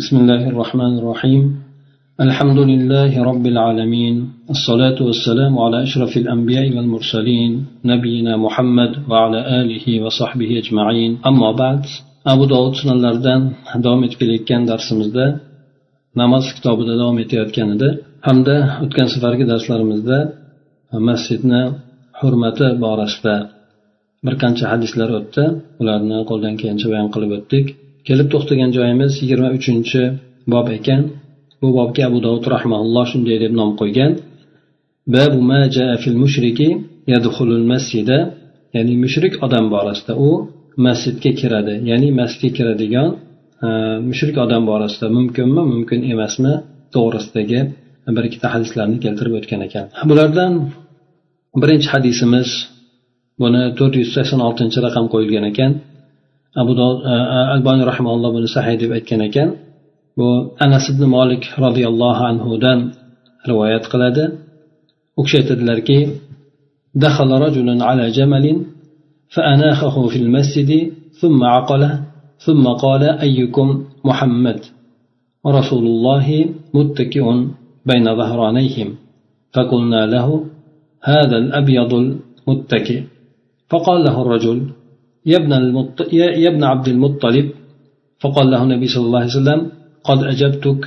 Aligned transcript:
بسم 0.00 0.16
الله 0.22 0.42
الرحمن 0.52 0.92
الرحيم 1.00 1.42
الحمد 2.26 2.58
لله 2.70 3.12
رب 3.30 3.44
العالمين 3.52 4.14
الصلاة 4.54 4.98
والسلام 5.08 5.52
على 5.64 5.78
أشرف 5.86 6.12
الأنبياء 6.22 6.66
والمرسلين 6.76 7.52
نبينا 7.92 8.32
محمد 8.44 8.92
وعلى 9.10 9.40
آله 9.60 9.86
وصحبه 10.04 10.50
أجمعين 10.62 11.12
أما 11.30 11.50
بعد 11.62 11.80
أبو 12.32 12.44
داود 12.52 12.74
sunanlaridan 12.80 13.40
davom 13.84 14.02
etib 14.06 14.18
kelayotgan 14.20 14.62
darsimizda 14.70 15.26
namoz 16.20 16.44
kitobida 16.56 16.94
davom 17.00 17.16
etayotgan 17.24 17.68
edi 17.76 17.88
hamda 18.26 18.56
o'tgan 18.84 19.08
safargi 19.14 19.44
darslarimizda 19.52 20.18
masjidni 21.08 21.62
hurmati 22.20 22.66
borasida 22.84 23.36
bir 24.24 24.34
qancha 24.42 24.64
hadislar 24.72 25.08
o'tdi 25.18 25.44
ularni 25.80 26.18
qo'ldan 26.30 26.54
kelgancha 26.60 26.86
bayon 26.92 27.08
qilib 27.14 27.32
o'tdik 27.38 27.66
Kelib 28.07 28.27
to'xtagan 28.33 28.69
joyimiz 28.77 29.11
yigirma 29.21 29.49
uchinchi 29.57 30.01
bob 30.53 30.67
ekan. 30.77 31.01
Bu 31.61 31.67
bobga 31.77 32.01
abu 32.09 32.19
dovud 32.25 32.45
rahmaulloh 32.55 33.05
shunday 33.11 33.37
deb 33.43 33.53
nom 33.59 33.71
qo'ygan. 33.81 34.11
Babu 35.15 35.39
ma 35.49 35.59
jaa 35.75 35.93
fil 36.03 36.17
mushriki 36.23 36.69
yadkhulul 37.13 37.65
masjida. 37.73 38.17
Ya'ni 38.75 38.93
mushrik 39.03 39.33
odam 39.45 39.65
borasida 39.73 40.13
u 40.27 40.29
masjidga 40.87 41.31
kiradi. 41.39 41.75
Ya'ni 41.89 42.09
masjidga 42.19 42.49
kiradigan 42.57 43.07
e, 43.65 43.67
mushrik 44.09 44.35
odam 44.45 44.63
borasida 44.71 45.07
mumkinmi? 45.17 45.61
Mumkin 45.73 45.99
emasmi? 46.13 46.53
To'g'risidagi 46.95 47.59
bir 48.15 48.23
ikkita 48.29 48.47
hadislarni 48.53 48.97
keltirib 49.05 49.33
o'tgan 49.39 49.61
ekan. 49.67 49.85
Bulardan 50.09 50.53
birinchi 51.61 51.87
hadisimiz 51.93 52.49
buni 53.41 53.63
to'rt 53.79 53.93
yuz 54.01 54.09
sakson 54.15 54.39
oltinchi 54.47 54.79
raqam 54.85 55.05
qo'yilgan 55.13 55.45
ekan. 55.51 55.71
Abu 56.61 56.71
alboniy 57.55 57.85
rahimalloh 57.91 58.29
buni 58.35 58.47
sahiy 58.55 58.75
deb 58.81 58.91
aytgan 58.97 59.21
ekan 59.27 59.49
bu 60.17 60.27
anas 60.65 60.85
ibn 60.93 61.03
molik 61.15 61.43
roziyallohu 61.65 62.21
anhudan 62.31 62.79
rivoyat 63.49 63.85
qiladi 63.91 64.23
u 65.19 65.21
kishi 65.25 65.37
aytadilarki 65.41 65.99
دخل 66.95 67.29
رجل 67.45 67.81
على 67.81 68.05
جمل 68.17 68.45
فأناخه 69.29 70.07
في 70.07 70.17
المسجد 70.23 70.71
ثم 71.21 71.43
عقله 71.43 72.03
ثم 72.45 72.67
قال 72.67 73.03
أيكم 73.03 73.67
محمد 74.05 74.59
ورسول 75.43 75.85
الله 75.85 76.45
متكئ 76.73 77.25
بين 77.85 78.15
ظهرانيهم 78.15 78.95
فقلنا 79.53 80.05
له 80.05 80.45
هذا 81.03 81.37
الأبيض 81.37 81.93
المتكئ 81.93 83.03
فقال 83.69 84.03
له 84.03 84.21
الرجل 84.21 84.59
يا 85.30 85.36
ابن, 85.42 85.52
المط... 85.60 85.98
يا 86.44 86.48
ابن 86.52 86.62
عبد 86.72 86.88
المطلب 86.94 87.46
فقال 88.22 88.46
له 88.52 88.60
النبي 88.66 88.86
صلى 88.94 89.06
الله 89.06 89.20
عليه 89.22 89.36
وسلم 89.38 89.60
قد 90.08 90.18
أجبتك 90.32 90.82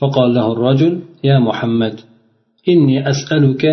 فقال 0.00 0.28
له 0.36 0.46
الرجل 0.54 0.92
يا 1.28 1.36
محمد 1.48 1.94
إني 2.72 2.96
أسألك 3.12 3.64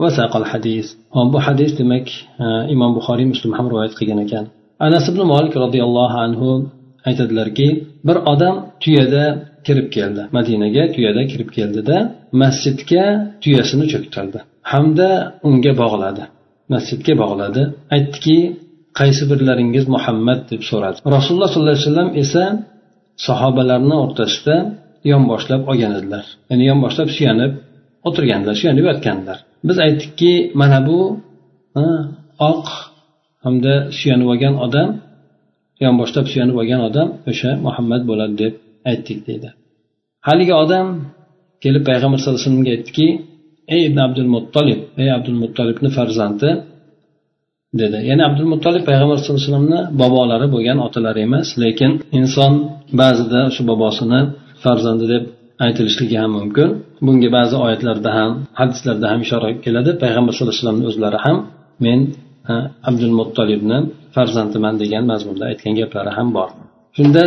وساق 0.00 0.32
الحديث 0.42 0.86
bu 1.32 1.38
hadis 1.46 1.70
demak 1.78 2.06
imom 2.74 2.90
buxoriy 2.96 3.26
muslim 3.32 3.52
ham 3.58 3.66
rivoyat 3.72 3.94
qilgan 3.98 4.18
ekan 4.26 4.44
anas 4.86 5.04
ibn 5.12 5.20
molik 5.32 5.54
roziyallohu 5.64 6.16
anhu 6.26 6.48
aytadilarki 7.08 7.68
bir 8.06 8.16
odam 8.32 8.54
tuyada 8.82 9.24
kirib 9.66 9.88
keldi 9.96 10.22
madinaga 10.36 10.82
tuyada 10.94 11.22
kirib 11.30 11.50
keldida 11.56 11.96
masjidga 12.42 13.04
tuyasini 13.42 13.86
cho'ktirdi 13.92 14.38
hamda 14.72 15.08
unga 15.48 15.72
bog'ladi 15.82 16.24
masjidga 16.74 17.14
bog'ladi 17.22 17.62
aytdiki 17.94 18.38
qaysi 18.99 19.23
birlaringiz 19.31 19.85
muhammad 19.95 20.39
deb 20.51 20.61
so'radi. 20.69 20.97
Rasululloh 21.15 21.49
sollallohu 21.53 21.75
alayhi 21.75 21.87
vasallam 21.87 22.09
esa 22.23 22.43
sahobalarni 23.27 23.95
o'rtasida 24.03 24.55
yonboshlab 25.11 25.61
olgan 25.71 25.91
edilar. 25.99 26.25
Ya'ni 26.49 26.63
yonboshlab 26.71 27.09
suyanib 27.17 27.51
o'tirganlar 28.07 28.53
suyanib 28.61 28.85
yotgandilar. 28.89 29.37
Biz 29.67 29.77
aytdikki 29.85 30.31
mana 30.61 30.79
bu 30.87 30.99
oq 32.51 32.65
hamda 33.43 33.73
suyanib 33.99 34.27
olgan 34.33 34.55
odam 34.65 34.89
yonboshlab 35.85 36.25
suyanib 36.31 36.55
olgan 36.61 36.81
odam 36.89 37.07
o'sha 37.31 37.49
muhammad 37.65 38.01
bo'ladi 38.09 38.35
deb 38.43 38.53
aytdik 38.91 39.19
deydi. 39.27 39.49
Haligi 40.27 40.53
odam 40.63 40.87
kelib 41.63 41.83
payg'ambar 41.89 42.17
sallallohu 42.19 42.39
alayhi 42.39 42.49
vasallamga 42.49 42.71
aytdiki 42.77 43.07
ey 43.75 43.81
ibn 43.87 43.99
abdul 44.07 44.29
muttolib 44.35 44.79
ey 45.01 45.09
abdul 45.17 45.37
muttolibni 45.43 45.89
farzandi 45.97 46.49
dedi. 47.81 47.97
Ya'ni 48.09 48.23
abdul 48.29 48.49
muttolib 48.53 48.83
payg'ambar 48.89 49.15
sallallohu 49.17 49.41
alayhi 49.41 49.49
vasallamni 49.49 49.79
bobolari 50.01 50.47
bo'lgan 50.55 50.77
otalari 50.87 51.19
emas 51.27 51.47
lekin 51.63 51.91
inson 52.19 52.53
ba'zida 53.01 53.41
shu 53.55 53.61
bobosini 53.69 54.21
farzandi 54.63 55.05
deb 55.13 55.23
aytilishligi 55.65 56.17
ham 56.21 56.31
mumkin. 56.39 56.69
Bunga 57.05 57.29
ba'zi 57.37 57.55
oyatlarda 57.65 58.09
ham 58.19 58.31
hadislarda 58.59 59.05
ham 59.11 59.19
ishora 59.25 59.49
keladi. 59.65 59.91
Payg'ambar 60.03 60.31
sallallohu 60.33 60.53
alayhi 60.53 60.63
vasallamni 60.63 60.85
o'zlari 60.91 61.17
ham 61.25 61.37
men 61.85 61.99
abdul 62.89 63.13
muttolibni 63.19 63.77
farzandiman 64.15 64.75
degan 64.83 65.03
mazmunda 65.11 65.43
aytgan 65.51 65.73
gaplari 65.79 66.11
ham 66.17 66.27
bor. 66.37 66.49
Shunda 66.97 67.23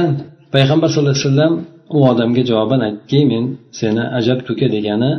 payg'ambar 0.54 0.88
sallallohu 0.92 1.16
alayhi 1.16 1.26
vasallam 1.28 1.52
u 1.96 1.98
odamga 2.10 2.42
javoban 2.50 2.80
aytdiki 2.86 3.20
men 3.32 3.44
seni 3.80 4.02
ajab 4.18 4.38
tuka 4.48 4.66
degani 4.76 5.10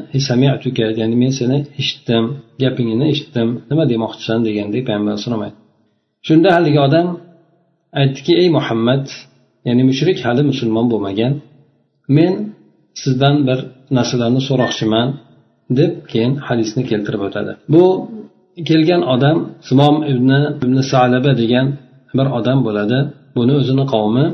tuka 0.64 0.86
ya'ni 1.02 1.16
men 1.24 1.32
seni 1.40 1.58
eshitdim 1.82 2.24
gapingni 2.64 3.06
eshitdim 3.14 3.48
nima 3.70 3.84
demoqchisan? 3.94 4.40
degandek 4.48 4.82
payg'ambar 4.88 5.12
alayhisalom 5.14 5.42
aytdi. 5.48 5.60
Shunda 6.28 6.50
haligi 6.56 6.80
odam 6.88 7.08
aytdiki 8.02 8.34
ey 8.42 8.48
muhammad 8.58 9.06
ya'ni 9.68 9.84
mushrik 9.90 10.18
hali 10.26 10.42
musulmon 10.52 10.86
bo'lmagan 10.94 11.34
men 12.18 12.34
sizdan 13.02 13.36
bir 13.48 13.60
narsalarni 13.98 14.42
so'roqchiman 14.50 15.08
deb 15.80 15.92
keyin 16.12 16.34
hadisni 16.48 16.82
keltirib 16.92 17.22
o'tadi. 17.28 17.52
Bu 17.74 17.84
kelgan 18.70 19.02
odam 19.14 19.38
simom 19.68 19.96
ibn 20.12 20.30
ibn 20.66 20.78
salaba 20.92 21.32
degan 21.42 21.68
bir 22.18 22.28
odam 22.38 22.60
bo'ladi. 22.68 23.00
Buni 23.38 23.54
o'zini 23.60 23.86
qavmi 23.94 24.26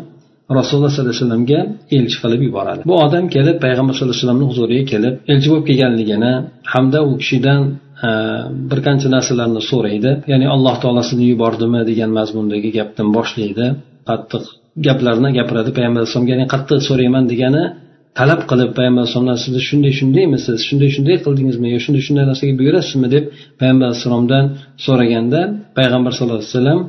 rasululloh 0.57 0.91
sollallohu 0.93 1.13
alayhi 1.13 1.23
vasallamga 1.23 1.59
elchi 1.97 2.17
qilib 2.23 2.41
yuboradi. 2.47 2.81
Bu 2.89 2.95
odam 3.05 3.25
kelib 3.35 3.57
payg'ambar 3.65 3.93
sallallohu 3.95 4.13
alayhi 4.13 4.23
vasallamni 4.23 4.45
huzuriga 4.51 4.83
kelib 4.93 5.13
elchi 5.33 5.47
bo'lib 5.51 5.65
kelganligini 5.69 6.31
hamda 6.73 6.99
u 7.09 7.11
kishidan 7.21 7.61
e, 8.07 8.09
bir 8.69 8.79
qancha 8.87 9.07
narsalarni 9.15 9.61
so'raydi. 9.71 10.11
Ya'ni 10.31 10.45
alloh 10.55 10.75
taolo 10.83 11.01
sizni 11.09 11.25
yubordimi 11.31 11.81
degan 11.89 12.11
mazmundagi 12.19 12.69
gapdan 12.77 13.07
boshlaydi. 13.17 13.65
Qattiq 14.09 14.43
gaplarni 14.87 15.29
gapiradi 15.37 15.69
payg'ambar 15.77 15.99
alayhisalomga 16.01 16.31
ya'ni 16.35 16.47
qattiq 16.53 16.79
so'rayman 16.89 17.23
degani 17.31 17.63
talab 18.19 18.41
qilib 18.49 18.69
payg'ambar 18.77 19.01
alayhisalomdan 19.03 19.39
sizni 19.45 19.61
shunday 19.69 19.93
shundaymisiz 19.99 20.57
shunday 20.67 20.89
shunday 20.95 21.17
qildingizmi 21.25 21.67
yo 21.75 21.79
shunday 21.85 22.03
shunday 22.07 22.25
narsaga 22.31 22.53
buyurasizmi? 22.61 23.07
deb 23.15 23.23
payg'ambar 23.59 23.85
alayhissalomdan 23.89 24.45
so'raganda 24.85 25.39
payg'ambar 25.77 26.11
sallallohu 26.15 26.41
alayhi 26.41 26.53
vasallam 26.53 26.79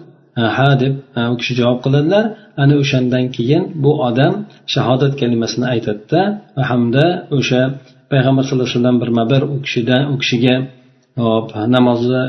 ha 0.56 0.68
deb 0.82 0.94
u 1.32 1.34
kishi 1.40 1.52
javob 1.60 1.78
qiladilar. 1.84 2.24
Ana 2.62 2.74
o'shandan 2.82 3.24
keyin 3.36 3.62
bu 3.84 3.92
odam 4.08 4.34
shahodat 4.74 5.12
kalimasini 5.20 5.66
aytadida 5.74 6.20
hamda 6.70 7.04
o'sha 7.38 7.60
payg'ambar 8.12 8.42
sallallohu 8.46 8.68
alayhi 8.68 8.78
vasallam 8.78 8.98
birma 9.02 9.24
bir 9.32 9.42
u 9.54 9.56
kishidan 9.64 10.02
u 10.12 10.14
kishiga 10.22 10.54
namozni 11.76 12.22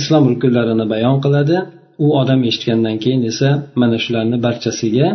islom 0.00 0.24
rukunlarini 0.32 0.86
bayon 0.92 1.16
qiladi. 1.24 1.56
U 2.04 2.06
odam 2.20 2.40
eshitgandan 2.48 2.96
keyin 3.02 3.22
esa 3.30 3.48
mana 3.80 3.96
shularni 4.04 4.36
barchasiga 4.46 5.08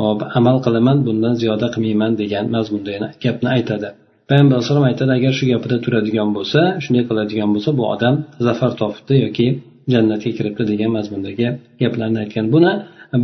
hop 0.00 0.20
amal 0.38 0.56
qilaman 0.66 0.98
bundan 1.06 1.34
ziyoda 1.40 1.66
qilmayman 1.74 2.12
degan 2.20 2.44
mazmunda 2.54 2.92
gapni 3.24 3.48
aytadi. 3.56 3.88
Payg'ambar 4.28 4.54
alayhisalom 4.56 4.86
aytadi 4.90 5.12
agar 5.18 5.32
shu 5.38 5.44
gapida 5.52 5.76
turadigan 5.84 6.28
bo'lsa 6.36 6.60
shunday 6.82 7.04
qiladigan 7.08 7.50
bo'lsa 7.54 7.70
bu 7.78 7.84
odam 7.94 8.14
zafar 8.46 8.70
topibdi 8.80 9.14
yoki 9.24 9.46
jannatga 9.94 10.30
kiribdi 10.38 10.62
degan 10.72 10.90
mazmundagi 10.96 11.46
gaplarni 11.82 12.18
aytgan. 12.24 12.46
Buni 12.54 12.72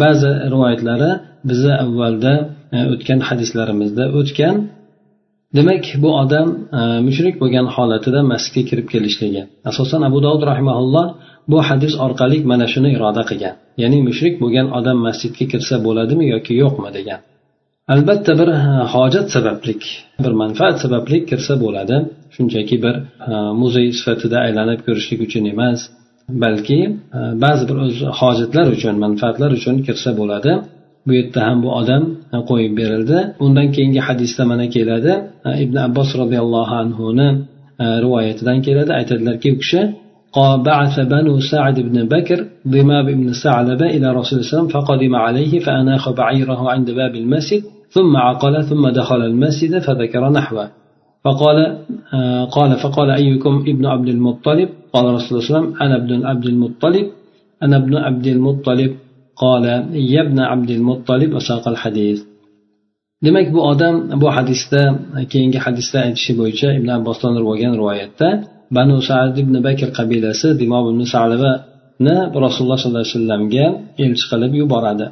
ba'zi 0.02 0.30
rivoyatlari 0.52 1.10
bizni 1.48 1.74
avvalda 1.84 2.32
e, 2.76 2.78
o'tgan 2.92 3.20
hadislarimizda 3.28 4.04
o'tgan. 4.18 4.56
Demak 5.56 5.84
bu 6.02 6.10
odam 6.22 6.48
e, 6.78 6.80
mushrik 7.06 7.34
bo'lgan 7.42 7.66
holatida 7.74 8.20
masjidga 8.32 8.62
kirib 8.70 8.86
kelishligi. 8.94 9.42
Asosan 9.70 10.02
abu 10.08 10.18
dovud 10.26 10.42
rahimaulloh 10.50 11.06
bu 11.50 11.58
hadis 11.68 11.94
orqali 12.06 12.38
mana 12.50 12.66
shuni 12.72 12.90
iroda 12.96 13.22
qilgan. 13.30 13.54
Ya'ni 13.82 13.98
mushrik 14.08 14.34
bo'lgan 14.42 14.66
odam 14.78 14.98
masjidga 15.06 15.44
kirsa 15.52 15.76
bo'ladimi 15.86 16.24
yoki 16.34 16.52
yo'qmi 16.62 16.90
degan. 16.98 17.20
Albatta 17.94 18.32
bir 18.40 18.48
e, 18.58 18.60
hojat 18.94 19.26
sabablik 19.36 19.82
bir 20.24 20.32
manfaat 20.42 20.76
sabablik 20.84 21.22
kirsa 21.30 21.54
bo'ladi. 21.64 21.96
Shunchaki 22.34 22.76
bir 22.84 22.94
muzey 23.60 23.86
sifatida 23.98 24.36
aylanib 24.46 24.80
ko'rishlik 24.86 25.20
uchun 25.26 25.44
emas. 25.54 25.80
balki 26.43 26.79
ba'zi 27.43 27.63
bir 27.69 27.77
o'z 27.85 27.95
hojatlar 28.19 28.67
uchun 28.75 28.95
manfaatlar 29.05 29.49
uchun 29.57 29.75
kirsa 29.85 30.09
bo'ladi 30.19 30.51
bu 31.07 31.11
yerda 31.19 31.39
ham 31.47 31.57
bu 31.65 31.69
odam 31.79 32.03
qo'yib 32.49 32.73
berildi 32.81 33.17
undan 33.45 33.67
keyingi 33.75 34.01
hadisda 34.07 34.43
mana 34.51 34.65
keladi 34.75 35.13
ibn 35.63 35.75
abbos 35.87 36.09
roziyallohu 36.21 36.73
anhuni 36.83 37.27
rivoyatidan 38.03 38.57
keladi 38.67 38.91
aytadilarki 38.99 39.47
u 39.55 39.57
kishi 39.63 39.81
بعث 40.67 40.95
بنو 40.99 41.39
سعد 41.39 41.77
بن 41.79 41.97
بكر 42.07 42.39
ضمام 42.67 43.05
بن 43.19 43.27
ثعلبة 43.43 43.85
إلى 43.85 44.07
رسول 44.19 44.39
الله 44.39 44.67
فقدم 44.67 45.13
عليه 45.15 45.53
فأناخ 45.59 46.03
بعيره 46.09 46.61
عند 46.73 46.91
باب 46.91 47.15
المسجد 47.15 47.61
ثم 47.89 48.17
عقل 48.17 48.63
ثم 48.63 48.89
دخل 48.89 49.21
المسجد 49.31 49.79
فذكر 49.79 50.29
نحوه 50.29 50.69
فقال 51.25 51.57
آه 52.13 52.45
قال 52.45 52.71
فقال 52.83 53.09
أيكم 53.21 53.55
ابن 53.71 53.85
عبد 53.85 54.09
المطلب 54.15 54.69
قال 54.93 55.05
رسول 55.15 55.29
الله 55.29 55.39
صلى 55.39 55.39
الله 55.39 55.45
عليه 55.47 55.53
وسلم 55.53 55.81
أنا 55.81 55.95
ابن 56.01 56.25
عبد 56.25 56.45
المطلب 56.45 57.05
أنا 57.63 57.75
ابن 57.77 57.93
عبد 58.05 58.27
المطلب 58.35 58.91
قال 59.43 59.65
يا 60.13 60.21
ابن 60.21 60.39
عبد 60.39 60.69
المطلب 60.77 61.29
وساق 61.35 61.67
الحديث 61.67 62.19
demak 63.25 63.53
bu 63.53 63.61
odam 63.71 63.95
bu 64.21 64.27
hadisda 64.37 64.81
keyingi 65.31 65.59
hadisda 65.65 65.97
aytishi 66.05 66.31
bo'yicha 66.39 66.67
ibn 66.77 66.89
abbosdan 66.97 67.33
bo'lgan 67.49 67.73
rivoyatda 67.81 68.27
banu 68.77 68.95
sad 69.09 69.33
ibn 69.43 69.55
bakr 69.67 69.89
qabilasi 69.99 70.47
dimob 70.61 70.85
ibn 70.91 71.01
salabani 71.15 72.15
rasululloh 72.45 72.77
sollallohu 72.81 73.05
alayhi 73.05 73.15
vasallamga 73.15 73.65
elchi 74.05 74.25
qilib 74.31 74.53
yuboradi 74.61 75.05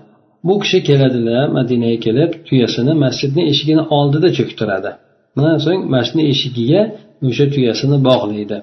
bu 0.47 0.53
kishi 0.63 0.80
keladilar 0.88 1.45
madinaga 1.57 1.97
kelib 2.06 2.31
tuyasini 2.47 2.94
masjidni 3.03 3.41
eshigini 3.51 3.83
oldida 3.97 4.30
cho'ktiradi 4.38 4.91
so'ng 5.64 5.82
masjidni 5.94 6.25
eshigiga 6.32 6.82
o'sha 7.28 7.46
tuyasini 7.54 7.98
bog'laydi. 8.08 8.58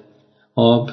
Hop 0.62 0.86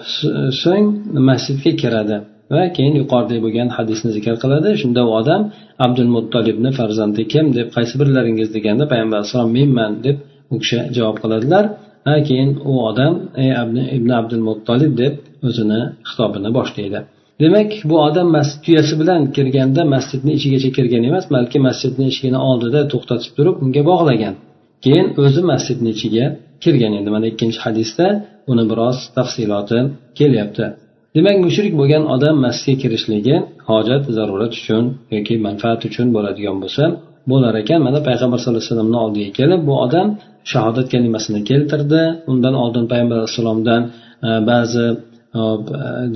so'ng 0.63 0.87
masjidga 1.31 1.73
kiradi 1.83 2.17
va 2.55 2.63
keyin 2.77 2.95
yuqorida 3.01 3.37
bo'lgan 3.45 3.69
hadisni 3.77 4.11
zikr 4.17 4.35
qiladi. 4.43 4.71
Shunda 4.83 5.01
u 5.09 5.11
odam 5.21 5.43
abdul 5.85 6.11
muttolibni 6.17 6.71
farzandi 6.79 7.23
kim 7.33 7.47
deb 7.59 7.69
qaysi 7.77 7.95
birlaringiz 8.01 8.49
deganda 8.57 8.85
payg'ambar 8.93 9.17
alayhissalom 9.19 9.51
menman 9.59 9.93
deb 10.07 10.17
u 10.53 10.57
kishi 10.63 10.79
javob 10.97 11.17
qiladilar. 11.23 11.65
Va 12.07 12.17
keyin 12.29 12.51
u 12.73 12.75
odam 12.91 13.15
ey 13.45 13.51
ibn 13.99 14.11
abdul 14.21 14.43
muttolib 14.49 14.93
deb 15.03 15.15
o'zini 15.49 15.81
xitobini 16.09 16.51
boshlaydi. 16.59 17.01
Demak 17.43 17.71
bu 17.91 17.97
odam 18.09 18.29
masjid 18.37 18.59
tuyasi 18.67 18.95
bilan 19.01 19.21
kirganda 19.37 19.83
masjidni 19.95 20.33
ichigacha 20.39 20.71
kirgan 20.77 21.03
emas 21.11 21.25
balki 21.35 21.59
masjidni 21.69 22.05
eshigini 22.11 22.39
oldida 22.51 22.81
to'xtatib 22.93 23.33
turib 23.37 23.55
unga 23.65 23.83
bog'lagan. 23.91 24.35
Keyin 24.85 25.07
o'zi 25.23 25.43
masjidni 25.53 25.91
ichiga 25.97 26.27
kirgan 26.63 26.93
endi 26.99 27.11
mana 27.15 27.27
ikkinchi 27.33 27.59
hadisda 27.65 28.07
uni 28.51 28.65
biroz 28.71 28.99
tafsiloti 29.17 29.79
kelyapti. 30.19 30.67
Demak 31.17 31.37
mushrik 31.47 31.73
bo'lgan 31.81 32.05
odam 32.15 32.37
masjidga 32.47 32.77
kirishligi 32.83 33.37
hojat 33.71 34.03
zarurat 34.17 34.53
uchun 34.61 34.85
yoki 35.15 35.35
manfaat 35.47 35.81
uchun 35.89 36.07
bo'ladigan 36.17 36.57
bo'lsa 36.63 36.85
bo'lar 37.31 37.55
ekan. 37.63 37.81
Mana 37.87 37.99
payg'ambar 38.09 38.39
sallallohu 38.41 38.63
alayhi 38.63 38.73
vasallamni 38.73 38.99
oldiga 39.05 39.31
kelib 39.39 39.61
bu 39.69 39.75
odam 39.85 40.07
shahodat 40.53 40.87
kalimasini 40.95 41.41
keltirdi. 41.51 42.03
Undan 42.33 42.55
oldin 42.63 42.85
payg'ambar 42.93 43.17
alayhissalomdan 43.21 43.83
e, 44.27 44.29
ba'zi 44.51 44.87
e, 45.39 45.41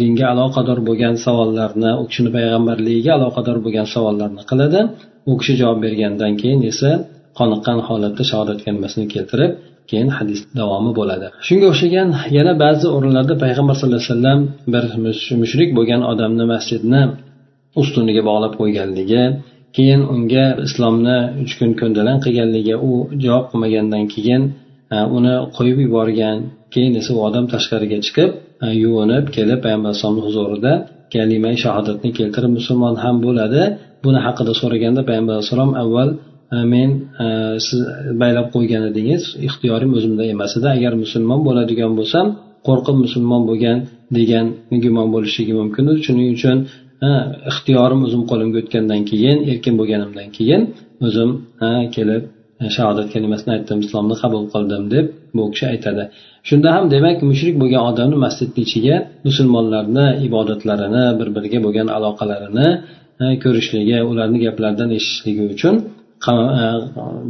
dinga 0.01 0.27
aloqador 0.35 0.79
bo'lgan 0.89 1.15
savollarni 1.25 1.91
u 2.03 2.05
kishini 2.11 2.31
payg'ambarligiga 2.37 3.13
aloqador 3.19 3.59
bo'lgan 3.65 3.87
savollarni 3.95 4.43
qiladi. 4.51 4.81
U 5.31 5.33
kishi 5.41 5.55
javob 5.61 5.79
bergandan 5.87 6.33
keyin 6.41 6.61
esa 6.73 6.91
qoniqqan 7.39 7.79
holatda 7.89 8.23
shahodat 8.31 8.59
kalimasini 8.65 9.07
keltirib 9.15 9.53
keyin 9.91 10.09
hadis 10.19 10.41
davomi 10.59 10.93
bo'ladi. 10.99 11.27
Shunga 11.47 11.67
o'xshagan 11.73 12.09
yana 12.37 12.53
ba'zi 12.65 12.87
o'rinlarda 12.97 13.35
payg'ambar 13.45 13.75
sallallohu 13.79 14.03
alayhi 14.03 14.15
vasallam 14.15 14.41
bir 14.75 14.85
mushrik 15.43 15.71
bo'lgan 15.79 16.03
odamni 16.13 16.45
masjidni 16.55 17.03
ustuniga 17.81 18.23
bog'lab 18.29 18.53
qo'yganligi 18.61 19.23
keyin 19.77 20.01
unga 20.15 20.47
islomni 20.67 21.19
uch 21.45 21.53
kun 21.59 21.71
ko'ndalang 21.81 22.19
qilganligi 22.25 22.75
u 22.89 22.93
javob 23.25 23.45
qilmagandan 23.51 24.05
keyin 24.15 24.43
e, 24.95 24.97
uni 25.17 25.35
qo'yib 25.57 25.79
yuborgan 25.85 26.37
keyin 26.75 26.93
esa 27.01 27.11
u 27.17 27.19
odam 27.29 27.45
tashqariga 27.53 27.99
chiqib 28.07 28.31
e, 28.65 28.67
yuvinib 28.83 29.25
kelib 29.37 29.59
payg'ambar 29.65 29.89
alayhisalomni 29.91 30.23
huzurida 30.29 30.73
kalimai 31.15 31.57
shahodatni 31.65 32.11
keltirib 32.19 32.53
musulmon 32.59 32.95
ham 33.05 33.17
bo'ladi. 33.27 33.63
Buni 34.05 34.21
haqida 34.27 34.53
so'raganda 34.61 35.01
payg'ambar 35.09 35.33
alayhissalom 35.37 35.73
avval 35.83 36.09
Э, 36.53 36.65
men 36.73 36.91
э, 37.25 37.59
siz 37.67 37.81
baylab 38.21 38.47
qo'ygan 38.55 38.83
edingiz 38.91 39.23
ixtiyorim 39.49 39.91
o'zimda 39.99 40.25
emas 40.35 40.53
edi. 40.59 40.69
Agar 40.77 40.93
musulmon 41.05 41.41
bo'ladigan 41.49 41.93
bo'lsam 41.99 42.27
qo'rqib 42.67 42.97
musulmon 43.05 43.43
bo'lgan 43.51 43.79
degan 44.19 44.47
gumon 44.85 45.09
bo'lishligi 45.15 45.55
mumkin 45.61 45.85
shuning 46.07 46.29
uchun 46.37 46.57
e, 47.07 47.09
ixtiyorim 47.51 48.01
o'zim 48.07 48.23
qo'limga 48.31 48.59
o'tgandan 48.63 49.01
keyin 49.11 49.37
erkin 49.51 49.75
bo'lganimdan 49.81 50.29
keyin 50.37 50.63
o'zim 51.07 51.31
e, 51.67 51.69
kelib 51.95 52.23
e, 52.63 52.65
shahodat 52.77 53.09
kalimasini 53.15 53.51
aytdim 53.57 53.79
islomni 53.85 54.17
qabul 54.23 54.45
qildim 54.55 54.83
deb 54.95 55.07
bu 55.37 55.43
kishi 55.53 55.67
aytadi. 55.73 56.03
Shunda 56.49 56.69
ham 56.77 56.85
demak 56.95 57.17
mushrik 57.31 57.57
bo'lgan 57.63 57.83
odamni 57.91 58.17
masjidni 58.25 58.61
ichiga 58.67 58.97
musulmonlarni 59.29 60.07
ibodatlarini 60.29 61.05
bir 61.19 61.29
biriga 61.37 61.59
bo'lgan 61.67 61.89
aloqalarini 61.97 62.69
ko'rishligi 63.45 63.99
ularni 64.11 64.39
gaplaridan 64.47 64.91
eshitishligi 64.99 65.45
uchun 65.55 65.75
E, 66.31 66.33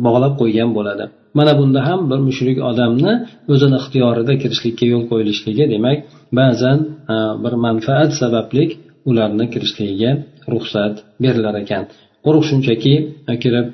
bog'lab 0.07 0.35
qo'ygan 0.41 0.71
bo'ladi. 0.77 1.05
Mana 1.39 1.53
bunda 1.61 1.81
ham 1.89 2.01
bir 2.11 2.21
mushrik 2.29 2.59
odamni 2.71 3.13
o'zini 3.53 3.77
ixtiyorida 3.81 4.33
kirishlikka 4.43 4.87
yo'l 4.93 5.05
qo'yilishligi 5.11 5.65
demak 5.75 5.99
ba'zan 6.39 6.79
e, 7.15 7.17
bir 7.45 7.55
manfaat 7.67 8.11
sababli 8.21 8.65
ularni 9.11 9.47
kirishligiga 9.55 10.11
ruxsat 10.53 10.95
berilar 11.25 11.55
ekan. 11.63 11.83
Quruq 12.25 12.45
shunchaki 12.51 12.95
e, 13.31 13.33
kirib 13.43 13.69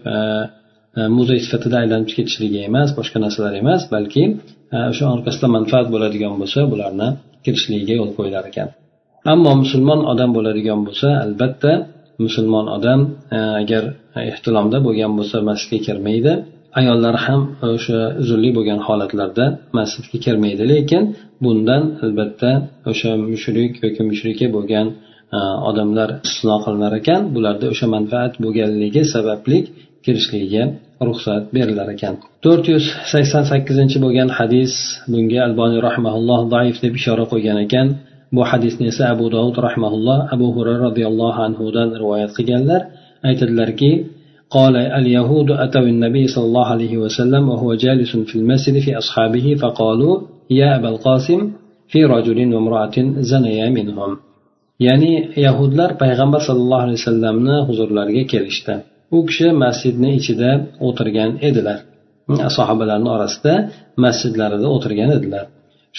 muzey 1.17 1.38
sifatida 1.44 1.76
aylanib 1.82 2.11
ketishligi 2.19 2.61
emas 2.71 2.88
boshqa 2.99 3.19
narsalar 3.25 3.55
emas 3.62 3.82
balki 3.94 4.23
o'sha 4.91 5.05
orqasida 5.14 5.47
manfaat 5.56 5.87
bo'ladigan 5.94 6.35
bo'lsa 6.41 6.61
bularni 6.73 7.09
kirishligiga 7.44 7.94
yo'l 8.00 8.11
qo'yilar 8.19 8.44
ekan. 8.50 8.69
Ammo 9.32 9.53
musulmon 9.62 10.00
odam 10.12 10.31
bo'ladigan 10.37 10.81
bo'lsa 10.87 11.09
albatta 11.25 11.73
musulmon 12.25 12.67
odam 12.76 13.00
agar 13.62 13.85
ehtilomda 14.31 14.79
bo'lgan 14.87 15.12
bo'lsa 15.19 15.37
masjidga 15.49 15.79
kirmaydi. 15.87 16.32
Ayollar 16.81 17.17
ham 17.26 17.41
e, 17.65 17.67
o'sha 17.76 17.99
uzunlik 18.23 18.53
bo'lgan 18.59 18.81
holatlarda 18.87 19.44
masjidga 19.79 20.19
kirmaydi. 20.26 20.62
Lekin 20.73 21.03
bundan 21.44 21.82
albatta 22.05 22.50
o'sha 22.91 23.11
mushrik 23.32 23.73
yoki 23.85 24.03
mushrika 24.11 24.47
bo'lgan 24.56 24.87
e, 25.37 25.38
odamlar 25.70 26.09
istisno 26.26 26.56
qilinar 26.65 26.93
ekan. 27.00 27.20
Bularda 27.35 27.67
o'sha 27.75 27.87
manfaat 27.97 28.32
bo'lganligi 28.44 29.03
sababli 29.15 29.59
kirishligiga 30.05 30.64
ruxsat 31.09 31.43
berilar 31.56 31.88
ekan. 31.94 32.14
To'rt 32.44 32.64
yuz 32.73 32.85
sakson 33.12 33.44
sakkizinchi 33.50 33.99
bo'lgan 34.05 34.29
hadis 34.38 34.73
bunga 35.12 35.41
alboniy 35.49 35.81
rahmaulloh 35.88 36.41
zaif 36.55 36.76
deb 36.85 36.94
ishora 37.00 37.25
qo'ygan 37.32 37.59
ekan. 37.67 37.87
Bu 38.37 38.43
hadisni 38.50 38.85
esa 38.93 39.05
abu 39.14 39.26
dovud 39.37 39.56
rahmaulloh 39.67 40.19
abu 40.35 40.47
hurayra 40.56 40.81
roziyallohu 40.88 41.41
anhudan 41.49 41.88
rivoyat 42.03 42.31
qilganlar. 42.38 42.81
aytadilarki 43.27 43.92
قال 44.57 44.75
اليهود 45.00 45.50
أتوا 45.65 45.88
النبي 45.94 46.24
صلى 46.33 46.45
الله 46.50 46.68
عليه 46.75 46.94
وسلم 47.04 47.44
وهو 47.50 47.69
جالس 47.74 48.12
في 48.30 48.36
المسجد 48.41 48.75
في 48.86 48.91
أصحابه 49.01 49.46
فقالوا 49.62 50.13
يا 50.60 50.70
أبا 50.77 50.89
القاسم 50.93 51.39
في 51.91 52.00
رجل 52.05 52.39
وامرأة 52.53 52.98
زنيا 53.32 53.70
منهم 53.77 54.12
ya'ni 54.88 55.13
yahudlar 55.46 55.89
payg'ambar 56.01 56.41
sallallohu 56.48 56.84
alayhi 56.86 57.00
vasallamni 57.01 57.58
huzurlariga 57.67 58.24
kelishdi 58.34 58.75
u 59.15 59.17
kishi 59.27 59.48
masjidni 59.63 60.10
ichida 60.20 60.50
o'tirgan 60.88 61.32
edilar 61.50 61.79
sahobalarni 62.58 63.10
orasida 63.15 63.53
masjidlarida 64.05 64.67
o'tirgan 64.75 65.10
edilar 65.17 65.46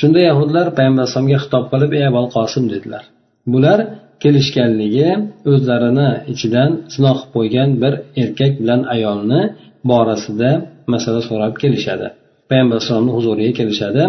shunda 0.01 0.21
yahudlar 0.29 0.67
payg'ambar 0.77 1.03
alayhisalomga 1.05 1.39
xitob 1.45 1.65
qilib 1.73 1.91
ey 1.99 2.05
abul 2.11 2.27
qosim 2.37 2.65
dedilar 2.75 3.05
bular 3.53 3.79
kelishganligi 4.24 5.10
o'zlarini 5.52 6.10
ichidan 6.34 6.70
zino 6.94 7.12
qilib 7.18 7.32
qo'ygan 7.36 7.70
bir 7.82 7.94
erkak 8.24 8.54
bilan 8.62 8.82
ayolni 8.96 9.42
borasida 9.90 10.52
masala 10.94 11.20
so'rab 11.30 11.54
kelishadi. 11.64 12.08
Payg'ambar 12.50 12.76
alayhisalomni 12.78 13.14
huzuriga 13.18 13.54
kelishadi. 13.60 14.04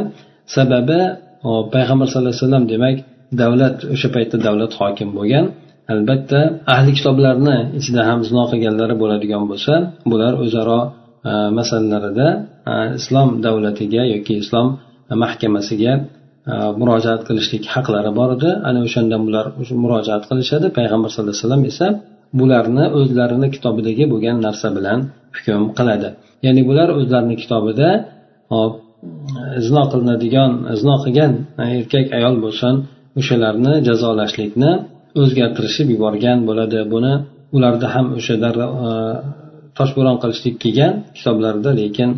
Sababi 0.56 1.00
payg'ambar 1.74 2.06
sallallohu 2.10 2.32
alayhi 2.34 2.44
vasallam 2.44 2.64
demak 2.74 2.96
davlat 3.42 3.76
o'sha 3.94 4.08
paytda 4.16 4.36
davlat 4.46 4.72
hokim 4.80 5.08
bo'lgan. 5.18 5.44
Albatta 5.92 6.40
ahli 6.74 6.90
kitoblarni 6.98 7.56
ichida 7.78 8.02
ham 8.08 8.20
zino 8.28 8.42
qilganlari 8.50 8.94
bo'ladigan 9.02 9.44
bo'lsa 9.50 9.74
bular 10.10 10.32
o'zaro 10.44 10.80
e, 11.30 11.32
masalalarida 11.58 12.28
e, 12.72 12.74
islom 12.98 13.28
davlatiga 13.46 14.02
yoki 14.14 14.34
islom 14.42 14.66
e, 15.10 15.14
mahkamasiga 15.24 15.92
murojaat 16.80 17.22
qilishlik 17.28 17.64
haqlari 17.74 18.10
bor 18.18 18.30
edi. 18.36 18.50
Ana 18.68 18.80
o'shandan 18.86 19.22
bular 19.26 19.46
murojaat 19.84 20.24
qilishadi. 20.30 20.66
Payg'ambar 20.78 21.08
sallallohu 21.12 21.34
alayhi 21.34 21.46
vasallam 21.46 21.64
esa 21.72 21.86
bularni 22.40 22.84
o'zlarini 22.98 23.48
kitobidagi 23.54 24.04
bo'lgan 24.12 24.36
narsa 24.46 24.68
bilan 24.76 24.98
hukm 25.36 25.62
qiladi. 25.78 26.08
Ya'ni 26.46 26.62
bular 26.68 26.88
o'zlarini 26.98 27.36
kitobida 27.42 27.88
hop 28.54 28.72
zino 29.66 29.82
qilinadigan 29.92 30.50
zino 30.80 30.96
qilgan 31.04 31.32
erkak 31.78 32.06
ayol 32.18 32.36
bo'lsin 32.44 32.74
o'shalarni 33.20 33.72
jazolashlikni 33.88 34.70
o'zgartirishib 35.22 35.86
yuborgan 35.94 36.38
bo'ladi. 36.48 36.78
Buni 36.94 37.12
ularda 37.56 37.86
ham 37.94 38.06
o'sha 38.18 38.34
e, 38.36 38.90
toshbo'ron 39.78 40.16
qilishlik 40.22 40.56
kelgan 40.62 40.92
kitoblarda 41.16 41.70
lekin 41.80 42.10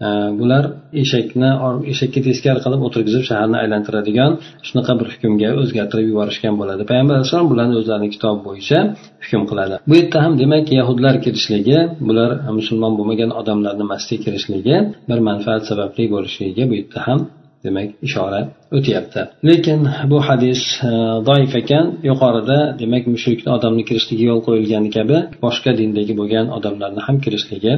bular 0.00 0.64
eshakni 1.02 1.50
eshakka 1.92 2.20
teskari 2.28 2.60
qilib 2.64 2.80
o'tirgizib 2.86 3.22
shaharni 3.30 3.56
aylantiradigan 3.62 4.32
shunaqa 4.68 4.92
bir 5.00 5.06
hukmga 5.12 5.50
o'zgartirib 5.62 6.06
yuborishgan 6.12 6.54
bo'ladi. 6.60 6.82
Payg'ambar 6.90 7.14
alayhissalom 7.16 7.48
bularni 7.52 7.74
o'zlarini 7.80 8.08
kitobi 8.14 8.40
bo'yicha 8.48 8.78
hukm 9.24 9.42
qiladi. 9.50 9.74
Bu 9.88 9.94
yerda 10.00 10.18
ham 10.24 10.32
demak 10.42 10.66
yahudlar 10.78 11.14
kirishligi 11.24 11.78
bular 12.08 12.30
musulmon 12.58 12.92
bo'lmagan 12.98 13.30
odamlarni 13.40 13.84
masjidga 13.92 14.22
kirishligi 14.24 14.76
bir 15.10 15.18
manfaat 15.28 15.62
sababli 15.70 16.04
bo'lishligiga 16.14 16.64
bu 16.70 16.74
yerda 16.80 17.00
ham 17.08 17.20
demak 17.66 17.88
ishora 18.06 18.40
o'tyapti. 18.76 19.20
Lekin 19.48 19.80
bu 20.10 20.18
hadis 20.28 20.60
e, 20.90 20.90
doif 21.28 21.52
ekan 21.62 21.86
yuqorida 22.10 22.58
demak 22.82 23.04
mushrikni 23.14 23.50
odamni 23.56 23.82
kirishligiga 23.88 24.26
yo'l 24.32 24.42
qo'yilgani 24.48 24.90
kabi 24.96 25.16
boshqa 25.44 25.70
dindagi 25.80 26.14
bo'lgan 26.20 26.46
odamlarni 26.56 27.00
ham 27.06 27.16
kirishligi 27.24 27.72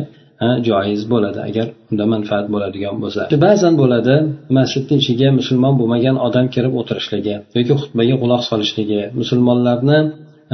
joiz 0.68 1.02
bo'ladi. 1.12 1.38
Agar 1.49 1.66
unda 1.90 2.04
manfaat 2.14 2.47
bo'ladigan 2.54 2.97
bo'lsa. 3.02 3.21
Ba'zan 3.47 3.75
bo'ladi 3.83 4.14
masjidni 4.59 4.95
ichiga 5.02 5.28
musulmon 5.38 5.75
bo'lmagan 5.80 6.16
odam 6.26 6.47
kirib 6.54 6.73
o'tirishligi 6.80 7.35
yoki 7.57 7.75
xutbaga 7.80 8.14
quloq 8.23 8.42
solishligi 8.50 9.00
musulmonlarni 9.21 9.99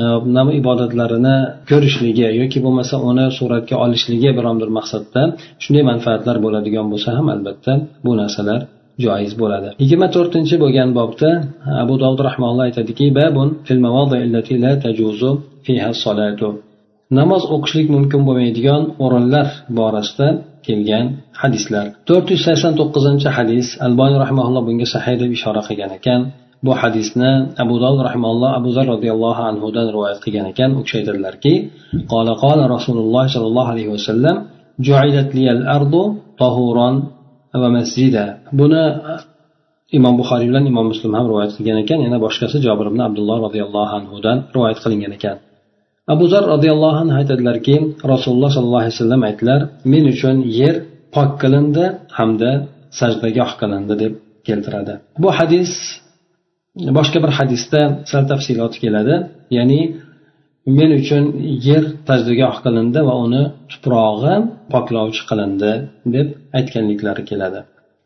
e, 0.03 0.05
ibodatlarini 0.61 1.37
ko'rishligi 1.71 2.29
yoki 2.41 2.59
bo'lmasa 2.67 2.95
uni 3.11 3.27
suratga 3.39 3.77
olishligi 3.85 4.31
biron 4.39 4.57
bir 4.63 4.71
maqsadda 4.79 5.23
shunday 5.63 5.85
manfaatlar 5.91 6.37
bo'ladigan 6.45 6.87
bo'lsa 6.93 7.09
ham 7.19 7.27
albatta 7.35 7.73
bu 8.05 8.13
narsalar 8.21 8.61
joiz 9.05 9.33
bo'ladi. 9.43 9.69
Yigirma 9.83 10.09
to'rtinchi 10.17 10.57
bo'lgan 10.63 10.91
bobda 10.99 11.31
abu 11.83 11.95
dovud 12.03 12.21
rahmaulloh 12.29 12.65
aytadiki 12.69 13.07
babun 13.21 13.49
fil 13.67 13.81
allati 13.91 14.55
la 14.65 14.73
tajuzu 14.85 15.31
fiha 15.67 15.91
solatu 16.05 16.49
namoz 17.19 17.43
o'qishlik 17.55 17.87
mumkin 17.97 18.21
bo'lmaydigan 18.29 18.83
o'rinlar 19.05 19.47
borasida 19.79 20.29
kelgan 20.67 21.07
hadislar. 21.43 21.87
To'rt 22.09 22.27
yuz 22.33 22.43
sakson 22.47 22.73
to'qqizinchi 22.81 23.29
hadis 23.39 23.67
alboniy 23.87 24.19
rahmaulloh 24.25 24.63
bunga 24.69 24.87
sahiy 24.95 25.17
deb 25.23 25.31
ishora 25.39 25.63
qilgan 25.69 25.93
ekan. 25.99 26.21
Bu 26.65 26.73
hadisni 26.83 27.33
abu 27.63 27.75
dovud 27.85 28.01
rahmaulloh 28.09 28.51
abu 28.59 28.69
zar 28.77 28.87
roziyallohu 28.95 29.43
anhudan 29.51 29.87
rivoyat 29.95 30.19
qilgan 30.25 30.47
ekan. 30.53 30.71
U 30.79 30.81
kishi 30.85 30.97
aytadilarki 31.01 31.55
qola 32.13 32.33
qola 32.45 32.65
rasululloh 32.77 33.25
sollallohu 33.35 33.71
alayhi 33.75 33.91
vasallam 33.97 34.37
ardu 35.77 36.03
tahuron 36.43 36.95
va 37.63 37.69
masjida. 37.77 38.25
Buni 38.61 38.85
imom 39.99 40.15
buxoriy 40.21 40.47
bilan 40.51 40.65
imom 40.73 40.87
muslim 40.93 41.13
ham 41.17 41.25
rivoyat 41.31 41.53
qilgan 41.57 41.79
ekan. 41.85 41.99
Yana 42.07 42.19
boshqasi 42.27 42.57
jobir 42.67 42.87
ibn 42.93 43.01
abdulloh 43.09 43.37
roziyallohu 43.47 43.93
anhudan 43.99 44.37
rivoyat 44.55 44.79
qilingan 44.85 45.13
ekan. 45.19 45.37
Abu 46.13 46.25
zar 46.33 46.45
roziyallohu 46.55 46.97
anhu 47.03 47.15
aytadilarki 47.21 47.75
rasululloh 48.13 48.51
sollallohu 48.57 48.83
alayhi 48.85 48.97
vasallam 48.97 49.23
aytdilar 49.29 49.61
men 49.93 50.05
uchun 50.15 50.37
yer 50.61 50.75
pok 51.15 51.31
qilindi 51.43 51.85
hamda 52.19 52.51
sajdagoh 53.01 53.51
qilindi 53.61 53.95
deb 54.03 54.13
keltiradi. 54.49 54.95
Bu 55.23 55.29
hadis 55.39 55.73
boshqa 56.99 57.19
bir 57.25 57.33
hadisda 57.39 57.81
sal 58.11 58.23
tafsiloti 58.33 58.79
keladi. 58.85 59.15
Ya'ni 59.57 59.81
men 60.79 60.91
uchun 61.01 61.25
yer 61.69 61.85
sajdagoh 62.09 62.55
qilindi 62.65 63.01
va 63.09 63.15
uni 63.27 63.43
tuprog'i 63.71 64.35
poklovchi 64.73 65.23
qilindi 65.31 65.73
deb 66.15 66.29
aytganliklari 66.59 67.23
keladi. 67.31 67.61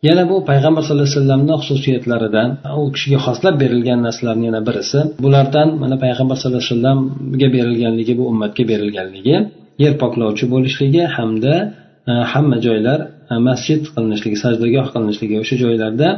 Yana 0.06 0.22
bu 0.30 0.36
payg'ambar 0.50 0.82
sallallohu 0.82 1.08
alayhi 1.08 1.18
vasallamni 1.20 1.54
xususiyatlaridan 1.60 2.48
u 2.80 2.84
kishiga 2.94 3.18
xoslab 3.26 3.54
berilgan 3.62 4.00
narsalarni 4.06 4.44
yana 4.50 4.60
birisi 4.68 4.98
bulardan 5.24 5.68
mana 5.82 5.96
payg'ambar 6.04 6.36
sallallohu 6.40 6.64
alayhi 6.64 6.74
vasallamga 6.74 7.48
berilganligi 7.56 8.12
bu 8.18 8.24
ummatga 8.32 8.64
berilganligi 8.72 9.36
yer 9.82 9.94
poklovchi 10.02 10.44
bo'lishligi 10.54 11.02
hamda 11.16 11.54
e, 12.10 12.12
hamma 12.32 12.56
joylar 12.66 12.98
e, 13.32 13.34
masjid 13.48 13.80
qilinishligi 13.94 14.38
sajdagoh 14.44 14.86
qilinishligi 14.94 15.34
o'sha 15.42 15.56
joylarda 15.64 16.08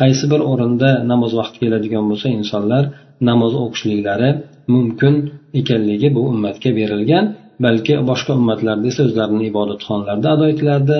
qaysi 0.00 0.24
bir 0.32 0.40
o'rinda 0.50 0.90
namoz 1.12 1.32
vaqti 1.40 1.56
keladigan 1.62 2.04
bo'lsa 2.10 2.26
insonlar 2.38 2.84
namoz 3.28 3.52
o'qishliklari 3.64 4.30
mumkin 4.74 5.14
ekanligi 5.60 6.08
bu 6.16 6.20
ummatga 6.32 6.70
berilgan 6.80 7.24
balki 7.66 7.94
boshqa 8.10 8.32
ummatlarda 8.40 8.86
esa 8.92 9.00
o'zlarini 9.08 9.44
ibodatxonalarida 9.50 10.28
ado 10.34 10.44
etilardi 10.52 10.98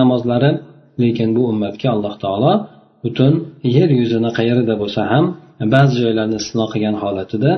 namozlari. 0.00 0.50
Lekin 1.02 1.28
bu 1.36 1.42
ummatga 1.52 1.88
alloh 1.94 2.14
taolo 2.24 2.52
butun 3.04 3.32
yer 3.76 3.90
yuzini 4.00 4.30
qayerida 4.38 4.74
bo'lsa 4.82 5.00
ham 5.12 5.24
ba'zi 5.74 5.94
joylarni 6.04 6.36
istisno 6.40 6.64
qilgan 6.72 6.96
holatida 7.02 7.52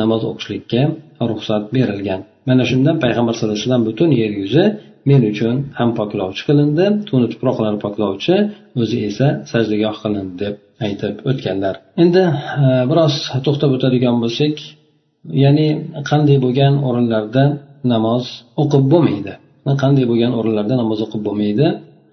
namoz 0.00 0.22
o'qishlikka 0.30 0.82
ruxsat 1.30 1.62
berilgan. 1.76 2.20
Mana 2.48 2.62
shundan 2.70 2.96
payg'ambar 3.04 3.32
sallallohu 3.34 3.56
alayhi 3.56 3.66
vasallam 3.68 3.84
butun 3.90 4.10
yer 4.20 4.32
yuzi 4.40 4.64
men 5.10 5.22
uchun 5.32 5.54
ham 5.78 5.90
poklovchi 5.98 6.42
qilindi 6.48 6.84
tuni 7.08 7.26
tuproqlari 7.32 7.78
poklovchi 7.84 8.36
o'zi 8.82 8.98
esa 9.08 9.26
sajdagoh 9.52 9.94
qilindi 10.02 10.34
deb 10.42 10.54
aytib 10.86 11.14
o'tganlar. 11.30 11.74
Endi 12.02 12.22
biroz 12.90 13.14
to'xtab 13.46 13.70
o'tadigan 13.76 14.16
bo'lsak 14.22 14.54
ya'ni 15.44 15.68
qanday 16.10 16.38
bo'lgan 16.44 16.74
o'rinlarda 16.88 17.44
namoz 17.92 18.24
o'qib 18.62 18.84
bo'lmaydi? 18.92 19.32
Qanday 19.82 20.04
bo'lgan 20.10 20.32
o'rinlarda 20.38 20.74
namoz 20.82 20.98
o'qib 21.06 21.22
bo'lmaydi? 21.28 21.66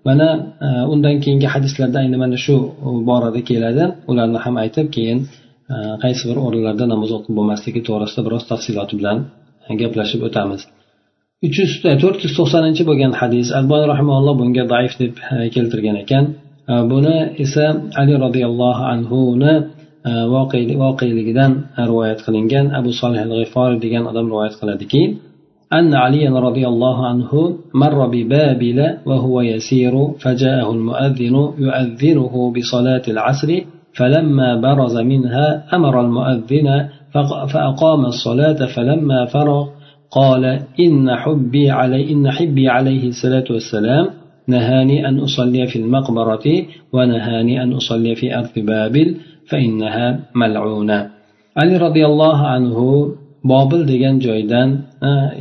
Mana 0.07 0.27
e, 0.65 0.67
undan 0.93 1.15
keyingi 1.23 1.47
hadislarda 1.53 1.97
ayni 2.03 2.17
mana 2.23 2.37
shu 2.45 2.55
borada 3.09 3.41
keladi. 3.49 3.83
Ularni 4.11 4.39
ham 4.45 4.55
aytib 4.63 4.87
keyin 4.95 5.19
e, 5.73 5.75
qaysi 6.03 6.23
bir 6.29 6.37
o'rinlarda 6.45 6.85
namoz 6.93 7.11
o'qib 7.17 7.33
bo'lmasligi 7.37 7.81
to'g'risida 7.87 8.21
biroz 8.27 8.43
tafsiloti 8.51 8.93
bilan 8.99 9.17
gaplashib 9.81 10.21
o'tamiz. 10.27 10.61
Uch 11.45 11.55
yuz 11.61 11.71
to'rt 12.03 12.19
yuz 12.25 12.33
to'qsoninchi 12.39 12.83
bo'lgan 12.89 13.11
hadis 13.21 13.47
albon 13.59 13.81
rahimalloh 13.93 14.33
bunga 14.41 14.63
zaif 14.73 14.93
deb 15.03 15.13
e, 15.33 15.35
keltirgan 15.55 15.97
ekan. 16.03 16.25
Buni 16.91 17.17
esa 17.43 17.65
ali 18.01 18.13
roziyallohu 18.25 18.83
anhuni 18.93 19.53
voqeligidan 20.83 21.51
rivoyat 21.89 22.19
qilingan 22.25 22.65
abu 22.79 22.91
solih 23.01 23.21
al 23.25 23.33
g'ifori 23.39 23.77
degan 23.85 24.03
odam 24.11 24.25
rivoyat 24.31 24.55
qiladiki 24.59 25.01
أن 25.73 25.93
عليا 25.93 26.29
رضي 26.29 26.67
الله 26.67 27.05
عنه 27.07 27.57
مر 27.73 28.07
ببابل 28.07 28.97
وهو 29.05 29.41
يسير 29.41 30.07
فجاءه 30.19 30.71
المؤذن 30.71 31.35
يؤذنه 31.57 32.53
بصلاة 32.57 33.01
العصر 33.07 33.47
فلما 33.93 34.61
برز 34.61 34.97
منها 34.97 35.65
أمر 35.73 36.01
المؤذن 36.01 36.87
فأقام 37.53 38.05
الصلاة 38.05 38.65
فلما 38.75 39.25
فرغ 39.25 39.67
قال 40.11 40.45
إن 40.79 41.15
حبي 41.15 41.71
علي 41.71 42.13
إن 42.13 42.31
حبي 42.31 42.69
عليه 42.69 43.07
الصلاة 43.07 43.43
والسلام 43.49 44.07
نهاني 44.47 45.07
أن 45.09 45.19
أصلي 45.19 45.67
في 45.67 45.79
المقبرة 45.79 46.65
ونهاني 46.93 47.63
أن 47.63 47.73
أصلي 47.73 48.15
في 48.15 48.35
أرض 48.35 48.53
بابل 48.57 49.15
فإنها 49.49 50.19
ملعونة. 50.35 51.09
علي 51.57 51.77
رضي 51.77 52.05
الله 52.05 52.37
عنه 52.37 53.07
bobil 53.52 53.82
degan 53.92 54.16
joydan 54.26 54.68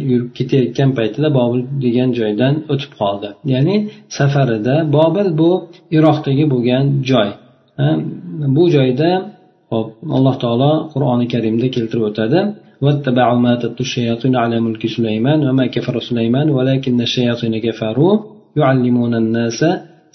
yurib 0.09 0.29
ketayotgan 0.37 0.89
paytida 0.97 1.27
bobil 1.39 1.61
degan 1.85 2.09
joydan 2.19 2.53
o'tib 2.73 2.91
qoldi 3.01 3.29
ya'ni 3.53 3.75
safarida 4.17 4.75
bobil 4.97 5.27
bu 5.41 5.51
iroqdagi 5.97 6.45
bo'lgan 6.53 6.85
joy 7.11 7.29
bu 8.55 8.63
joyda 8.75 9.09
hop 9.73 9.87
alloh 10.17 10.35
taolo 10.43 10.71
qur'oni 10.93 11.25
karimda 11.33 11.67
keltirib 11.75 12.05
o'tadi 12.11 12.41
واتبعوا 12.85 13.39
ما 13.45 13.53
تتلو 13.61 13.83
الشياطين 13.87 14.33
على 14.43 14.55
ملك 14.65 14.83
سليمان 14.95 15.39
وما 15.47 15.65
كفر 15.75 15.95
سليمان 16.09 16.47
ولكن 16.57 17.01
الشياطين 17.07 17.53
كفروا 17.65 18.13
يعلمون 18.61 19.13
الناس 19.21 19.59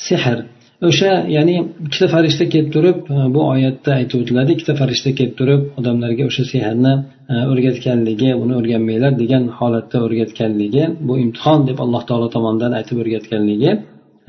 سحر 0.09 0.39
o'sha 0.88 1.12
ya'ni 1.36 1.56
ikkita 1.86 2.08
farishta 2.14 2.46
kelib 2.54 2.70
turib 2.76 2.98
e, 3.16 3.18
bu 3.36 3.42
oyatda 3.54 3.92
aytib 4.00 4.18
o'tiladi 4.24 4.50
ikkita 4.56 4.74
farishta 4.82 5.12
kelib 5.18 5.36
turib 5.40 5.62
odamlarga 5.80 6.24
o'sha 6.30 6.44
sehrni 6.54 6.94
e, 7.34 7.36
o'rgatganligi 7.52 8.30
uni 8.44 8.54
o'rganmanglar 8.60 9.14
degan 9.24 9.44
holatda 9.60 9.98
o'rgatganligi 10.06 10.84
bu 11.08 11.14
imtihon 11.24 11.60
deb 11.70 11.78
alloh 11.84 12.04
taolo 12.10 12.28
tomonidan 12.36 12.72
aytib 12.80 12.98
o'rgatganligi 13.04 13.72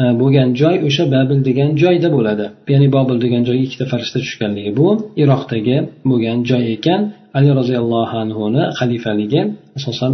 e, 0.03 0.05
bo'lgan 0.21 0.49
joy 0.61 0.77
o'sha 0.89 1.05
babil 1.17 1.39
degan 1.49 1.71
joyda 1.83 2.09
bo'ladi. 2.17 2.47
Ya'ni 2.75 2.89
bobil 2.97 3.17
degan 3.25 3.43
joyga 3.49 3.65
ikkita 3.69 3.87
farishta 3.93 4.19
tushganligi 4.25 4.71
bu 4.81 4.89
iroqdagi 5.23 5.77
bo'lgan 6.11 6.39
joy 6.51 6.65
ekan. 6.77 7.01
Ali 7.39 7.51
roziyallohu 7.61 8.17
anhuni 8.25 8.63
xalifaligi 8.79 9.43
asosan 9.79 10.13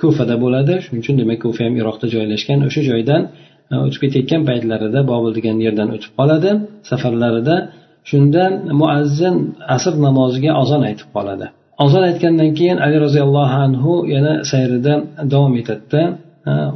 kufada 0.00 0.36
bo'ladi. 0.44 0.74
Shuning 0.84 1.00
uchun 1.04 1.14
demak 1.20 1.38
kufa 1.44 1.60
ham 1.66 1.74
iroqda 1.80 2.06
joylashgan. 2.14 2.58
O'sha 2.68 2.82
joydan 2.90 3.22
o'tib 3.86 4.00
ketayotgan 4.04 4.42
paytlarida 4.48 5.00
bobil 5.12 5.32
degan 5.38 5.56
yerdan 5.66 5.88
o'tib 5.96 6.12
qoladi. 6.18 6.50
Safarlarida 6.90 7.56
shunda 8.10 8.44
muazzin 8.80 9.36
asr 9.76 9.94
namoziga 10.06 10.50
ozon 10.62 10.82
aytib 10.88 11.08
qoladi. 11.16 11.46
Azon 11.84 12.02
aytgandan 12.10 12.50
keyin 12.58 12.78
ali 12.84 12.96
roziyallohu 13.06 13.56
anhu 13.66 13.92
yana 14.14 14.32
sayrida 14.50 14.94
davom 15.32 15.54
etadida 15.60 16.02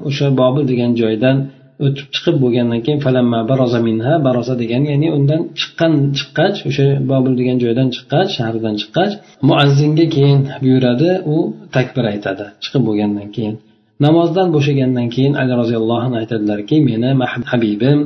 o'sha 0.09 0.27
bobil 0.41 0.65
degan 0.73 0.93
joydan 1.03 1.37
o'tib 1.85 2.07
chiqib 2.15 2.37
bo'lgandan 2.45 2.81
keyin 2.85 3.01
falamma 3.07 3.41
baroza 3.51 3.81
minha 3.89 4.13
baroza 4.27 4.55
degan 4.63 4.83
ya'ni 4.91 5.09
undan 5.19 5.41
chiqqan 5.61 5.93
chiqqach 6.19 6.57
o'sha 6.69 6.87
bobil 7.13 7.33
degan 7.41 7.57
joydan 7.65 7.89
chiqqach 7.97 8.29
shahardan 8.37 8.75
chiqqach 8.81 9.13
muazzinga 9.49 10.07
keyin 10.17 10.41
buyuradi 10.65 11.11
u 11.35 11.37
takbir 11.77 12.05
aytadi 12.13 12.45
chiqib 12.65 12.83
bo'lgandan 12.89 13.29
keyin. 13.37 13.57
Namozdan 14.05 14.49
bo'shagandan 14.57 15.09
keyin 15.15 15.35
ali 15.41 15.53
roziyallohu 15.63 16.03
anhu 16.07 16.17
aytadilarki 16.23 16.77
meni 16.91 17.11
habibim 17.51 17.99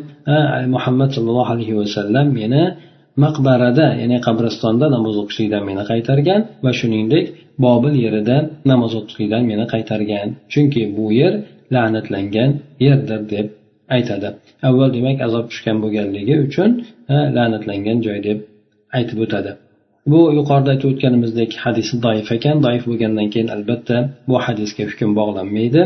muhammad 0.75 1.11
sallallohu 1.17 1.51
alayhi 1.55 1.75
vasallam 1.81 2.27
meni 2.41 2.63
maqbarada 3.25 3.87
ya'ni 4.01 4.19
qabristonda 4.27 4.87
namoz 4.97 5.15
o'qishlikdan 5.23 5.63
meni 5.71 5.83
qaytargan 5.91 6.41
va 6.65 6.71
shuningdek 6.81 7.25
bobil 7.65 7.95
yerida 8.05 8.37
namoz 8.71 8.93
o'qishlikdan 9.01 9.43
meni 9.51 9.65
qaytargan. 9.73 10.29
Chunki 10.53 10.83
bu 10.97 11.07
yer 11.21 11.33
la'natlangan 11.75 12.51
yerdir 12.87 13.21
deb 13.35 13.47
aytadi. 13.97 14.29
Avval 14.69 14.91
demak 14.97 15.19
azob 15.27 15.45
tushgan 15.51 15.77
bo'lganligi 15.85 16.35
uchun 16.47 16.71
la'natlangan 17.37 17.99
joy 18.07 18.19
deb 18.29 18.39
aytib 18.99 19.19
o'tadi. 19.25 19.53
Bu 20.11 20.21
yuqorida 20.39 20.71
aytib 20.75 20.89
o'tganimizdek 20.93 21.51
hadis 21.65 21.89
doif 22.05 22.29
ekan 22.37 22.57
doif 22.67 22.83
bo'lgandan 22.91 23.27
keyin 23.33 23.49
albatta 23.57 23.97
bu 24.29 24.37
hadisga 24.47 24.83
hukm 24.91 25.11
bog'lanmaydi. 25.21 25.83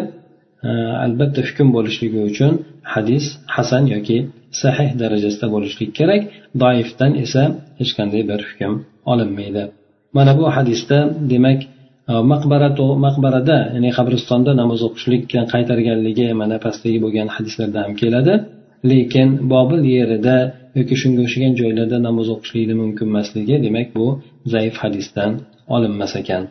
Albatta 1.07 1.41
hukm 1.49 1.69
bo'lishligi 1.77 2.21
uchun 2.31 2.53
hadis 2.95 3.25
hasan 3.57 3.85
yoki 3.95 4.19
sahih 4.63 4.89
darajasida 5.03 5.47
bo'lishligi 5.55 5.93
kerak 5.99 6.23
doifdan 6.63 7.13
esa 7.25 7.43
hech 7.81 7.93
qanday 7.99 8.23
bir 8.31 8.41
hukm 8.49 8.73
olinmaydi. 9.13 9.63
Mana 10.17 10.33
bu 10.39 10.45
hadisda 10.57 10.99
demak 11.33 11.61
e, 12.13 12.13
maqbaratu 12.33 12.87
maqbarada 13.07 13.57
ya'ni 13.75 13.91
qabristonda 13.99 14.51
namoz 14.61 14.81
o'qishlikka 14.89 15.41
qaytarganligi 15.53 16.27
mana 16.41 16.57
pastdagi 16.65 16.99
bo'lgan 17.05 17.29
hadislarda 17.37 17.79
ham 17.85 17.93
keladi. 18.03 18.35
Lekin 18.91 19.29
bobil 19.53 19.81
yerida 19.97 20.37
yoki 20.79 20.95
shunga 21.03 21.21
o'xshagan 21.27 21.53
joylarda 21.61 21.99
namoz 22.09 22.29
o'qishlikni 22.35 22.75
mumkin 22.83 23.07
emasligi 23.13 23.57
demak 23.67 23.89
bu 23.99 24.07
zaif 24.53 24.75
hadisdan 24.83 25.31
olinmas 25.75 26.13
ekan. 26.21 26.45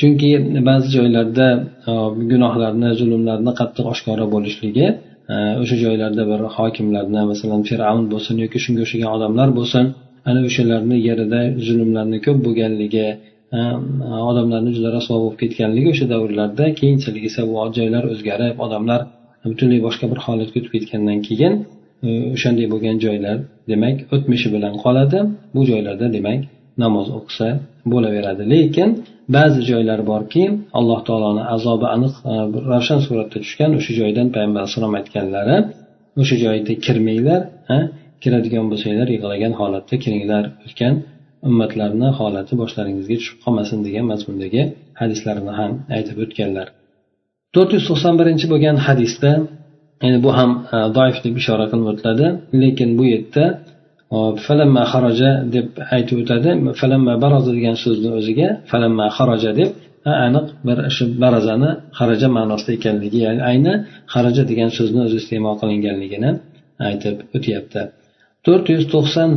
Chunki 0.00 0.30
ba'zi 0.68 0.88
joylarda 0.96 1.46
e, 1.90 1.92
gunohlarni 2.32 2.90
zulmlarni 3.00 3.52
qattiq 3.60 3.86
oshkora 3.92 4.26
bo'lishligi 4.34 4.86
e, 5.32 5.36
o'sha 5.62 5.76
joylarda 5.84 6.22
bir 6.30 6.40
hokimlarni 6.56 7.22
masalan 7.30 7.62
fir'avn 7.68 8.04
bo'lsin 8.12 8.34
yoki 8.44 8.58
shunga 8.64 8.82
o'xshagan 8.86 9.10
odamlar 9.16 9.48
bo'lsin 9.58 9.84
ana 10.28 10.40
o'shalarni 10.48 10.96
yerida 11.08 11.40
zulmlarni 11.66 12.18
ko'p 12.26 12.38
bo'lganligi 12.46 13.06
e, 13.56 13.58
odamlarni 14.30 14.70
juda 14.76 14.88
rasvo 14.96 15.16
bo'lib 15.22 15.38
ketganligi 15.42 15.88
o'sha 15.94 16.06
davrlarda 16.14 16.64
keyinchalik 16.80 17.24
esa 17.30 17.40
bu 17.50 17.54
joylar 17.78 18.04
o'zgarib 18.12 18.56
odamlar 18.66 19.00
butunlay 19.50 19.80
boshqa 19.86 20.06
bir 20.12 20.18
holatga 20.26 20.56
o'tib 20.60 20.72
ketgandan 20.76 21.18
keyin 21.28 21.54
o'shanday 22.34 22.66
bo'lgan 22.72 22.96
joylar 23.04 23.36
demak 23.70 23.96
o'tmishi 24.14 24.48
bilan 24.54 24.74
qoladi. 24.84 25.18
Bu 25.54 25.60
joylarda 25.70 26.06
demak 26.16 26.40
namoz 26.82 27.06
o'qisa 27.18 27.48
bo'laveradi. 27.92 28.42
Lekin 28.54 28.88
ba'zi 29.36 29.60
joylar 29.70 30.00
borki 30.12 30.44
alloh 30.78 31.00
taoloni 31.08 31.42
azobi 31.54 31.86
aniq 31.96 32.14
e, 32.32 32.34
ravshan 32.72 33.00
suratda 33.06 33.38
tushgan 33.44 33.70
o'sha 33.78 33.92
joydan 34.00 34.26
payg'ambar 34.34 34.60
alayhissalom 34.62 34.94
aytganlari 35.00 35.56
o'sha 36.20 36.36
joyga 36.44 36.74
kirmanglar 36.86 37.40
kiradigan 38.22 38.66
bo'lsanglar 38.72 39.08
yig'lagan 39.14 39.52
holatda 39.60 39.94
kiringlar 40.04 40.44
o'tgan 40.66 40.94
ummatlarni 41.48 42.08
holati 42.18 42.52
boshlaringizga 42.62 43.16
tushib 43.20 43.38
qolmasin 43.44 43.78
degan 43.86 44.04
mazmundagi 44.12 44.62
hadislarni 45.00 45.52
ham 45.60 45.72
aytib 45.96 46.16
o'tganlar. 46.24 46.66
To'rt 47.54 47.70
yuz 47.76 47.84
to'qson 47.90 48.14
birinchi 48.20 48.46
bo'lgan 48.52 48.76
hadisda 48.86 49.30
ya'ni 50.02 50.18
bu 50.24 50.30
ham 50.38 50.50
e, 50.74 50.76
doif 50.96 51.16
deb 51.24 51.34
ishora 51.40 51.64
qilib 51.70 51.86
o'tiladi. 51.92 52.26
Lekin 52.62 52.90
bu 52.98 53.04
yerda 53.12 53.44
e, 54.16 54.18
falamma 54.46 54.82
xaraja 54.92 55.30
deb 55.54 55.68
aytib 55.96 56.16
o'tadi. 56.22 56.50
Falamma 56.80 57.14
baroza 57.24 57.50
degan 57.58 57.76
so'zni 57.84 58.10
o'ziga 58.18 58.48
falamma 58.70 59.06
xaraja 59.16 59.50
deb 59.60 59.70
e, 60.08 60.10
aniq 60.26 60.46
bir 60.66 60.78
shu 60.96 61.04
barazani 61.22 61.70
xaraja 61.98 62.28
ma'nosida 62.36 62.72
ekanligi 62.78 63.18
ya'ni 63.26 63.42
ayni 63.50 63.74
xaraja 64.14 64.42
degan 64.50 64.70
so'zni 64.78 65.00
o'zi 65.06 65.16
iste'mol 65.22 65.54
qilinganligini 65.60 66.30
aytib 66.88 67.16
o'tyapti. 67.36 67.82
To'rt 68.46 68.66
yuz 68.74 68.84
to'qson 68.94 69.30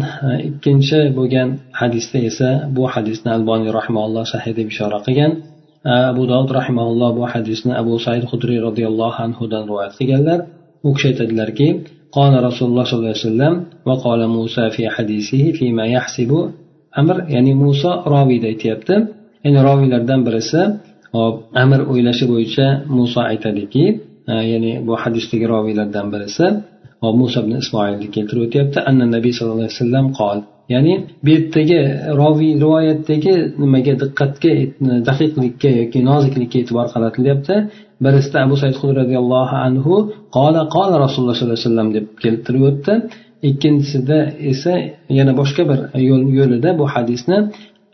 ikkinchi 0.50 1.00
bo'lgan 1.18 1.50
hadisda 1.82 2.20
esa 2.30 2.50
bu 2.76 2.84
hadisni 2.94 3.30
alboniy 3.38 3.72
rahimalloh 3.80 4.26
sahih 4.34 4.54
deb 4.60 4.68
ishora 4.74 5.00
qilgan. 5.08 5.32
abu 6.13 6.23
dovud 6.31 6.51
rahimaulloh 6.59 7.11
bu 7.19 7.23
hadisni 7.33 7.73
abu 7.83 7.93
said 8.05 8.23
hudriy 8.31 8.59
roziyallohu 8.69 9.19
anhudan 9.27 9.63
rivoyat 9.69 9.93
qilganlar 9.99 10.39
u 10.87 10.89
kishi 10.95 11.07
aytadilarki 11.13 11.69
قال 12.19 12.33
رسول 12.49 12.67
الله 12.71 12.85
صلى 12.89 12.99
الله 12.99 13.15
عليه 13.15 13.29
وسلم 13.31 13.55
وقال 13.89 14.21
موسى 14.37 14.65
في 14.77 14.83
حديثه 14.95 15.43
فيما 15.59 15.85
يحسب 15.97 16.31
amr 17.01 17.17
ya'ni 17.35 17.53
muso 17.63 17.91
roviyda 18.15 18.47
aytyapti 18.53 18.95
ya'ni 19.45 19.61
roviylardan 19.69 20.21
birisi 20.27 20.61
hop 21.17 21.35
amr 21.63 21.81
o'ylashi 21.93 22.25
bo'yicha 22.33 22.67
muso 22.97 23.21
aytadiki 23.33 23.85
ya'ni 24.53 24.73
bu 24.87 24.93
hadisdagi 25.03 25.47
roviylardan 25.55 26.07
birisi 26.15 26.47
hop 27.03 27.15
muso 27.23 27.39
ibn 27.45 27.53
ismoilni 27.63 28.07
keltirib 28.15 28.43
o'tyapti 28.47 28.79
anna 28.89 29.05
nabiy 29.17 29.33
sallallohu 29.37 29.67
alayhi 29.67 29.79
vasallam 29.79 30.07
qol 30.21 30.39
Ya'ni 30.74 30.94
bu 31.24 31.30
yerdagi 31.36 31.80
roviy 32.22 32.54
rivoyatdagi 32.64 33.34
nimaga 33.64 33.94
diqqatga 34.04 34.52
daqiqlikka 35.10 35.70
yoki 35.82 36.00
noziklikka 36.10 36.58
e'tibor 36.62 36.88
qaratilyapti 36.94 37.56
birisida 38.06 38.38
abu 38.46 38.56
said 38.62 38.76
roziyallohu 39.02 39.56
anhu 39.68 39.94
qola 40.38 40.62
qola 40.76 40.96
rasululloh 41.06 41.36
sollallohu 41.36 41.58
alayhi 41.58 41.70
vasallam 41.70 41.90
deb 41.98 42.06
keltirib 42.24 42.64
o'tdi 42.70 42.94
ikkinchisida 43.50 44.18
esa 44.52 44.74
yana 45.18 45.34
boshqa 45.42 45.64
bir 45.70 45.80
yo'lida 46.40 46.70
bu 46.80 46.86
hadisni 46.94 47.38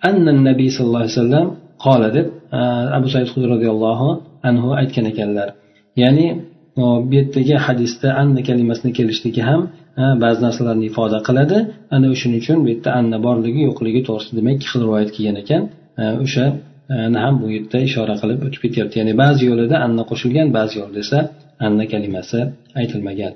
anna 0.10 0.32
nabiy 0.50 0.70
sallallohu 0.76 1.04
alayhi 1.04 1.16
vasallam 1.18 1.48
qola 1.86 2.08
deb 2.18 2.28
abu 2.98 3.08
said 3.14 3.28
roziyallohu 3.54 4.10
anhu 4.50 4.68
aytgan 4.82 5.06
ekanlar. 5.12 5.48
Ya'ni 6.04 6.28
bu 6.78 7.14
yerdagi 7.18 7.56
hadisda 7.66 8.08
anna 8.22 8.42
kalimasini 8.50 8.92
kelishligi 8.98 9.42
ham 9.50 9.62
ba'zi 10.24 10.40
narsalarni 10.46 10.86
ifoda 10.92 11.20
qiladi. 11.28 11.58
Ana 11.96 12.08
o'shaning 12.14 12.40
uchun 12.44 12.58
bu 12.64 12.68
yerda 12.74 12.90
anna 13.00 13.18
borligi 13.26 13.62
yo'qligi 13.70 14.02
to'g'risida 14.08 14.36
demak 14.40 14.54
ikki 14.58 14.68
xil 14.72 14.82
rivoyat 14.86 15.10
kelgan 15.16 15.38
ekan. 15.44 15.62
O'sha 16.26 16.46
ham 17.24 17.36
bu 17.42 17.48
yerda 17.56 17.78
ishora 17.88 18.16
qilib 18.22 18.40
o'tib 18.48 18.62
ketyapti. 18.66 18.96
Ya'ni 19.02 19.14
ba'zi 19.24 19.44
yo'lida 19.50 19.76
anna 19.86 20.04
qo'shilgan 20.10 20.48
ba'zi 20.58 20.74
yo'lda 20.82 21.00
esa 21.06 21.20
anna 21.68 21.86
kalimasi 21.94 22.40
aytilmagan. 22.82 23.34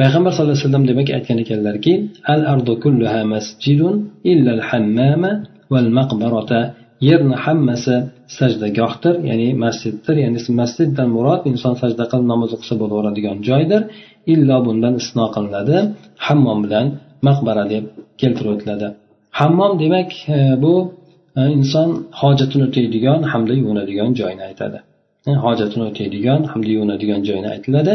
Payg'ambar 0.00 0.30
sallallohu 0.32 0.56
alayhi 0.56 0.66
vasallam 0.68 0.86
demak 0.90 1.08
aytgan 1.16 1.38
ekanlarki 1.44 1.92
al 2.34 2.42
ardu 2.52 2.72
kulluha 2.84 3.20
masjidun 3.34 3.94
illa 4.32 4.50
al 4.56 4.62
hammama 4.68 5.32
val 5.72 5.88
maqbarata 5.98 6.60
yerni 7.08 7.36
hammasi 7.44 7.96
sajdagohdir 8.38 9.14
ya'ni 9.30 9.48
masjiddir 9.64 10.16
ya'ni 10.24 10.40
masjiddan 10.60 11.08
murod 11.16 11.42
inson 11.50 11.74
sajda 11.82 12.04
qilib 12.10 12.26
namoz 12.32 12.50
o'qisa 12.56 12.74
bo'laveradigan 12.82 13.36
joydir. 13.48 13.82
Illo 14.32 14.56
bundan 14.66 14.94
istisno 15.00 15.26
qilinadi. 15.34 15.76
Hammom 16.26 16.58
bilan 16.64 16.86
maqbara 17.28 17.64
deb 17.72 17.84
keltirib 18.20 18.50
o'tiladi. 18.54 18.88
Hammom 19.40 19.72
demak 19.82 20.10
e, 20.36 20.38
bu 20.62 20.74
e, 21.38 21.40
inson 21.58 21.88
hojatini 22.20 22.64
o'taydigan 22.68 23.20
hamda 23.32 23.54
yuvinadigan 23.60 24.10
joyni 24.20 24.42
aytadi. 24.48 24.78
E, 25.28 25.30
hojatini 25.44 25.84
o'taydigan 25.90 26.40
hamda 26.50 26.70
yuvinadigan 26.76 27.20
joyni 27.28 27.48
aytiladi. 27.54 27.94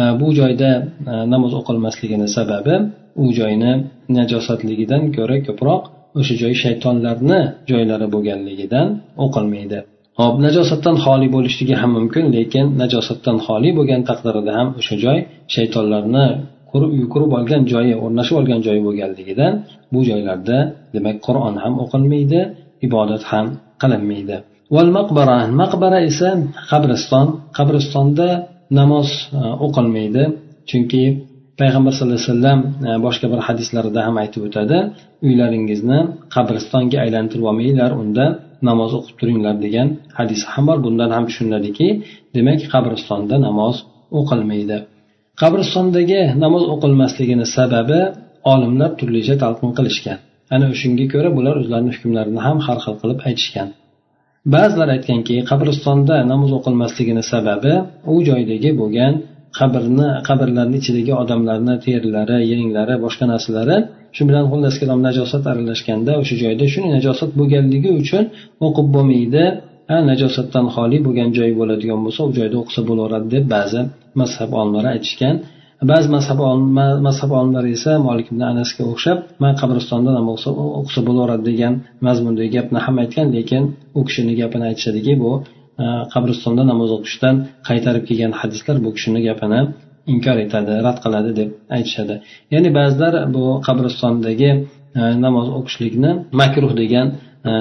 E, 0.00 0.02
bu 0.20 0.26
joyda 0.40 0.70
e, 1.12 1.14
namoz 1.32 1.52
o'qilmasligini 1.60 2.28
sababi 2.36 2.74
u 3.22 3.24
joyni 3.38 3.72
najosatligidan 4.18 5.02
ko'ra 5.16 5.36
ko'proq 5.46 5.82
o'sha 6.18 6.34
joy 6.42 6.54
shaytonlarni 6.64 7.40
joylari 7.70 8.06
bo'lganligidan 8.14 8.88
o'qilmaydi. 9.24 9.78
Hop 10.20 10.34
najosatdan 10.46 10.96
xoli 11.04 11.26
bo'lishligi 11.34 11.74
ham 11.80 11.90
mumkin 11.98 12.24
lekin 12.36 12.66
najosatdan 12.82 13.36
xoli 13.46 13.70
bo'lgan 13.78 14.02
taqdirida 14.08 14.52
ham 14.58 14.68
o'sha 14.78 14.94
joy 15.04 15.18
shaytonlarni 15.54 16.26
yugurib 17.00 17.32
olgan 17.38 17.62
joyi 17.72 17.94
o'rnashib 18.04 18.36
olgan 18.40 18.60
joyi 18.66 18.80
bo'lganligidan 18.86 19.52
bu 19.92 20.00
joylarda 20.08 20.58
demak 20.94 21.16
qur'on 21.26 21.54
ham 21.62 21.72
o'qilmaydi 21.84 22.40
ibodat 22.86 23.22
ham 23.30 23.46
qilinmaydi. 23.82 24.36
Maqbara 24.98 25.38
maqbara 25.62 25.98
esa 26.10 26.28
qabriston. 26.70 27.26
Qabristonda 27.58 28.28
namoz 28.80 29.08
e, 29.40 29.40
o'qilmaydi 29.66 30.22
chunki 30.70 31.02
payg'ambar 31.60 31.92
sallallohu 31.96 32.18
alayhi 32.18 32.32
vasallam 32.32 32.60
e, 32.88 32.90
boshqa 33.06 33.26
bir 33.32 33.40
hadislarida 33.48 34.00
ham 34.06 34.14
aytib 34.22 34.42
o'tadi 34.48 34.78
uylaringizni 35.26 35.98
qabristonga 36.34 36.98
aylantirib 37.04 37.46
olmanglar 37.50 37.90
unda 38.02 38.24
namoz 38.68 38.90
o'qib 38.98 39.14
turinglar 39.20 39.56
degan 39.64 39.88
hadis 40.18 40.40
ham 40.52 40.64
bor. 40.68 40.78
Bundan 40.86 41.10
ham 41.16 41.24
tushuniladiki 41.28 41.88
demak 42.36 42.60
qabristonda 42.74 43.36
namoz 43.46 43.76
o'qilmaydi. 44.18 44.78
Qabristondagi 45.42 46.20
namoz 46.44 46.64
o'qilmasligini 46.74 47.46
sababi 47.56 48.00
olimlar 48.52 48.90
turlicha 49.00 49.34
talqin 49.42 49.70
qilishgan. 49.78 50.18
Ana 50.54 50.66
o'shanga 50.72 51.06
ko'ra 51.12 51.30
bular 51.36 51.54
o'zlarini 51.62 51.92
hukmlarini 51.96 52.40
ham 52.46 52.58
har 52.66 52.78
xil 52.84 52.94
qilib 53.02 53.20
aytishgan. 53.28 53.68
Ba'zilar 54.54 54.88
aytganki 54.96 55.36
qabristonda 55.50 56.16
namoz 56.32 56.50
o'qilmasligini 56.58 57.22
sababi 57.32 57.72
u 58.12 58.14
joydagi 58.28 58.70
bo'lgan 58.80 59.12
qabrni 59.58 60.08
qabrlarni 60.28 60.76
ichidagi 60.82 61.12
odamlarni 61.22 61.74
terilari 61.84 62.36
yenglari 62.52 62.94
boshqa 63.04 63.24
narsalari 63.32 63.76
shu 64.16 64.22
bilan 64.28 64.44
xullas 64.50 64.74
kalom 64.80 65.00
najosat 65.08 65.44
aralashganda 65.52 66.12
o'sha 66.20 66.36
joyda 66.42 66.64
shuni 66.72 66.88
najosat 66.96 67.30
bo'lganligi 67.38 67.90
uchun 68.02 68.24
o'qib 68.66 68.86
bo'lmaydi. 68.94 69.44
Najosatdan 70.10 70.66
xoli 70.74 70.98
bo'lgan 71.06 71.28
joy 71.38 71.50
bo'ladigan 71.60 72.00
bo'lsa 72.04 72.20
u 72.28 72.30
joyda 72.38 72.56
o'qisa 72.62 72.80
bo'laveradi 72.88 73.28
deb 73.34 73.44
ba'zi 73.54 73.80
mazhab 74.20 74.50
olimlari 74.60 74.88
aytishgan. 74.94 75.34
Ba'zi 75.90 76.08
mazhab 76.16 76.38
mazhab 77.06 77.30
olimlari 77.38 77.70
esa 77.78 77.92
molik 78.06 78.26
ibn 78.32 78.42
anasga 78.52 78.82
o'xshab 78.92 79.18
man 79.42 79.52
qabristonda 79.60 80.10
namoz 80.18 80.42
o'qisa 80.80 81.00
bo'laveradi 81.08 81.44
degan 81.50 81.74
mazmundagi 82.06 82.50
gapni 82.56 82.78
ham 82.86 82.96
aytgan 83.02 83.26
lekin 83.36 83.62
u 83.98 84.00
kishini 84.06 84.32
gapini 84.40 84.64
aytishadiki 84.70 85.12
bu 85.22 85.30
Э, 85.84 85.86
qabristonda 86.14 86.62
namoz 86.72 86.90
o'qishdan 86.96 87.34
qaytarib 87.68 88.04
kelgan 88.08 88.32
hadislar 88.40 88.76
bu 88.84 88.90
kishini 88.96 89.20
gapini 89.28 89.60
inkor 90.12 90.36
etadi 90.44 90.72
rad 90.86 90.98
qiladi 91.04 91.30
deb 91.40 91.50
aytishadi. 91.76 92.14
Ya'ni 92.54 92.70
ba'zilar 92.78 93.14
bu 93.34 93.44
qabristondagi 93.66 94.50
e, 94.98 95.02
namoz 95.24 95.46
o'qishlikni 95.58 96.10
makruh 96.40 96.72
degan 96.82 97.06
e, 97.50 97.52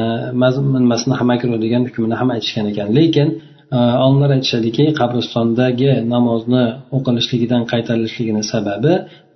nimasini 0.83 1.15
ham 1.19 1.27
makruh 1.33 1.57
degan 1.65 1.81
hukmini 1.87 2.15
ham 2.21 2.29
aytishgan 2.35 2.65
ekan. 2.71 2.87
Lekin 2.97 3.27
e, 3.75 3.77
olimlar 4.05 4.29
aytishadiki 4.37 4.85
qabristondagi 4.99 5.91
namozni 6.13 6.65
o'qilishligidan 6.97 7.63
qaytarilishligini 7.71 8.43
sababi 8.53 8.93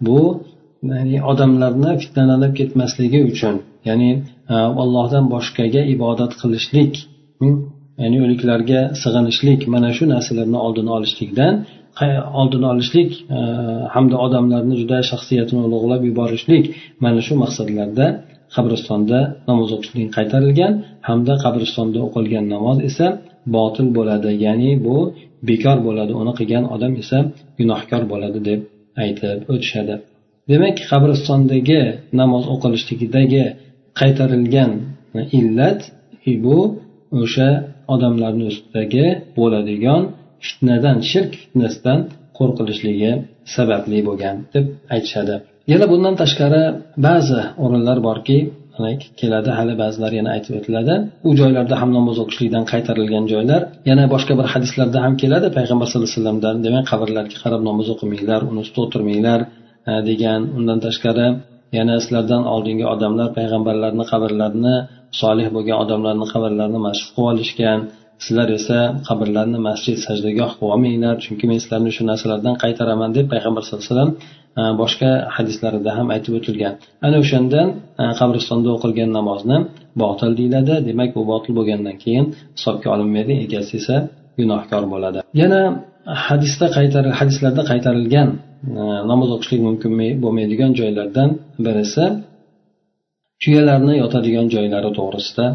bu 0.08 0.20
ya'ni 0.92 1.18
odamlarni 1.32 1.92
fitnalanib 2.02 2.54
ketmasligi 2.60 3.20
uchun 3.32 3.56
ya'ni 3.90 4.12
allohdan 4.84 5.26
boshqaga 5.34 5.82
ibodat 5.96 6.32
qilishlik 6.42 6.94
ya'ni 8.02 8.18
o'liklarga 8.26 8.82
sig'inishlik 9.04 9.62
mana 9.74 9.90
shu 9.98 10.04
narsalarni 10.14 10.60
oldini 10.66 10.92
olishlikdan 10.98 11.54
oldini 12.42 12.68
olishlik 12.74 13.12
e, 13.38 13.40
hamda 13.94 14.16
odamlarni 14.26 14.76
juda 14.82 14.98
shaxsiyatini 15.12 15.62
ulug'lab 15.68 16.02
yuborishlik 16.10 16.66
mana 17.04 17.22
shu 17.28 17.34
maqsadlarda 17.44 18.06
qabristonda 18.56 19.20
namoz 19.50 19.70
o'qishlik 19.76 20.08
qaytarilgan 20.18 20.74
hamda 21.10 21.34
qabristonda 21.46 22.00
o'qilgan 22.08 22.46
namoz 22.56 22.78
esa 22.90 23.08
botil 23.56 23.88
bo'ladi. 23.98 24.30
Ya'ni 24.46 24.72
bu 24.86 24.98
bekor 25.50 25.78
bo'ladi 25.88 26.14
uni 26.22 26.34
qilgan 26.40 26.64
odam 26.76 26.94
esa 27.02 27.18
gunohkor 27.60 28.04
bo'ladi 28.12 28.40
deb 28.50 28.60
aytib 29.04 29.40
o'tishadi. 29.54 29.96
Demak 30.52 30.78
qabristondagi 30.92 31.82
namoz 32.22 32.44
o'qilishligidagi 32.54 33.44
qaytarilgan 34.00 34.72
illat 35.40 35.80
bu 36.46 36.58
o'sha 37.22 37.50
odamlarni 37.94 38.46
ustidagi 38.52 39.06
bo'ladigan 39.38 40.02
fitnadan 40.46 40.98
shirk 41.12 41.32
fitnasidan 41.42 42.00
qo'rqilishligi 42.38 43.12
sababli 43.56 44.00
bo'lgan 44.08 44.36
deb 44.54 44.66
aytishadi. 44.96 45.36
Yana 45.72 45.86
bundan 45.92 46.16
tashqari 46.22 46.64
ba'zi 47.08 47.42
o'rinlar 47.64 47.98
borki 48.08 48.38
keladi 49.20 49.52
hali 49.60 49.74
ba'zilar 49.84 50.12
yana 50.20 50.30
aytib 50.36 50.54
o'tiladi 50.60 50.96
u 51.28 51.32
joylarda 51.40 51.76
ham 51.82 51.90
namoz 51.98 52.18
o'qishlikdan 52.24 52.64
qaytarilgan 52.72 53.26
joylar 53.34 53.62
yana 53.90 54.04
boshqa 54.14 54.34
bir 54.40 54.48
hadislarda 54.54 55.00
ham 55.06 55.14
keladi 55.22 55.48
payg'ambar 55.58 55.86
sallallohu 55.88 56.10
alayhi 56.10 56.20
vasallamdan 56.20 56.56
demak 56.66 56.86
qabrlarga 56.92 57.38
qarab 57.44 57.62
namoz 57.70 57.88
o'qimanglar 57.94 58.42
uni 58.52 58.60
ustida 58.66 58.82
o'tirmanglar 58.86 59.40
e, 59.90 59.94
degan 60.10 60.42
undan 60.58 60.80
tashqari 60.86 61.28
yana 61.78 61.96
sizlardan 62.04 62.44
oldingi 62.54 62.86
odamlar 62.94 63.28
payg'ambarlarni 63.38 64.06
qabrlarini 64.12 64.76
solih 65.22 65.48
bo'lgan 65.56 65.78
odamlarni 65.84 66.26
qabrlarini 66.34 66.80
mashq 66.88 67.08
qilib 67.16 67.30
olishgan 67.32 67.80
sizlar 68.26 68.50
esa 68.60 68.78
qabrlarni 69.08 69.60
masjid 69.70 69.98
sajdagoh 70.08 70.50
qilib 70.58 70.72
olmanglar 70.74 71.16
chunki 71.26 71.46
men 71.52 71.60
sizlarni 71.64 71.92
shu 71.98 72.04
narsalardan 72.12 72.56
qaytaraman 72.64 73.10
deb 73.18 73.26
payg'ambar 73.34 73.62
sallallohu 73.64 73.86
alayhi 73.86 73.94
vasallam 73.94 74.12
e, 74.60 74.62
boshqa 74.82 75.12
hadislarida 75.36 75.92
ham 75.98 76.08
aytib 76.16 76.34
o'tilgan. 76.40 76.74
Ana 77.06 77.18
o'shandan 77.24 77.68
e, 78.02 78.04
qabristonda 78.20 78.70
o'qilgan 78.76 79.10
namozni 79.18 79.58
botil 80.04 80.32
deyiladi 80.40 80.74
demak 80.90 81.10
bu 81.18 81.22
botil 81.32 81.52
bo'lgandan 81.60 81.96
keyin 82.04 82.26
hisobga 82.58 82.88
olinmaydi 82.96 83.34
egasi 83.46 83.74
esa 83.82 83.96
gunohkor 84.40 84.84
bo'ladi. 84.94 85.20
Yana 85.42 85.62
hadisda 86.28 86.68
qaytar 86.78 87.06
hadislarda 87.20 87.62
qaytarilgan 87.72 88.30
e, 88.80 88.84
namoz 89.12 89.30
o'qishlik 89.36 89.62
mumkin 89.68 89.92
bo'lmaydigan 90.24 90.72
joylardan 90.80 91.30
birisi 91.66 92.04
tuyalarni 93.44 93.94
yotadigan 94.04 94.48
joylari 94.56 94.90
to'g'risida 95.00 95.46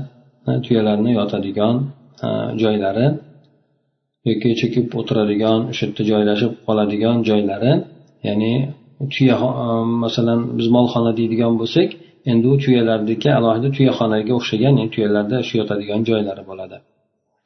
tuyalarni 0.66 1.11
yotadigan 1.20 1.77
joylari 2.62 3.07
yoki 4.29 4.51
chekib 4.61 4.87
o'tiradigan 5.01 5.61
o'sha 5.70 5.83
yerda 5.87 6.03
joylashib 6.11 6.53
qoladigan 6.66 7.16
joylari 7.29 7.73
ya'ni 8.29 8.53
tuya 9.14 9.37
masalan 10.05 10.40
biz 10.59 10.66
molxona 10.77 11.12
deydigan 11.18 11.55
bo'lsak 11.61 11.88
endi 12.31 12.47
u 12.53 12.57
tuyalarniki 12.64 13.29
alohida 13.38 13.68
tuyaxonaga 13.77 14.33
o'xshagan 14.38 14.75
tuyalarda 14.94 15.37
shu 15.49 15.55
yotadigan 15.61 16.01
joylari 16.09 16.42
bo'ladi. 16.51 16.77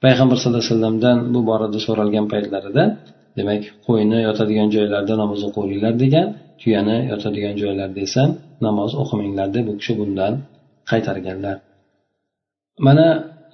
Payg'ambar 0.05 0.37
sallallohu 0.39 0.63
alayhi 0.63 0.75
vasallamdan 0.75 1.17
bu 1.35 1.41
borada 1.51 1.79
so'ralgan 1.87 2.27
paytlarida 2.33 2.85
demak 3.39 3.63
qo'yni 3.87 4.19
yotadigan 4.29 4.69
joylarda 4.77 5.15
namoz 5.23 5.41
o'qinglar 5.49 5.95
degan 6.05 6.27
tuyani 6.61 6.97
yotadigan 7.13 7.55
joylarda 7.63 8.01
esa 8.09 8.23
namoz 8.67 8.91
o'qimanglar 9.03 9.49
deb 9.57 9.67
u 9.73 9.75
kishi 9.81 9.95
bundan 10.01 10.33
qaytarganlar. 10.91 11.57
Mana 12.87 13.07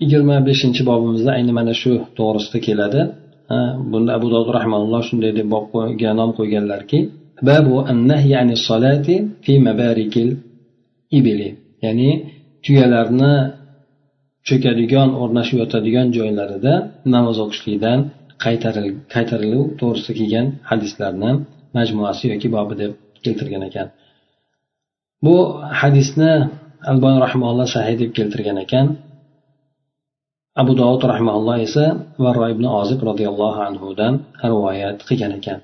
yigirma 0.03 0.37
beshinchi 0.49 0.83
bobimizda 0.91 1.31
ayni 1.39 1.53
mana 1.59 1.73
shu 1.83 1.93
to'g'risida 2.19 2.59
keladi. 2.67 3.01
Bunda 3.93 4.11
abu 4.19 4.27
dovud 4.35 4.51
rahmanulloh 4.59 5.03
shunday 5.09 5.33
deb 5.39 5.47
bobga 5.55 6.11
nom 6.21 6.31
qo'yganlarki 6.39 6.99
babu 7.49 7.75
solati 8.69 9.15
fi 9.45 9.53
mabarikil 9.67 10.29
ibili. 11.19 11.49
Ya'ni 11.85 12.11
tuyalarni 12.65 13.33
cho'kadigan 14.49 15.09
o'rnashib 15.23 15.57
yotadigan 15.63 16.07
joylarida 16.17 16.73
namoz 17.15 17.37
o'qishlikdan 17.45 17.99
qaytariluv 19.15 19.65
to'g'risida 19.81 20.13
kelgan 20.19 20.47
hadislarni 20.71 21.31
majmuasi 21.77 22.25
yoki 22.33 22.49
bobi 22.57 22.75
deb 22.83 22.93
keltirgan 23.25 23.63
ekan. 23.69 23.89
bu 25.26 25.36
hadisni 25.82 26.34
albon 26.92 27.16
rahmaulloh 27.26 27.68
sahih 27.76 27.96
deb 28.02 28.12
keltirgan 28.18 28.58
ekan 28.66 28.86
abu 30.62 30.72
dovud 30.80 31.02
rahimalloh 31.14 31.56
esa 31.68 31.86
varro 32.24 32.46
ibn 32.54 32.66
ozib 32.80 33.00
roziyallohu 33.10 33.60
anhudan 33.70 34.14
rivoyat 34.50 34.98
qilgan 35.08 35.32
ekan 35.40 35.60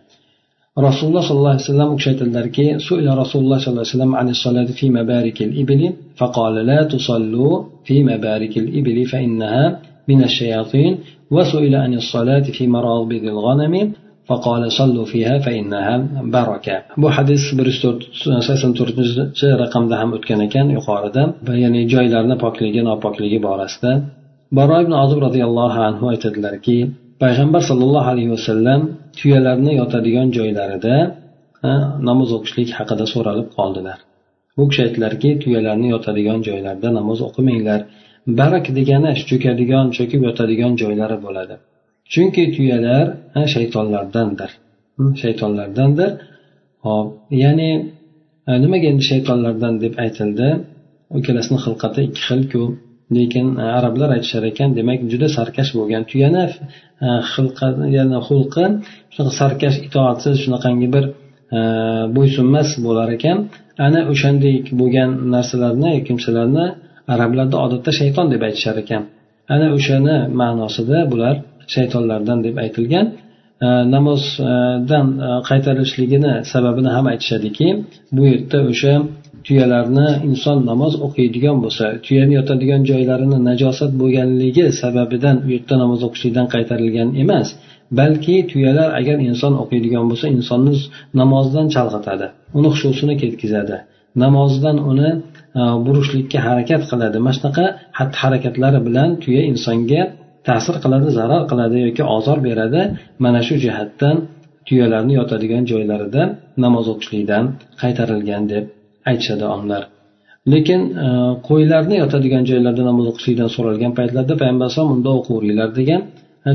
rasululloh 0.88 1.24
sollallohu 1.28 1.54
alayhi 1.56 1.68
vasallam 1.68 1.90
u 1.94 1.96
kishi 2.00 2.10
aytadilarki 2.14 2.66
suila 2.88 3.12
rasululloh 3.24 3.58
sollallohu 3.64 3.86
alayhi 3.86 3.96
vasallam 3.96 4.14
ani 4.22 4.34
solati 4.46 4.74
fi 4.80 4.86
mabarikil 4.98 5.54
ibli 5.64 5.88
فقال 6.20 6.56
لا 6.72 6.80
تصلوا 6.94 7.54
في 7.88 7.96
مبارك 8.12 8.54
الإبل 8.64 8.98
فإنها 9.12 9.66
من 10.10 10.20
الشياطين 10.24 10.94
وسئل 11.36 11.74
عن 11.76 11.94
الصلاة 12.02 12.46
في 12.56 12.64
مرابض 12.76 13.24
الغنم 13.34 13.74
فقال 14.30 14.72
صلوا 14.80 15.06
فيها 15.06 15.36
فإنها 15.46 15.96
بركة 16.36 16.76
bu 16.98 17.10
hadis 17.18 17.44
bir 17.58 17.66
yuz 17.66 17.78
sakson 18.48 18.72
to'rtinchi 18.80 19.48
raqamda 19.64 19.96
ham 20.02 20.10
o'tgan 20.18 20.40
ekan 20.48 20.68
yuqorida 20.78 21.24
ya'ni 21.64 21.82
joylarni 21.94 22.36
pokligi 22.44 22.82
nopokligi 22.90 23.40
borasida 23.48 23.92
baro 24.58 24.76
ibn 24.84 24.94
ozib 25.04 25.20
roziyallohu 25.26 25.80
anhu 25.90 26.06
aytadilarki 26.14 26.78
payg'ambar 27.24 27.62
sollallohu 27.70 28.08
alayhi 28.14 28.32
vasallam 28.36 28.82
tuyalarni 29.20 29.72
yotadigan 29.82 30.28
joylarida 30.38 30.96
namoz 32.10 32.30
o'qishlik 32.38 32.70
haqida 32.78 33.06
so'ralib 33.14 33.48
qoldilar 33.58 33.98
u 34.62 34.64
kishi 34.70 34.82
aytdilarki 34.86 35.30
tuyalarni 35.44 35.88
yotadigan 35.96 36.40
joylarda 36.48 36.88
namoz 37.00 37.20
o'qimanglar 37.28 37.80
barak 38.40 38.66
degani 38.78 39.12
cho'kadigan 39.30 39.86
cho'kib 39.98 40.22
yotadigan 40.28 40.72
joylari 40.82 41.18
bo'ladi 41.26 41.56
Chunki 42.13 42.45
tuyalar 42.55 43.07
shaytonlardandir. 43.55 44.51
Shaytonlardandir. 45.23 46.11
Hop 46.87 47.09
ya'ni 47.43 47.71
e, 48.49 48.51
nimaga 48.65 48.87
endi 48.93 49.05
shaytonlardan 49.11 49.75
deb 49.85 49.95
aytildi 50.05 50.49
ikkalasini 51.19 51.59
xilqati 51.65 52.01
ikki 52.09 52.23
xilku 52.29 52.63
lekin 53.17 53.47
e, 53.63 53.65
arablar 53.79 54.09
aytishar 54.17 54.43
ekan 54.51 54.71
demak 54.79 55.01
juda 55.13 55.29
sarkash 55.37 55.71
bo'lgan 55.79 56.03
tuyani 56.11 56.45
e, 57.07 57.09
xilqi 57.33 57.69
xulqi 58.29 58.65
shunaqa 59.15 59.33
sarkash 59.41 59.77
itoatsiz 59.87 60.37
shunaqangi 60.45 60.89
bir 60.95 61.05
e, 61.57 61.59
bo'ysunmas 62.17 62.69
bo'lar 62.87 63.09
ekan. 63.17 63.39
Ana 63.87 64.01
o'shanday 64.13 64.57
bo'lgan 64.81 65.11
narsalarni 65.35 65.93
kimsalarni 66.09 66.67
arablarda 67.15 67.57
odatda 67.65 67.91
shayton 68.01 68.27
deb 68.33 68.43
aytishar 68.49 68.77
ekan. 68.85 69.03
Ana 69.55 69.67
o'shani 69.77 70.17
ma'nosida 70.41 70.99
bular 71.13 71.37
shaytonlardan 71.75 72.39
deb 72.47 72.57
aytilgan. 72.65 73.07
Э, 73.67 73.67
namozdan 73.95 75.07
э, 75.27 75.31
qaytarilishligini 75.49 76.33
sababini 76.53 76.91
ham 76.97 77.07
aytishadiki 77.13 77.67
bu 78.17 78.23
yerda 78.31 78.59
o'sha 78.71 78.93
tuyalarni 79.47 80.09
inson 80.29 80.59
namoz 80.71 80.93
o'qiydigan 81.07 81.57
bo'lsa 81.65 81.85
tuyani 82.07 82.35
yotadigan 82.39 82.83
joylarini 82.91 83.39
najosat 83.49 83.93
bo'lganligi 84.01 84.65
sababidan 84.83 85.37
u 85.47 85.49
yerda 85.55 85.75
namoz 85.83 86.01
o'qishlikdan 86.09 86.47
qaytarilgan 86.55 87.09
emas 87.23 87.49
balki 87.99 88.37
tuyalar 88.51 88.89
agar 89.01 89.17
inson 89.29 89.53
o'qiydigan 89.63 90.05
bo'lsa 90.11 90.27
insonni 90.37 90.75
namozdan 91.21 91.67
chalg'itadi 91.75 92.27
uni 92.59 92.69
xushusini 92.75 93.15
ketkazadi. 93.23 93.77
Namozdan 94.25 94.77
uni 94.91 95.11
e, 95.61 95.63
burishlikka 95.87 96.39
harakat 96.47 96.83
qiladi. 96.91 97.17
Mana 97.27 97.35
shunaqa 97.39 97.65
xatti 97.99 98.17
harakatlari 98.23 98.81
bilan 98.87 99.09
tuya 99.23 99.43
insonga 99.53 100.03
ta'sir 100.49 100.77
qiladi 100.85 101.09
zarar 101.19 101.43
qiladi 101.51 101.79
yoki 101.87 102.03
ozor 102.17 102.39
beradi 102.49 102.81
mana 103.25 103.41
shu 103.47 103.55
jihatdan 103.65 104.17
tuyalarni 104.67 105.13
yotadigan 105.21 105.65
joylarida 105.71 106.23
namoz 106.65 106.87
o'qishlikdan 106.93 107.45
qaytarilgan 107.83 108.43
deb 108.53 108.65
aytishadi 109.11 109.45
olimlar 109.55 109.83
lekin 110.53 110.81
e, 111.05 111.07
qo'ylarni 111.49 111.97
yotadigan 112.03 112.45
joylarda 112.51 112.83
namoz 112.91 113.07
o'qishlikdan 113.11 113.51
so'ralgan 113.57 113.93
paytlarda 113.99 114.35
payg'ambar 114.41 114.65
alayhisalom 114.67 114.93
unda 114.97 115.11
o'qiveringlar 115.19 115.71
degan 115.81 116.03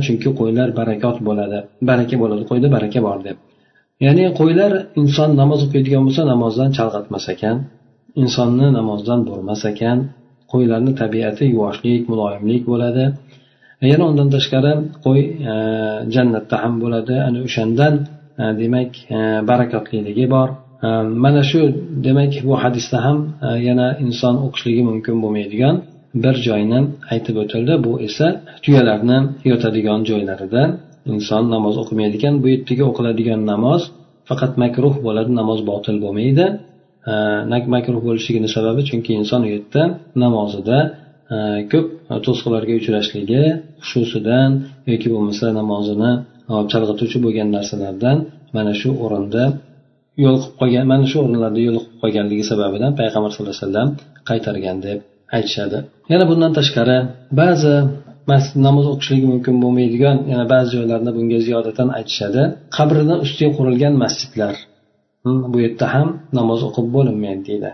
chunki 0.05 0.29
qo'ylar 0.39 0.67
barakot 0.79 1.17
bo'ladi 1.27 1.57
baraka 1.89 2.15
bo'ladi 2.21 2.43
qo'yda 2.49 2.67
baraka 2.75 2.99
bor 3.07 3.19
deb. 3.27 3.37
Ya'ni 4.05 4.25
qo'ylar 4.39 4.71
inson 5.01 5.29
namoz 5.41 5.59
o'qiydigan 5.65 6.03
bo'lsa 6.07 6.23
namozdan 6.33 6.69
chalg'atmas 6.77 7.25
ekan 7.33 7.57
insonni 8.23 8.67
namozdan 8.77 9.19
burmas 9.29 9.61
ekan 9.71 9.97
qo'ylarni 10.53 10.91
tabiati 11.01 11.43
yuvoshlik 11.53 12.01
muloyimlik 12.11 12.63
bo'ladi 12.71 13.03
yana 13.93 14.05
undan 14.11 14.29
tashqari 14.35 14.71
qo'y 15.05 15.21
e, 15.51 15.53
jannatda 16.15 16.55
ham 16.63 16.73
bo'ladi. 16.83 17.15
Ana 17.27 17.39
o'shandan 17.47 17.93
e, 18.41 18.43
demak 18.61 18.91
e, 19.17 19.17
barakotliligi 19.49 20.25
bor. 20.35 20.49
Mana 21.25 21.41
shu 21.49 21.61
demak 22.07 22.33
bu 22.47 22.55
hadisda 22.63 22.97
ham 23.05 23.17
yana 23.67 23.87
inson 24.05 24.35
o'qishligi 24.45 24.83
mumkin 24.89 25.15
bo'lmaydigan 25.23 25.75
bir 26.23 26.35
joyni 26.47 26.79
aytib 27.13 27.35
o'tildi. 27.43 27.73
Bu 27.85 27.91
esa 28.07 28.27
tuyalarni 28.63 29.17
yotadigan 29.51 29.99
joylarida 30.09 30.61
inson 31.13 31.43
namoz 31.55 31.75
o'qimaydi 31.83 32.15
ekan 32.19 32.35
bu 32.41 32.47
yerdagi 32.53 32.83
o'qiladigan 32.89 33.41
namoz 33.51 33.81
faqat 34.29 34.51
makruh 34.63 34.95
bo'ladi 35.05 35.31
namoz 35.39 35.59
botil 35.71 35.95
bo'lmaydi. 36.03 36.45
Makruh 37.75 38.01
bo'lishligini 38.07 38.49
sababi 38.55 38.81
chunki 38.89 39.11
inson 39.21 39.41
u 39.47 39.49
yerda 39.55 39.81
namozida 40.23 40.77
Э, 41.33 41.37
ko'p 41.71 41.87
to'siqlarga 42.25 42.73
uchrashligi 42.79 43.43
xushusidan 43.85 44.49
yoki 44.91 45.07
bo'lmasa 45.13 45.45
namozini 45.59 46.11
e, 46.51 46.53
chalg'ituvchi 46.71 47.17
bo'lgan 47.25 47.47
narsalardan 47.55 48.17
mana 48.55 48.73
shu 48.81 48.89
o'rinda 49.05 49.43
yo'l 50.23 50.37
qilib 50.41 50.55
qolgan 50.59 50.85
mana 50.91 51.05
shu 51.11 51.17
o'rinlarda 51.23 51.59
yo'l 51.67 51.77
qilib 51.81 51.97
qolganligi 52.03 52.43
sababidan 52.51 52.91
payg'ambar 52.99 53.29
sallallohu 53.31 53.55
alayhi 53.55 53.65
vasallam 53.65 53.89
qaytargan 54.29 54.77
deb 54.87 54.99
aytishadi. 55.37 55.77
Yana 56.11 56.25
bundan 56.31 56.51
tashqari 56.59 56.97
ba'zi 57.41 57.75
masjid 58.31 58.57
namoz 58.67 58.85
o'qishligi 58.93 59.27
mumkin 59.33 59.55
bo'lmaydigan 59.63 60.17
yana 60.31 60.45
ba'zi 60.53 60.69
joylarda 60.75 61.11
bunga 61.17 61.39
ziyodatan 61.47 61.87
aytishadi. 61.97 62.41
Qabrini 62.77 63.15
ustiga 63.25 63.51
qurilgan 63.57 63.93
masjidlar. 64.03 64.55
Bu 65.51 65.57
yerda 65.65 65.85
ham 65.95 66.07
namoz 66.39 66.59
o'qib 66.67 66.87
bo'linmaydi 66.95 67.41
deydi. 67.49 67.71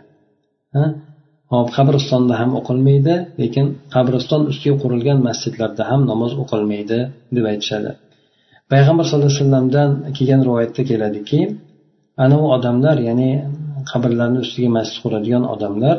Hop 1.54 1.68
qabristonda 1.78 2.34
ham 2.42 2.52
o'qilmaydi 2.60 3.16
lekin 3.42 3.66
qabriston 3.96 4.42
ustiga 4.52 4.76
qurilgan 4.84 5.20
masjidlarda 5.28 5.84
ham 5.90 6.02
namoz 6.12 6.32
o'qilmaydi 6.44 7.00
deb 7.36 7.46
aytishadi. 7.52 7.92
Payg'ambar 8.72 9.04
sallallohu 9.08 9.32
alayhi 9.32 9.44
vasallamdan 9.44 9.90
kelgan 10.18 10.42
rivoyatda 10.48 10.82
keladiki 10.90 11.40
ana 12.24 12.36
u 12.44 12.46
odamlar 12.56 12.98
ya'ni 13.08 13.32
qabrlarni 13.92 14.40
ustiga 14.46 14.70
masjid 14.78 14.98
quradigan 15.04 15.44
odamlar 15.54 15.98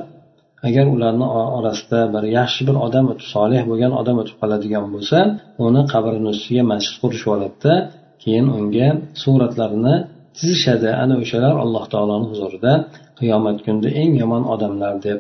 agar 0.69 0.87
ularni 0.95 1.27
orasida 1.59 2.01
bir 2.15 2.25
yaxshi 2.39 2.63
bir 2.69 2.77
odam 2.87 3.05
o'tib 3.13 3.29
solih 3.35 3.63
bo'lgan 3.71 3.93
odam 4.01 4.17
o'tib 4.23 4.37
qoladigan 4.43 4.85
bo'lsa 4.95 5.19
uni 5.67 5.83
qabrini 5.93 6.29
ustiga 6.35 6.63
masjid 6.73 6.97
qurishib 7.03 7.29
oladida 7.35 7.75
keyin 8.23 8.47
unga 8.59 8.89
suratlarini 9.23 9.95
chizishadi 10.39 10.91
ana 11.03 11.15
o'shalar 11.23 11.55
alloh 11.65 11.85
taoloni 11.93 12.27
huzurida 12.33 12.73
qiyomat 13.19 13.57
kunida 13.65 13.89
eng 14.03 14.13
yomon 14.23 14.43
odamlar 14.55 14.95
deb 15.07 15.19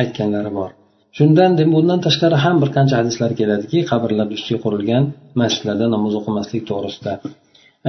aytganlari 0.00 0.50
bor. 0.58 0.70
Shundan 1.18 1.50
bundan 1.74 2.00
tashqari 2.06 2.36
ham 2.44 2.56
bir 2.62 2.70
qancha 2.76 2.94
hadislar 3.00 3.30
keladiki 3.40 3.78
qabrlar 3.90 4.26
ustiga 4.36 4.58
qurilgan 4.64 5.04
masjidlarda 5.40 5.86
namoz 5.94 6.14
o'qimaslik 6.20 6.62
to'g'risida. 6.70 7.12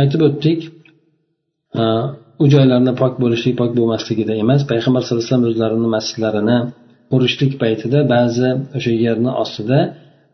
Aytib 0.01 0.21
o'tdik 0.27 0.59
e, 1.81 1.83
u 2.43 2.45
joylarni 2.53 2.93
pok 3.01 3.13
bo'lishlik 3.23 3.55
pok 3.61 3.71
bo'lmasligida 3.79 4.33
emas 4.43 4.61
payg'ambar 4.71 5.01
sallallohu 5.03 5.23
alayhi 5.23 5.33
vasallam 5.33 5.51
o'zlarini 5.51 5.89
masjidlarini 5.95 6.57
qurishlik 7.11 7.53
paytida 7.63 7.99
ba'zi 8.13 8.49
o'sha 8.77 8.93
yerni 9.05 9.31
ostida 9.43 9.79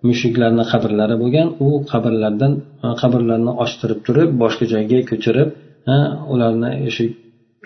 mushuklarni 0.09 0.63
qabrlari 0.71 1.15
bo'lgan 1.23 1.47
u 1.65 1.69
qabrlardan 1.91 2.53
e, 2.85 2.87
qabrlarni 3.01 3.51
ochtirib 3.63 3.99
turib 4.07 4.29
boshqa 4.43 4.65
joyga 4.73 4.99
ko'chirib 5.11 5.49
e, 5.93 5.95
ularni 6.33 6.71
o'sha 6.89 7.05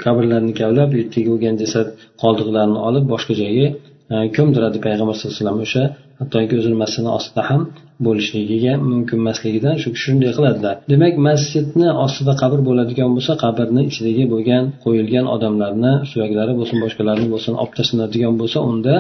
qabrlarni 0.03 0.53
kavlab 0.61 0.89
u 0.93 0.95
yerdagi 1.01 1.29
bo'lgan 1.33 1.55
jasad 1.63 1.87
qoldiqlarini 2.21 2.79
olib 2.87 3.05
boshqa 3.13 3.33
joyga 3.43 3.67
Э, 4.11 4.15
ko'mdiradi 4.35 4.77
payg'ambar 4.85 5.15
sallallohu 5.15 5.35
alayhi 5.35 5.43
vasallam 5.43 5.59
o'sha 5.65 5.83
hattoki 6.19 6.53
o'zini 6.59 6.77
masjidni 6.83 7.11
ostida 7.17 7.41
ham 7.49 7.61
bo'lishligiga 8.05 8.73
mumkin 8.91 9.17
emasligidan 9.23 9.75
shu 9.81 9.89
shunday 10.03 10.31
qiladilar. 10.37 10.75
Demak 10.91 11.13
masjidni 11.27 11.89
ostida 12.05 12.33
qabr 12.41 12.59
bo'ladigan 12.69 13.09
bo'lsa 13.15 13.33
qabrni 13.43 13.81
ichidagi 13.89 14.23
bo'lgan 14.33 14.63
qo'yilgan 14.83 15.25
odamlarni 15.35 15.93
suyaklari 16.11 16.53
bo'lsin 16.59 16.77
boshqalarni 16.83 17.27
bo'lsin 17.33 17.53
olib 17.61 17.73
tashlanadigan 17.79 18.33
bo'lsa 18.41 18.59
unda 18.71 18.95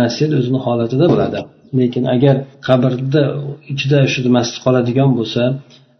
masjid 0.00 0.30
o'zini 0.38 0.58
holatida 0.66 1.06
bo'ladi. 1.12 1.38
Lekin 1.80 2.04
agar 2.14 2.36
qabrni 2.68 3.24
ichida 3.72 3.98
shu 4.12 4.20
masjid 4.36 4.58
qoladigan 4.64 5.10
bo'lsa 5.18 5.42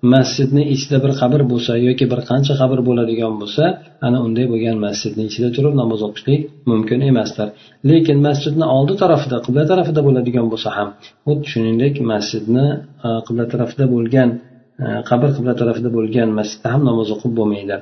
masjidni 0.03 0.63
ichida 0.75 0.99
bir 1.05 1.13
qabr 1.21 1.41
bo'lsa 1.53 1.73
yoki 1.89 2.05
bir 2.13 2.21
qancha 2.31 2.55
qabr 2.61 2.79
bo'ladigan 2.89 3.35
bo'lsa 3.41 3.65
ana 4.07 4.19
unday 4.27 4.47
bo'lgan 4.53 4.77
masjidni 4.87 5.23
ichida 5.31 5.49
turib 5.57 5.75
namoz 5.81 6.01
o'qishlik 6.09 6.41
mumkin 6.71 6.99
emasdir. 7.11 7.49
Lekin 7.91 8.19
masjidni 8.29 8.67
oldi 8.77 8.95
tarafida 9.03 9.37
qibla 9.47 9.65
tarafida 9.71 10.01
bo'ladigan 10.07 10.47
bo'lsa 10.53 10.69
ham 10.77 10.89
xuddi 11.27 11.47
shuningdek 11.53 11.95
masjidni 12.13 12.67
e, 13.07 13.09
qibla 13.27 13.45
tarafida 13.53 13.85
bo'lgan 13.95 14.29
e, 14.85 14.87
qabr 15.11 15.29
qibla 15.37 15.55
tarafida 15.61 15.91
bo'lgan 15.97 16.29
masjidda 16.39 16.69
ham 16.75 16.83
namoz 16.91 17.09
o'qib 17.15 17.33
bo'lmaydi. 17.39 17.77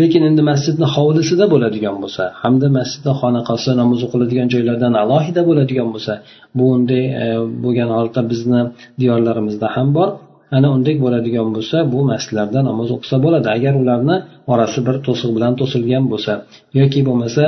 Lekin 0.00 0.22
endi 0.28 0.42
masjidni 0.50 0.86
hovlisida 0.94 1.44
bo'ladigan 1.54 1.96
bo'lsa 2.02 2.24
hamda 2.42 2.68
masjidni 2.78 3.12
xonaqasi 3.20 3.70
namoz 3.82 4.00
o'qiladigan 4.06 4.48
joylardan 4.54 4.92
alohida 5.02 5.42
bo'ladigan 5.48 5.88
bo'lsa 5.94 6.12
bu 6.56 6.64
unday 6.76 7.04
e, 7.22 7.26
bo'lgan 7.64 7.88
holatda 7.96 8.22
bizni 8.32 8.60
diyorlarimizda 9.00 9.68
ham 9.76 9.90
bor. 9.98 10.10
Ana 10.56 10.68
undek 10.76 10.96
bo'ladigan 11.04 11.48
bo'lsa 11.56 11.76
bu 11.92 12.00
masjidlarda 12.10 12.60
namoz 12.68 12.88
o'qisa 12.96 13.16
bo'ladi. 13.24 13.48
Agar 13.56 13.74
ularni 13.82 14.16
orasi 14.52 14.80
bir 14.86 14.96
to'siq 15.06 15.30
bilan 15.36 15.52
to'silgan 15.60 16.04
bo'lsa 16.12 16.32
yoki 16.80 17.00
bo'lmasa 17.08 17.44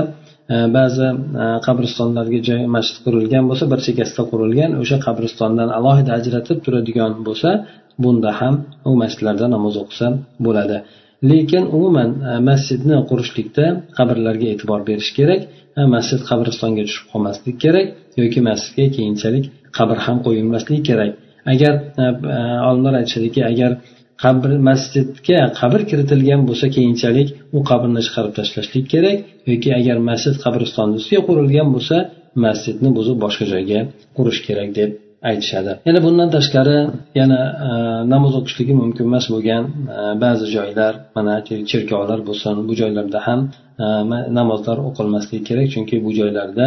e, 0.54 0.56
ba'zi 0.76 1.08
e, 1.42 1.44
qabristonlarga 1.66 2.40
joy 2.48 2.62
masjid 2.76 2.98
qurilgan 3.04 3.44
bo'lsa 3.50 3.64
bir 3.72 3.80
chekkasida 3.86 4.22
qurilgan 4.30 4.70
o'sha 4.82 4.96
qabristondan 5.06 5.68
alohida 5.78 6.10
ajratib 6.18 6.58
turadigan 6.64 7.12
bo'lsa 7.28 7.50
bunda 8.02 8.30
ham 8.40 8.54
u 8.88 8.92
masjidlarda 9.02 9.46
namoz 9.54 9.74
o'qisa 9.82 10.06
bo'ladi. 10.46 10.78
Lekin 11.30 11.64
umuman 11.76 12.10
e, 12.30 12.32
masjidni 12.50 12.96
qurishlikda 13.10 13.64
qabrlarga 13.98 14.46
e'tibor 14.54 14.80
berish 14.88 15.10
kerak 15.18 15.40
masjid 15.94 16.20
qabristonga 16.30 16.82
tushib 16.88 17.06
qolmaslik 17.12 17.56
kerak 17.64 17.86
yoki 18.20 18.40
masjidga 18.48 18.86
keyinchalik 18.96 19.44
qabr 19.78 19.96
ham 20.06 20.16
qo'yilmasligi 20.26 20.82
kerak. 20.90 21.12
Agar 21.52 21.74
e, 22.02 22.04
e, 22.34 22.38
olimlar 22.68 22.94
aytishadiki 23.00 23.40
agar 23.52 23.72
qabr 24.22 24.50
masjidga 24.68 25.40
qabr 25.60 25.80
kiritilgan 25.90 26.40
bo'lsa 26.48 26.66
keyinchalik 26.76 27.28
u 27.56 27.58
qabrni 27.70 28.00
chiqarib 28.06 28.32
tashlashlik 28.38 28.86
kerak. 28.94 29.18
Yoki 29.50 29.70
agar 29.80 29.96
masjid 30.10 30.34
qabristonni 30.44 30.94
ustiga 31.00 31.22
qurilgan 31.28 31.68
bo'lsa 31.74 31.96
masjidni 32.44 32.90
buzib 32.98 33.16
boshqa 33.24 33.44
joyga 33.52 33.80
qurish 34.16 34.40
kerak 34.48 34.70
deb 34.78 34.90
aytishadi. 35.30 35.72
Yana 35.88 36.00
bundan 36.06 36.28
tashqari 36.36 36.78
yana 37.20 37.40
e, 37.68 37.70
namoz 38.14 38.32
o'qishligi 38.40 38.74
mumkin 38.82 39.04
emas 39.10 39.26
bo'lgan 39.34 39.62
e, 39.96 39.98
ba'zi 40.24 40.46
joylar 40.56 40.92
mana 41.16 41.34
cherkovlar 41.70 42.20
bo'lsin 42.28 42.54
bu 42.68 42.72
joylarda 42.80 43.18
ham 43.26 43.40
namozlar 44.38 44.78
o'qilmasligi 44.88 45.42
kerak. 45.48 45.66
Chunki 45.74 45.96
bu 46.04 46.10
joylarda 46.18 46.66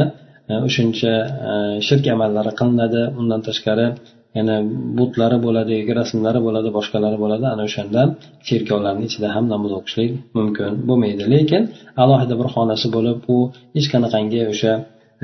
o'shuncha 0.68 1.14
shirk 1.88 2.06
amallari 2.16 2.52
qilinadi. 2.60 3.02
Undan 3.20 3.42
tashqari 3.48 3.88
yana 4.38 4.56
butlari 5.00 5.38
bo'ladi 5.46 5.72
yoki 5.80 5.94
rasmlari 6.02 6.40
bo'ladi 6.48 6.70
boshqalari 6.78 7.18
bo'ladi. 7.24 7.46
Ana 7.54 7.64
o'shandan 7.70 8.08
cherkovlarni 8.48 9.04
ichida 9.10 9.28
ham 9.36 9.46
namoz 9.54 9.72
o'qishlik 9.80 10.10
mumkin 10.38 10.72
bo'lmaydi. 10.90 11.24
Lekin 11.34 11.62
alohida 12.04 12.36
bir 12.42 12.48
xonasi 12.56 12.88
bo'lib 12.96 13.20
u 13.36 13.38
hech 13.76 13.88
qanaqangi 13.94 14.42
o'sha 14.54 14.74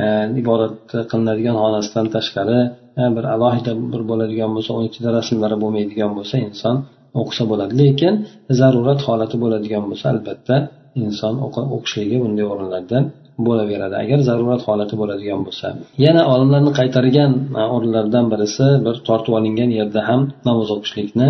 e, 0.04 0.06
ibodat 0.41 0.76
qilinadigan 1.12 1.56
xonasidan 1.63 2.06
tashqari 2.15 2.60
e, 3.02 3.04
bir 3.15 3.26
alohida 3.36 3.72
bir 3.93 4.02
bo'ladigan 4.10 4.50
bo'lsa 4.56 4.72
uni 4.78 4.88
ichida 4.91 5.10
rasmlari 5.17 5.56
bo'lmaydigan 5.63 6.12
bo'lsa 6.17 6.36
inson 6.48 6.76
o'qisa 7.22 7.43
bo'ladi. 7.52 7.74
Lekin 7.84 8.13
zarurat 8.60 9.00
holati 9.08 9.36
bo'ladigan 9.43 9.84
bo'lsa 9.89 10.06
albatta 10.13 10.56
inson 11.06 11.34
o'qishligi 11.76 12.17
bunday 12.24 12.46
o'rinlarda 12.54 12.98
bo'laveradi. 13.45 13.95
Agar 14.04 14.19
zarurat 14.30 14.62
holati 14.67 14.95
bo'ladigan 15.02 15.41
bo'lsa. 15.47 15.67
Yana 16.06 16.21
olimlarni 16.34 16.71
qaytargan 16.80 17.32
o'rinlardan 17.76 18.26
birisi 18.34 18.67
bir 18.86 18.95
tortib 19.08 19.34
olingan 19.39 19.71
yerda 19.80 20.02
ham 20.10 20.21
namoz 20.50 20.69
o'qishlikni 20.76 21.28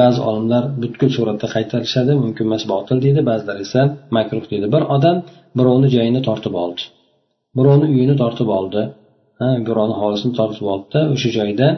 ba'zi 0.00 0.20
olimlar 0.28 0.62
butkul 0.82 1.10
suratda 1.16 1.46
qaytarishadi. 1.54 2.12
Mumkin 2.24 2.44
emas 2.48 2.64
botil 2.72 2.96
deydi. 3.04 3.20
Ba'zilar 3.30 3.56
esa 3.66 3.80
makruh 4.16 4.44
deydi. 4.52 4.66
Bir 4.74 4.82
odam 4.96 5.16
birovni 5.58 5.88
joyini 5.96 6.20
tortib 6.28 6.54
oldi. 6.64 6.82
Birovni 7.58 7.86
uyini 7.94 8.14
tortib 8.22 8.48
oldi. 8.58 8.82
Birovni 9.68 9.94
hovlisini 10.00 10.34
tortib 10.40 10.66
oldida 10.72 11.00
o'sha 11.14 11.30
joyda 11.38 11.68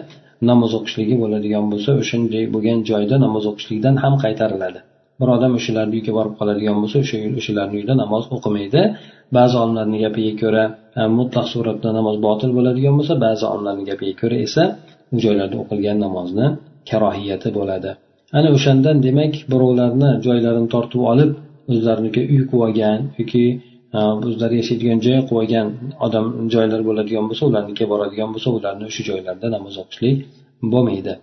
namoz 0.51 0.73
o'qishligi 0.79 1.15
bo'ladigan 1.23 1.65
bo'lsa 1.73 1.91
o'shanday 2.03 2.45
bo'lgan 2.55 2.79
joyda 2.91 3.17
namoz 3.25 3.45
o'qishlikdan 3.51 3.95
ham 4.03 4.15
qaytariladi. 4.25 4.81
Bir 5.21 5.29
odam 5.37 5.53
o'shalarni 5.59 5.93
uyiga 5.97 6.13
borib 6.19 6.35
qoladigan 6.41 6.77
bo'lsa 6.83 6.97
o'sha 7.05 7.19
o'shalarni 7.41 7.75
uyida 7.79 7.95
namoz 8.03 8.25
o'qimaydi. 8.37 8.81
Ba'zi 9.37 9.55
olimlarni 9.63 9.99
gapiga 10.05 10.33
ko'ra 10.43 10.65
e, 11.01 11.03
mutlaq 11.19 11.47
suratda 11.55 11.89
namoz 11.99 12.17
botil 12.27 12.51
bo'ladigan 12.59 12.95
bo'lsa 12.99 13.15
ba'zi 13.27 13.45
olimlarni 13.53 13.85
gapiga 13.91 14.15
ko'ra 14.23 14.37
esa 14.47 14.63
u 15.15 15.17
joylarda 15.25 15.57
o'qilgan 15.63 15.99
namozni 16.07 16.47
karohiyati 16.91 17.49
bo'ladi. 17.59 17.91
Ana 18.39 18.49
o'shandan 18.57 18.97
demak 19.07 19.35
birovlarni 19.53 20.11
joylarini 20.27 20.69
tortib 20.75 21.03
olib 21.13 21.31
o'zlariniki 21.73 22.21
uy 22.33 22.41
qilib 22.51 22.63
olgan 22.67 22.99
yoki 23.21 23.45
e, 23.97 23.99
o'zlari 24.29 24.55
yashaydigan 24.63 24.99
joy 25.07 25.19
qilib 25.21 25.39
olgan 25.43 25.67
odam 26.07 26.27
joylar 26.55 26.81
bo'ladigan 26.89 27.25
bo'lsa 27.31 27.45
ularnikiga 27.51 27.87
boradigan 27.93 28.29
bo'lsa 28.35 28.49
ularni 28.59 28.85
o'sha 28.91 29.03
joylarda 29.11 29.47
namoz 29.57 29.75
o'qishlik 29.83 30.17
bo'lmaydi. 30.73 31.15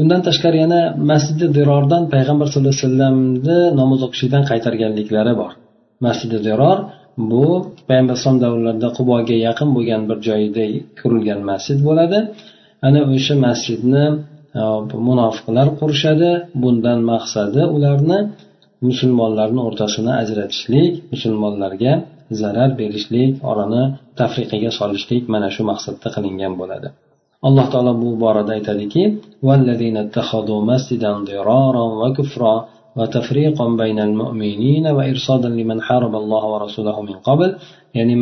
Undan 0.00 0.20
tashqari 0.28 0.58
yana 0.64 0.80
masjidi 1.10 1.46
dirordan 1.58 2.02
payg'ambar 2.14 2.46
sallallohu 2.48 2.74
alayhi 2.74 2.86
vasallamni 2.86 3.58
namoz 3.80 4.00
o'qishlikdan 4.06 4.44
qaytarganliklari 4.50 5.32
bor. 5.40 5.52
Masjidi 6.06 6.38
diror 6.48 6.78
bu 7.30 7.44
payg'ambar 7.88 8.14
alayhisalom 8.14 8.40
davrlarida 8.44 8.88
quboga 8.98 9.36
yaqin 9.48 9.68
bo'lgan 9.76 10.02
bir 10.08 10.18
joyda 10.28 10.64
qurilgan 11.00 11.40
masjid 11.50 11.78
bo'ladi. 11.88 12.18
Ana 12.86 13.00
o'sha 13.14 13.34
masjidni 13.46 14.04
e, 14.60 14.62
munofiqlar 15.08 15.66
qurishadi. 15.80 16.30
Bundan 16.62 16.98
maqsadi 17.12 17.62
ularni 17.76 18.18
musulmonlarni 18.88 19.60
o'rtasini 19.68 20.12
ajratishlik 20.22 20.92
musulmonlarga 21.12 21.92
zarar 22.40 22.70
berishlik 22.80 23.30
orani 23.50 23.82
tafriqaga 24.20 24.70
solishlik 24.78 25.22
mana 25.34 25.48
shu 25.54 25.62
maqsadda 25.70 26.08
qilingan 26.16 26.54
bo'ladi. 26.62 26.88
alloh 27.47 27.65
taolo 27.73 27.91
bu 28.01 28.09
borada 28.23 28.51
aytadiki 28.57 29.03
وتفريقا 32.97 33.67
بين 33.81 33.99
المؤمنين 34.09 34.85
وإرصادا 34.97 35.49
لمن 35.59 35.77
حارب 35.87 36.13
الله 36.21 36.43
ورسوله 36.53 36.97
من 37.09 37.17
قبل 37.27 37.49
ya'ni 37.97 38.15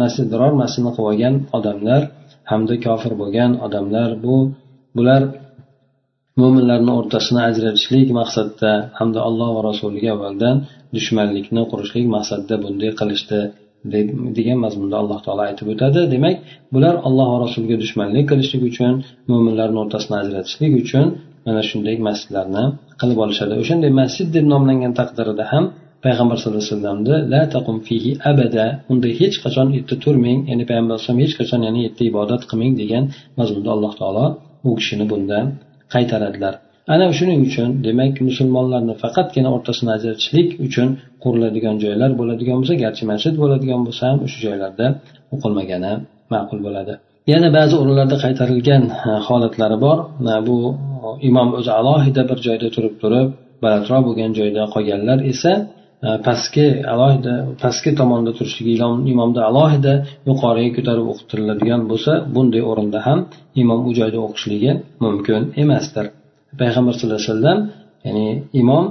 masjid 0.00 0.26
biror 0.32 0.52
masjidni 0.62 0.90
qilib 0.96 1.08
olgan 1.10 1.34
odamlar 1.58 2.02
hamda 2.50 2.74
kofir 2.86 3.12
bo'lgan 3.20 3.50
odamlar 3.66 4.10
bu 4.24 4.36
bular 4.96 5.22
mo'minlarni 6.40 6.92
o'rtasini 7.00 7.40
ajratishlik 7.50 8.08
maqsadda 8.20 8.72
hamda 8.98 9.20
alloh 9.28 9.48
va 9.56 9.62
rasuliga 9.70 10.10
avvaldan 10.16 10.56
dushmanlikni 10.96 11.62
qurishlik 11.70 12.06
maqsadida 12.16 12.56
bunday 12.64 12.90
qilishdi 13.00 13.40
Degan 14.37 14.57
mazmunda 14.65 14.95
alloh 15.01 15.19
taolo 15.25 15.41
aytib 15.49 15.67
o'tadi. 15.73 16.01
Demak 16.13 16.35
bular 16.73 16.95
alloh 17.07 17.27
va 17.33 17.37
rasuliga 17.45 17.75
dushmanlik 17.83 18.25
qilishlik 18.31 18.63
uchun 18.69 18.93
mo'minlarni 19.31 19.77
o'rtasini 19.83 20.15
ajratishlik 20.23 20.73
uchun 20.83 21.05
mana 21.45 21.61
shunday 21.69 21.95
masjidlarni 22.07 22.63
qilib 23.01 23.17
olishadi. 23.25 23.53
O'shanday 23.61 23.91
masjid 24.01 24.27
deb 24.35 24.45
nomlangan 24.53 24.93
taqdirida 24.99 25.45
ham 25.53 25.65
payg'ambar 26.05 26.35
sallallohu 26.39 26.63
alayhi 26.63 26.75
vasallamni 26.75 27.15
la 27.33 27.41
taqum 27.55 27.77
fihi 27.87 28.11
abada 28.31 28.65
unda 28.91 29.09
hech 29.19 29.35
qachon 29.43 29.67
yerda 29.77 29.95
turmang 30.03 30.39
ya'ni 30.49 30.63
payg'ambar 30.69 30.93
alayhisalom 30.95 31.19
hech 31.23 31.33
qachon 31.39 31.59
ya'ni 31.67 31.79
yerda 31.85 32.03
ibodat 32.11 32.41
qilmang 32.49 32.73
degan 32.81 33.03
mazmunda 33.39 33.69
alloh 33.75 33.93
taolo 34.01 34.25
u 34.67 34.69
kishini 34.79 35.05
bundan 35.11 35.45
qaytaradilar. 35.93 36.53
Ana 36.93 37.05
shuning 37.17 37.39
uchun 37.47 37.69
demak 37.87 38.15
musulmonlarni 38.29 38.93
faqatgina 39.03 39.49
o'rtasini 39.55 39.91
ajratishlik 39.97 40.49
uchun 40.67 40.87
quriladigan 41.23 41.75
joylar 41.83 42.11
bo'ladigan 42.19 42.55
bo'lsa 42.61 42.75
garchi 42.83 43.03
masjid 43.11 43.33
bo'ladigan 43.41 43.81
bo'lsa 43.87 44.03
ham 44.09 44.19
o'sha 44.25 44.39
joylarda 44.45 44.85
o'qilmagani 45.35 45.93
ma'qul 46.33 46.59
bo'ladi. 46.67 46.93
Yana 47.33 47.49
ba'zi 47.57 47.73
o'rinlarda 47.81 48.17
qaytarilgan 48.25 48.83
holatlari 49.27 49.77
bor. 49.85 49.97
Bu 50.47 50.57
imom 51.29 51.49
o'zi 51.59 51.71
alohida 51.79 52.21
bir 52.29 52.37
joyda 52.47 52.67
turib 52.75 52.95
turib 53.03 53.27
balandroq 53.63 54.01
bo'lgan 54.07 54.31
joyda 54.39 54.63
qolganlar 54.73 55.19
esa 55.31 55.51
pastki 56.27 56.65
alohida 56.93 57.33
pastki 57.63 57.91
tomonda 57.99 58.31
turishligi 58.37 58.73
imomda 59.13 59.41
alohida 59.49 59.93
yuqoriga 60.29 60.71
ko'tarib 60.77 61.05
o'qitiriladigan 61.11 61.81
bo'lsa 61.91 62.11
bunday 62.35 62.63
o'rinda 62.71 62.99
ham 63.07 63.19
imom 63.61 63.79
u 63.89 63.91
joyda 63.99 64.19
o'qishligi 64.25 64.71
mumkin 65.05 65.41
emasdir. 65.63 66.05
Payg'ambar 66.61 66.93
sallallohu 66.97 67.21
alayhi 67.21 67.31
vasallam 67.31 67.59
ya'ni 68.05 68.27
imom 68.61 68.85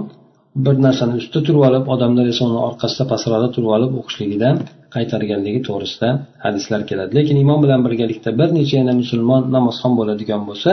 bir 0.65 0.75
narsani 0.87 1.15
ustida 1.21 1.41
turib 1.47 1.63
olib 1.69 1.85
odamlar 1.95 2.27
esa 2.33 2.43
uni 2.51 2.61
orqasida 2.69 3.05
pastroqda 3.13 3.49
turib 3.55 3.71
olib 3.77 3.93
o'qishligidan 4.01 4.57
qaytarganligi 4.95 5.61
to'g'risida 5.69 6.09
hadislar 6.45 6.81
keladi. 6.91 7.11
Lekin 7.19 7.37
imom 7.45 7.59
bilan 7.65 7.81
birgalikda 7.87 8.31
bir 8.41 8.49
necha 8.59 8.75
yana 8.81 8.95
musulmon 9.03 9.43
namozxon 9.57 9.93
bo'ladigan 9.99 10.43
bo'lsa 10.49 10.71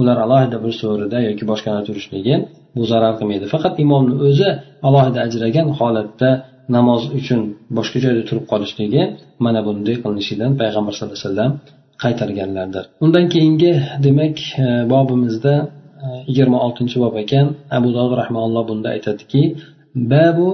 ular 0.00 0.16
alohida 0.24 0.56
bir 0.64 0.72
so'rida 0.80 1.18
yoki 1.28 1.44
boshqada 1.50 1.80
turishligi 1.88 2.34
bu 2.76 2.82
zarar 2.92 3.12
qilmaydi. 3.18 3.44
Faqat 3.54 3.74
imomni 3.84 4.14
o'zi 4.28 4.48
alohida 4.88 5.18
ajragan 5.26 5.68
holatda 5.78 6.30
namoz 6.76 7.02
uchun 7.18 7.40
boshqa 7.76 7.98
joyda 8.04 8.22
turib 8.28 8.44
qolishligi 8.52 9.02
mana 9.44 9.60
bunday 9.66 9.96
qilinishidan 10.02 10.50
payg'ambar 10.60 10.92
sallallohu 10.94 11.18
alayhi 11.18 11.28
vasallam 11.30 11.52
qaytarganlardir. 12.02 12.84
Undan 13.04 13.24
keyingi 13.34 13.72
demak 14.06 14.36
e, 14.64 14.66
bobimizda 14.92 15.54
yigirma 16.28 16.58
oltinchi 16.66 16.96
bob 17.04 17.14
ekan. 17.22 17.46
Abu 17.78 17.88
dovud 17.96 18.12
rahmaulloh 18.22 18.62
bunda 18.70 18.88
aytadiki 18.96 19.42
babu 20.12 20.48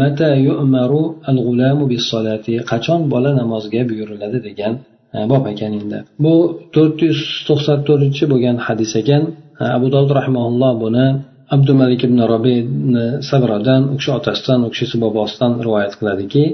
mata 0.00 0.30
yu'maru 0.48 1.02
al 1.30 1.38
g'ulamu 1.46 1.84
bis 1.92 2.02
solati 2.12 2.54
qachon 2.70 3.00
bola 3.12 3.30
namozga 3.40 3.82
buyuriladi 3.90 4.38
degan 4.46 4.72
e, 5.14 5.18
bob 5.32 5.44
ekan 5.52 5.72
endi. 5.80 5.98
Bu 6.24 6.34
to'rt 6.74 6.98
yuz 7.06 7.20
to'qson 7.48 7.78
to'rtinchi 7.88 8.24
bo'lgan 8.32 8.56
hadis 8.66 8.92
ekan. 9.00 9.22
E, 9.62 9.64
Abu 9.76 9.86
dovud 9.94 10.12
rahmaulloh 10.20 10.72
buni 10.84 11.06
abdumalik 11.54 12.00
ibn 12.08 12.18
robi 12.32 12.56
e, 13.00 13.02
sabradan 13.30 13.82
u 13.92 13.94
kishi 13.98 14.10
otasidan 14.18 14.60
u 14.66 14.68
kishisi 14.72 14.96
bobosidan 15.04 15.52
rivoyat 15.66 15.94
qiladiki 16.00 16.44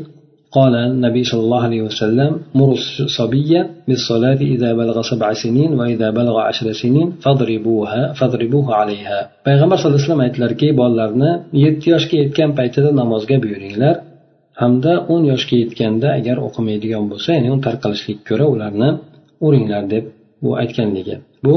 قال 0.58 0.74
النبي 0.76 1.24
صلى 1.24 1.42
الله 1.46 1.62
عليه 1.64 1.82
وسلم 1.82 2.32
مر 2.60 2.72
الصبي 2.72 3.52
بالصلاة 3.88 4.42
إذا 4.56 4.70
بلغ 4.82 5.02
سبع 5.12 5.34
سنين 5.44 5.72
وإذا 5.80 6.08
بلغ 6.20 6.36
عشر 6.40 6.72
سنين 6.82 7.08
فاضربوها 7.24 8.02
فاضربوه 8.20 8.68
عليها 8.80 9.20
payg'ambar 9.48 9.78
sallallohu 9.80 9.96
alayhi 9.96 10.08
vasallam 10.08 10.26
aytdilarki 10.28 10.68
bolalarni 10.80 11.32
yetti 11.64 11.86
yoshga 11.94 12.16
yetgan 12.24 12.50
paytida 12.60 12.90
namozga 13.02 13.36
buyuringlar 13.44 13.96
hamda 14.62 14.94
o'n 15.14 15.24
yoshga 15.32 15.56
yetganda 15.64 16.08
agar 16.20 16.38
o'qimaydigan 16.48 17.04
bo'lsa 17.12 17.30
ya'ni 17.36 17.50
uni 17.54 17.62
tarqalishlikka 17.68 18.24
ko'ra 18.30 18.46
ularni 18.54 18.90
uringlar 19.48 19.84
deb 19.94 20.04
bu 20.44 20.50
aytganligi 20.62 21.16
bu 21.46 21.56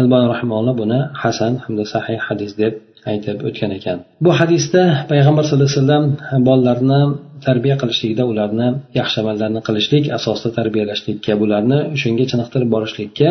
albani 0.00 0.26
rahmonalloh 0.34 0.74
buni 0.82 0.98
hasan 1.22 1.52
hamda 1.64 1.84
sahih 1.94 2.18
hadis 2.28 2.52
deb 2.62 2.72
aytib 3.11 3.37
o'tgan 3.47 3.71
ekan. 3.77 3.97
Bu 4.25 4.31
hadisda 4.39 4.81
payg'ambar 5.11 5.43
sallallohu 5.47 5.69
alayhi 5.69 5.81
vasallam 5.81 6.05
bolalarni 6.47 7.01
tarbiya 7.45 7.75
qilishlikda 7.81 8.23
ularni 8.31 8.67
yaxshi 8.99 9.17
amallarni 9.23 9.61
qilishlik 9.67 10.05
asosida 10.17 10.49
tarbiyalashlikka 10.59 11.33
bularni 11.41 11.79
shunga 12.01 12.25
chiniqtirib 12.31 12.69
borishlikka 12.75 13.27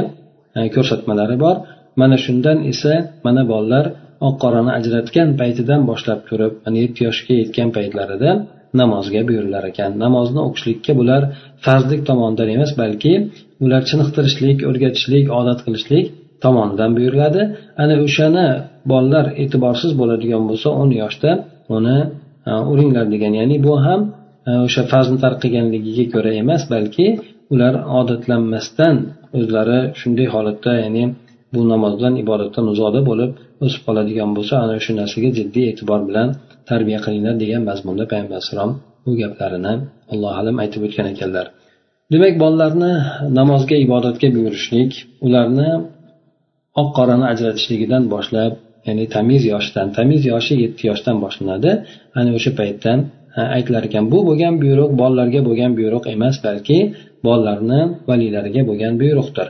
e, 0.59 0.61
ko'rsatmalari 0.75 1.37
bor. 1.45 1.57
Mana 2.01 2.17
shundan 2.25 2.59
esa 2.73 2.93
mana 3.27 3.43
bolalar 3.53 3.85
oq 4.27 4.35
qorani 4.45 4.71
ajratgan 4.79 5.29
paytidan 5.41 5.81
boshlab 5.91 6.21
turib 6.29 6.53
mana 6.65 6.77
yetti 6.85 7.01
yoshga 7.09 7.35
yetgan 7.43 7.69
paytlarida 7.77 8.31
namozga 8.81 9.21
buyurilar 9.29 9.65
ekan. 9.73 9.91
Namozni 10.05 10.41
o'qishlikka 10.47 10.93
bular 11.01 11.23
farzlik 11.65 12.01
tomonidan 12.09 12.49
emas 12.57 12.73
balki 12.83 13.13
ular 13.65 13.83
chiniqtirishlik 13.91 14.59
o'rgatishlik 14.69 15.25
odat 15.41 15.61
qilishlik 15.67 16.07
tomonidan 16.44 16.90
buyuriladi. 16.96 17.42
Ana 17.83 17.94
o'shani 18.07 18.46
bolalar 18.90 19.26
e'tiborsiz 19.42 19.92
bo'ladigan 20.00 20.42
bo'lsa 20.50 20.68
o'n 20.81 20.90
yoshda 21.02 21.31
uni 21.76 21.98
e, 22.50 22.52
uringlar 22.72 23.07
degan 23.14 23.33
ya'ni 23.40 23.57
bu 23.66 23.74
ham 23.87 24.00
e, 24.48 24.50
o'sha 24.66 24.83
farzni 24.92 25.18
tark 25.24 25.38
qilganligiga 25.44 26.05
ko'ra 26.14 26.31
emas 26.42 26.62
balki 26.74 27.07
ular 27.55 27.74
odatlanmasdan 28.00 28.96
o'zlari 29.38 29.81
shunday 30.00 30.28
holatda 30.35 30.72
ya'ni 30.83 31.05
bu 31.55 31.61
namozdan 31.72 32.14
ibodatdan 32.22 32.66
uzoqda 32.72 33.00
bo'lib 33.11 33.31
o'sib 33.64 33.83
qoladigan 33.87 34.31
bo'lsa 34.37 34.55
ana 34.64 34.76
shu 34.85 34.92
narsaga 35.00 35.31
jiddiy 35.38 35.64
e'tibor 35.72 36.00
bilan 36.09 36.28
tarbiya 36.70 36.98
qilinglar 37.05 37.35
degan 37.42 37.62
mazmunda 37.70 38.05
payg'ambar 38.11 38.37
alayhissalom 38.38 38.70
bu 39.05 39.12
gaplarini 39.22 39.74
allohu 40.12 40.37
alam 40.42 40.57
aytib 40.62 40.83
o'tgan 40.87 41.07
ekanlar. 41.14 41.46
Demak 42.12 42.35
bolalarni 42.42 42.92
namozga 43.38 43.76
ibodatga 43.87 44.28
buyurishlik 44.37 44.92
ularni 45.26 45.68
oq 46.81 46.89
qorani 46.99 47.27
ajratishligidan 47.33 48.05
boshlab 48.14 48.53
ya'ni 48.87 49.05
tamiz 49.14 49.43
yoshdan 49.53 49.87
tamiz 49.97 50.23
yoshi 50.33 50.55
yetti 50.64 50.83
yoshdan 50.91 51.16
boshlanadi. 51.25 51.70
Ana 52.18 52.31
o'sha 52.39 52.51
paytdan 52.61 52.99
aytilar 53.57 53.83
ekan 53.89 54.05
bu 54.12 54.18
bo'lgan 54.29 54.55
buyruq 54.62 54.91
bolalarga 55.01 55.41
bo'lgan 55.49 55.73
buyruq 55.79 56.05
emas 56.14 56.37
balki 56.47 56.79
bolalarni 57.27 57.81
valiylariga 58.09 58.62
bo'lgan 58.70 58.95
buyruqdir. 59.03 59.49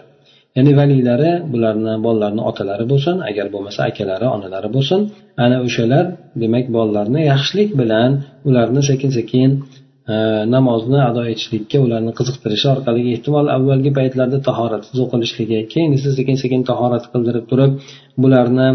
Ya'ni 0.57 0.73
valiylari 0.81 1.33
bularni 1.53 1.95
bolalarni 2.07 2.43
otalari 2.51 2.85
bo'lsin 2.93 3.17
agar 3.29 3.47
bo'lmasa 3.55 3.81
akalari 3.91 4.27
onalari 4.37 4.69
bo'lsin. 4.77 5.01
Ana 5.45 5.57
o'shalar 5.67 6.05
demak 6.43 6.67
bolalarni 6.77 7.21
yaxshilik 7.33 7.71
bilan 7.81 8.11
ularni 8.49 8.83
sekin 8.91 9.11
sekin 9.19 9.51
namozni 10.07 10.99
ado 11.01 11.23
etishlikka 11.33 11.79
ularni 11.87 12.13
qiziqtirishi 12.19 12.67
orqali 12.75 13.03
ehtimol 13.15 13.47
avvalgi 13.57 13.91
paytlarda 13.99 14.39
tahoratsiz 14.49 14.99
o'qilishligi 15.05 15.61
keyin 15.73 15.93
esa 15.99 16.11
sekin 16.19 16.37
sekin 16.43 16.63
tahorat 16.71 17.05
qildirib 17.13 17.45
turib 17.51 17.73
bularni 18.23 18.69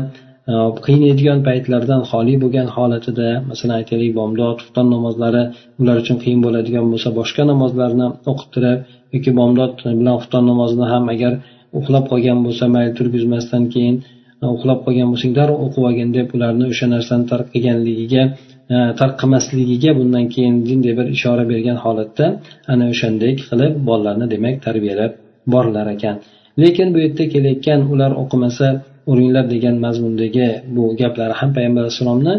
e, 0.51 0.53
qiynaydigan 0.85 1.39
paytlardan 1.47 2.01
xoli 2.11 2.35
bo'lgan 2.43 2.67
holatida 2.75 3.29
masalan 3.49 3.75
aytaylik 3.79 4.13
bomdod 4.19 4.55
tufton 4.61 4.87
namozlari 4.95 5.43
ular 5.81 5.95
uchun 6.03 6.17
qiyin 6.23 6.39
bo'ladigan 6.45 6.85
bo'lsa 6.91 7.09
boshqa 7.19 7.43
namozlarni 7.51 8.07
o'qittirib 8.31 8.79
yoki 9.15 9.31
bomdod 9.39 9.73
bilan 9.99 10.15
xufton 10.21 10.43
namozini 10.51 10.87
ham 10.93 11.05
agar 11.15 11.33
uxlab 11.79 12.05
qolgan 12.11 12.39
bo'lsa 12.45 12.65
mayli 12.75 12.91
turgizmasdan 12.99 13.63
keyin 13.73 13.95
e, 14.43 14.45
uxlab 14.55 14.79
qolgan 14.85 15.07
bo'lsang 15.13 15.33
darrov 15.39 15.57
o'qib 15.65 15.83
olgin 15.89 16.09
deb 16.17 16.27
ularni 16.37 16.65
o'sha 16.73 16.85
narsani 16.95 17.25
tark 17.31 17.47
qilganligiga 17.53 18.23
tarqamasligiga 18.69 19.19
qilmasligiga 19.21 19.91
bundan 19.99 20.25
keyin 20.33 20.55
bunday 20.67 20.93
bir 20.99 21.07
ishora 21.15 21.43
bergan 21.51 21.77
holatda 21.83 22.25
ana 22.71 22.85
o'shandek 22.93 23.35
qilib 23.49 23.73
bolalarni 23.89 24.25
demak 24.33 24.55
tarbiyalab 24.65 25.11
borilar 25.53 25.87
ekan. 25.95 26.15
Lekin 26.61 26.87
bu 26.93 26.97
yerda 27.03 27.23
kelayotgan 27.33 27.81
ular 27.93 28.11
o'qimasa 28.21 28.67
uringlar 29.11 29.45
degan 29.53 29.75
mazmundagi 29.85 30.47
bu 30.75 30.83
gaplari 31.01 31.33
ham 31.39 31.49
payg'ambar 31.55 31.81
alayhissalomni 31.83 32.35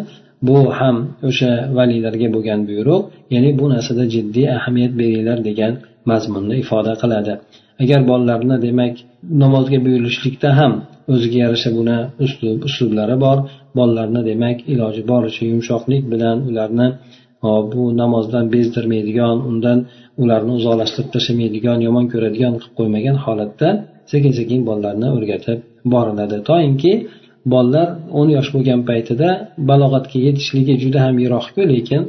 bu 0.48 0.58
ham 0.78 0.96
o'sha 1.28 1.50
valiylarga 1.78 2.28
bo'lgan 2.34 2.60
buyruq 2.68 3.02
ya'ni 3.34 3.50
bu 3.60 3.64
narsada 3.74 4.04
jiddiy 4.14 4.46
ahamiyat 4.58 4.92
beringlar 5.00 5.38
degan 5.48 5.72
mazmunni 6.10 6.54
ifoda 6.62 6.92
qiladi. 7.02 7.32
Agar 7.82 8.00
bolalarni 8.10 8.56
demak 8.66 8.94
namozga 9.42 9.78
buyurishlikda 9.86 10.48
ham 10.58 10.72
o'ziga 11.12 11.38
yarasha 11.44 11.70
buni 11.78 11.98
uslub 12.24 12.58
uslublari 12.68 13.16
bor 13.24 13.38
bolalarni 13.76 14.20
demak 14.30 14.58
iloji 14.72 15.02
boricha 15.10 15.42
yumshoqlik 15.52 16.02
bilan 16.12 16.36
ularni 16.50 16.88
bu 17.72 17.82
namozdan 18.02 18.44
bezdirmaydigan 18.54 19.36
undan 19.50 19.78
ularni 20.22 20.52
uzoqlashtirib 20.58 21.10
tashlamaydigan 21.14 21.78
yomon 21.86 22.04
ko'radigan 22.12 22.54
qilib 22.60 22.74
qo'ymagan 22.78 23.16
holatda 23.24 23.68
sekin 24.12 24.32
sekin 24.38 24.60
bolalarni 24.68 25.08
o'rgatib 25.16 25.58
boriladi. 25.94 26.36
Toinki 26.50 26.92
bolalar 27.52 27.88
o'n 28.18 28.28
yosh 28.36 28.48
bo'lgan 28.54 28.80
paytida 28.90 29.28
balog'atga 29.70 30.18
yetishligi 30.26 30.74
juda 30.82 30.98
ham 31.06 31.16
yiroqku 31.24 31.62
lekin 31.72 32.02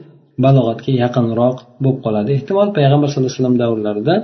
balog'atga 0.45 0.91
yaqinroq 1.03 1.57
bo'lib 1.83 1.99
qoladi. 2.05 2.29
Ehtimol 2.37 2.69
payg'ambar 2.77 3.07
sallallohu 3.09 3.31
alayhi 3.31 3.41
vasallam 3.41 3.57
davrlarida 3.63 4.15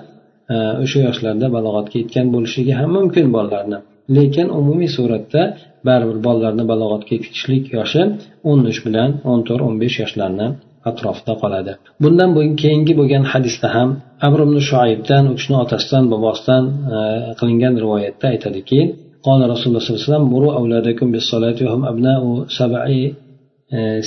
e, 0.53 0.55
o'sha 0.83 0.99
yoshlarda 1.07 1.47
balog'atga 1.57 1.95
yetgan 2.01 2.27
bo'lishligi 2.36 2.73
ham 2.79 2.89
mumkin 2.97 3.27
bolalarni. 3.36 3.79
lekin 4.16 4.46
umumiy 4.61 4.90
suratda 4.96 5.42
baribir 5.88 6.18
bolalarni 6.26 6.64
balog'atga 6.72 7.11
yetkazishlik 7.16 7.64
yoshi 7.78 8.02
o'n 8.50 8.61
uch 8.70 8.80
bilan 8.86 9.11
o'n 9.30 9.40
to'rt 9.48 9.62
o'n 9.68 9.76
besh 9.82 9.96
yoshlarni 10.02 10.48
atrofida 10.90 11.34
qoladi 11.42 11.72
bundan 12.02 12.30
keyingi 12.62 12.92
bo'lgan 13.00 13.24
hadisda 13.32 13.68
ham 13.76 13.88
amr 14.26 14.40
ibn 14.46 14.56
shuaybdan 14.68 15.24
u 15.30 15.32
kishini 15.38 15.56
otasidan 15.64 16.04
bobosidan 16.12 16.64
e, 16.96 16.98
qilingan 17.38 17.74
rivoyatda 17.84 18.26
aytadiki 18.34 18.80
قال 19.28 19.40
رسول 19.52 19.68
الله 19.68 19.82
صلى 19.82 19.90
الله 19.90 20.02
عليه 20.02 20.11
وسلم 20.11 20.26
مروا 20.34 20.52
أولادكم 20.61 21.06
بالصلاة 21.14 21.58
وهم 21.66 21.82
أبناء 21.92 22.22
سبع 22.61 22.82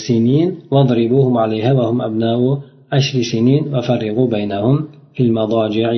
سنين 0.08 0.48
واضربوهم 0.74 1.38
عليها 1.44 1.72
وهم 1.74 2.02
أبناء 2.02 2.40
عشر 2.96 3.22
سنين 3.22 3.76
وفرقوا 3.76 4.28
بينهم 4.36 4.76
في 5.16 5.24
المضاجع 5.24 5.90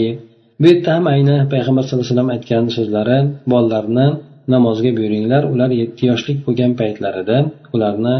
bu 0.61 0.67
yerda 0.71 0.91
ham 0.97 1.05
ayni 1.15 1.37
payg'ambar 1.53 1.83
sallallohu 1.83 2.05
alayhi 2.05 2.15
vasallam 2.15 2.31
aytgan 2.37 2.65
so'zlari 2.77 3.19
bolalarni 3.53 4.07
namozga 4.55 4.91
buyuringlar 4.99 5.43
ular 5.53 5.71
yetti 5.81 6.03
yoshlik 6.11 6.39
bo'lgan 6.47 6.73
paytlarida 6.81 7.37
ularni 7.75 8.17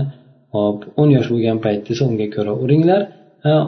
hop 0.55 0.78
o'n 1.01 1.09
yosh 1.16 1.28
bo'lgan 1.32 1.59
payt 1.64 1.80
desa 1.88 2.03
unga 2.11 2.26
ko'ra 2.36 2.53
uringlar 2.64 3.01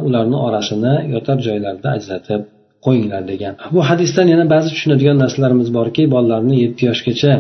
ularni 0.07 0.37
orasini 0.47 0.95
yotar 1.15 1.39
joylarda 1.47 1.89
ajratib 1.97 2.41
qo'yinglar 2.85 3.23
degan. 3.33 3.55
Bu 3.75 3.81
hadisdan 3.91 4.27
yana 4.33 4.45
ba'zi 4.55 4.69
tushunadigan 4.75 5.17
narsalarimiz 5.23 5.69
borki 5.79 6.03
bolalarni 6.15 6.55
yetti 6.65 6.83
yoshgacha 6.91 7.33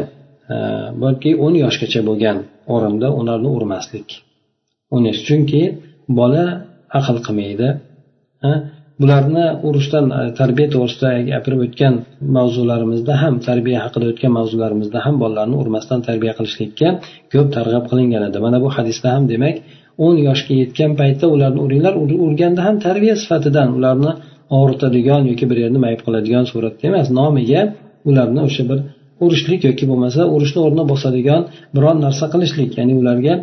balki 1.04 1.30
o'n 1.44 1.54
yoshgacha 1.64 2.00
bo'lgan 2.08 2.36
o'rinda 2.74 3.08
ularni 3.20 3.48
urmaslik. 3.56 4.08
O'n 4.94 5.02
yosh 5.08 5.20
chunki 5.28 5.62
bola 6.20 6.44
aql 6.98 7.16
qilmaydi 7.26 7.68
bularni 9.02 9.46
urushdan 9.68 10.06
e, 10.18 10.20
tarbiya 10.40 10.68
to'g'risida 10.74 11.10
gapirib 11.30 11.60
o'tgan 11.66 11.94
mavzularimizda 12.36 13.14
ham 13.22 13.34
tarbiya 13.48 13.78
haqida 13.84 14.06
o'tgan 14.12 14.32
mavzularimizda 14.38 14.98
ham 15.06 15.14
bolalarni 15.22 15.56
urmasdan 15.62 16.00
tarbiya 16.08 16.32
qilishlikka 16.38 16.88
ko'p 17.32 17.48
targ'ib 17.56 17.84
qilingan 17.90 18.22
edi. 18.28 18.38
Mana 18.46 18.58
bu 18.64 18.68
hadisda 18.76 19.08
ham 19.14 19.24
demak 19.32 19.56
o'n 20.06 20.16
yoshga 20.28 20.54
yetgan 20.62 20.92
paytda 21.00 21.26
ularni 21.34 21.60
uringlar 21.66 21.94
urganda 22.26 22.60
ham 22.66 22.76
tarbiya 22.86 23.14
sifatidan 23.22 23.68
ularni 23.78 24.12
og'ritadigan 24.58 25.22
yoki 25.30 25.44
bir 25.50 25.58
yerni 25.64 25.78
mayib 25.84 26.00
qiladigan 26.06 26.44
suratda 26.52 26.82
emas 26.90 27.08
nomiga 27.18 27.62
ularni 28.10 28.40
o'sha 28.48 28.64
bir 28.70 28.78
urishlik 29.24 29.60
yoki 29.68 29.84
bo'lmasa 29.90 30.20
urishni 30.34 30.60
o'rnini 30.66 30.84
bosadigan 30.92 31.42
biron 31.76 31.96
narsa 32.06 32.24
qilishlik. 32.34 32.70
Ya'ni 32.78 32.94
ularga 33.02 33.34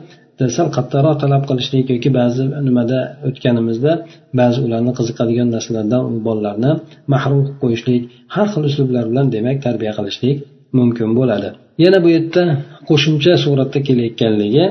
sal 0.58 0.68
qattiqroq 0.78 1.16
talab 1.24 1.44
qilishlik 1.50 1.86
yoki 1.94 2.10
ba'zi 2.20 2.44
nimada 2.68 3.00
o'tganimizda 3.28 3.92
ba'zi 4.40 4.60
ularni 4.66 4.92
qiziqadigan 5.00 5.48
narsalardan 5.56 6.04
bolalarni 6.28 6.72
mahrum 7.14 7.40
qilib 7.46 7.58
qo'yishlik 7.64 8.02
har 8.36 8.48
xil 8.54 8.64
uslublar 8.70 9.04
bilan 9.12 9.28
demak 9.36 9.58
tarbiya 9.66 9.94
qilishlik 10.00 10.38
mumkin 10.78 11.10
bo'ladi. 11.20 11.50
Yana 11.84 11.98
bu 12.04 12.10
yerda 12.16 12.44
qo'shimcha 12.90 13.34
suratda 13.44 13.80
kelayotganligi 13.88 14.66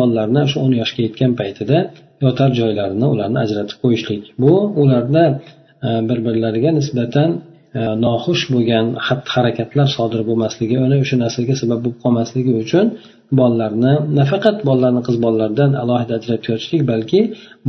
bolalarni 0.00 0.42
shu 0.50 0.56
o'n 0.64 0.72
yoshga 0.80 1.00
yetgan 1.06 1.32
paytida 1.40 1.78
yotar 2.24 2.50
joylarini 2.60 3.06
ularni 3.14 3.38
ajratib 3.44 3.78
qo'yishlik. 3.84 4.22
Bu 4.42 4.52
ularda 4.82 5.24
e, 5.86 5.88
bir 6.08 6.18
birlariga 6.26 6.70
nisbatan 6.78 7.30
E, 7.78 7.80
noxush 8.04 8.42
bo'lgan 8.54 8.86
xatti 9.06 9.30
harakatlar 9.36 9.88
sodir 9.96 10.20
bo'lmasligi 10.28 10.76
ana 10.84 10.96
o'sha 11.02 11.16
narsaga 11.24 11.54
sabab 11.62 11.80
bo'lib 11.84 11.98
qolmasligi 12.04 12.52
uchun 12.62 12.86
bolalarni 13.40 13.92
nafaqat 14.18 14.56
bolalarni 14.68 15.02
qiz 15.08 15.16
bolalardan 15.24 15.70
alohida 15.82 16.12
ajratib 16.18 16.48
yotishlik 16.52 16.82
balki 16.92 17.20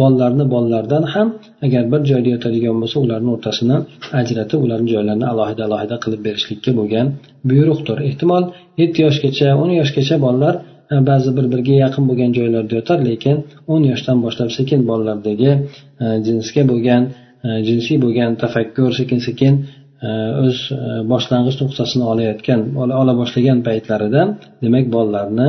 bolalarni 0.02 0.46
bolalardan 0.54 1.04
ham 1.14 1.28
agar 1.66 1.84
bir 1.92 2.02
joyda 2.12 2.30
yotadigan 2.36 2.76
bo'lsa 2.82 2.98
ularni 3.06 3.30
o'rtasini 3.36 3.78
ajratib 4.22 4.60
ularni 4.66 4.90
joylarini 4.94 5.28
alohida 5.34 5.62
alohida 5.68 5.96
qilib 6.04 6.22
berishlikka 6.28 6.72
bo'lgan 6.80 7.08
buyruqdir. 7.50 7.98
Ehtimol 8.10 8.44
yetti 8.82 9.00
yoshgacha 9.08 9.48
o'n 9.62 9.72
yoshgacha 9.80 10.16
bolalar 10.26 10.56
e, 10.94 10.96
ba'zi 11.10 11.30
bir 11.38 11.46
biriga 11.54 11.76
yaqin 11.86 12.04
bo'lgan 12.10 12.32
joylarda 12.38 12.74
yotar 12.80 13.00
lekin 13.10 13.36
o'n 13.74 13.82
yoshdan 13.92 14.18
boshlab 14.26 14.50
sekin 14.58 14.80
bolalardagi 14.90 15.52
e, 16.04 16.06
jinsga 16.26 16.64
bo'lgan 16.72 17.04
jinsiy 17.68 17.98
bo'lgan 18.04 18.32
tafakkur 18.44 18.92
sekin 19.00 19.20
sekin 19.28 19.54
o'z 20.47 20.59
boshlang'ich 21.13 21.57
nuqtasini 21.63 22.05
olayotgan 22.13 22.61
ola 23.03 23.13
boshlagan 23.21 23.59
paytlarida 23.69 24.23
demak 24.63 24.87
bolalarni 24.95 25.49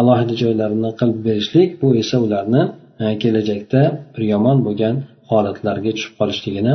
alohida 0.00 0.34
joylarini 0.42 0.90
qilib 1.00 1.18
berishlik 1.28 1.68
bu 1.82 1.88
esa 2.02 2.16
ularni 2.26 2.62
kelajakda 3.22 3.82
bir 4.14 4.22
yomon 4.32 4.58
bo'lgan 4.66 4.94
holatlarga 5.30 5.90
tushib 5.96 6.14
qolishligini 6.20 6.72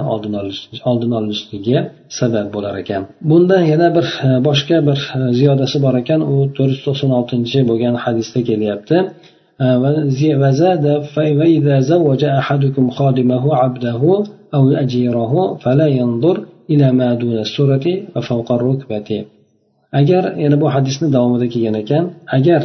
oldini 0.89 1.15
olishligiga 1.21 1.79
sabab 2.19 2.47
bo'lar 2.55 2.73
ekan 2.83 3.01
bundan 3.29 3.63
yana 3.73 3.87
bir 3.97 4.07
boshqa 4.47 4.77
bir 4.87 4.99
ziyodasi 5.39 5.77
bor 5.85 5.95
ekan 6.03 6.19
u 6.31 6.35
to'rt 6.57 6.71
yuz 6.73 6.81
to'qson 6.87 7.11
oltinchi 7.19 7.59
bo'lgan 7.69 7.95
hadisda 8.03 8.39
kelyapti 8.49 8.97
وزاد 10.41 10.85
فإذا 11.13 11.79
زوج 11.79 12.23
أحدكم 12.41 12.85
خادمه 12.97 13.43
عبده 13.55 14.01
أو 14.53 14.63
أجيره 14.83 15.33
فلا 15.63 15.87
ينظر 15.99 16.37
agar 20.00 20.24
yana 20.44 20.56
bu 20.62 20.66
hadisni 20.74 21.08
davomida 21.16 21.46
kelgan 21.54 21.76
ekan 21.82 22.04
agar 22.38 22.62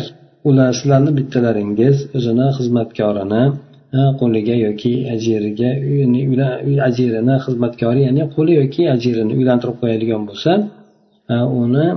ular 0.50 0.70
sizlarni 0.80 1.12
bittalaringiz 1.20 1.98
o'zini 2.18 2.48
xizmatkorini 2.58 3.43
qo'liga 4.20 4.56
yoki 4.68 4.93
ajiriga 5.16 5.70
ajirini 6.89 7.36
xizmatkori 7.45 8.02
ya'ni 8.08 8.24
qo'li 8.36 8.54
yoki 8.62 8.82
ajirini 8.95 9.34
uylantirib 9.39 9.78
qo'yadigan 9.82 10.22
bo'lsa 10.30 10.52
uni 11.62 11.88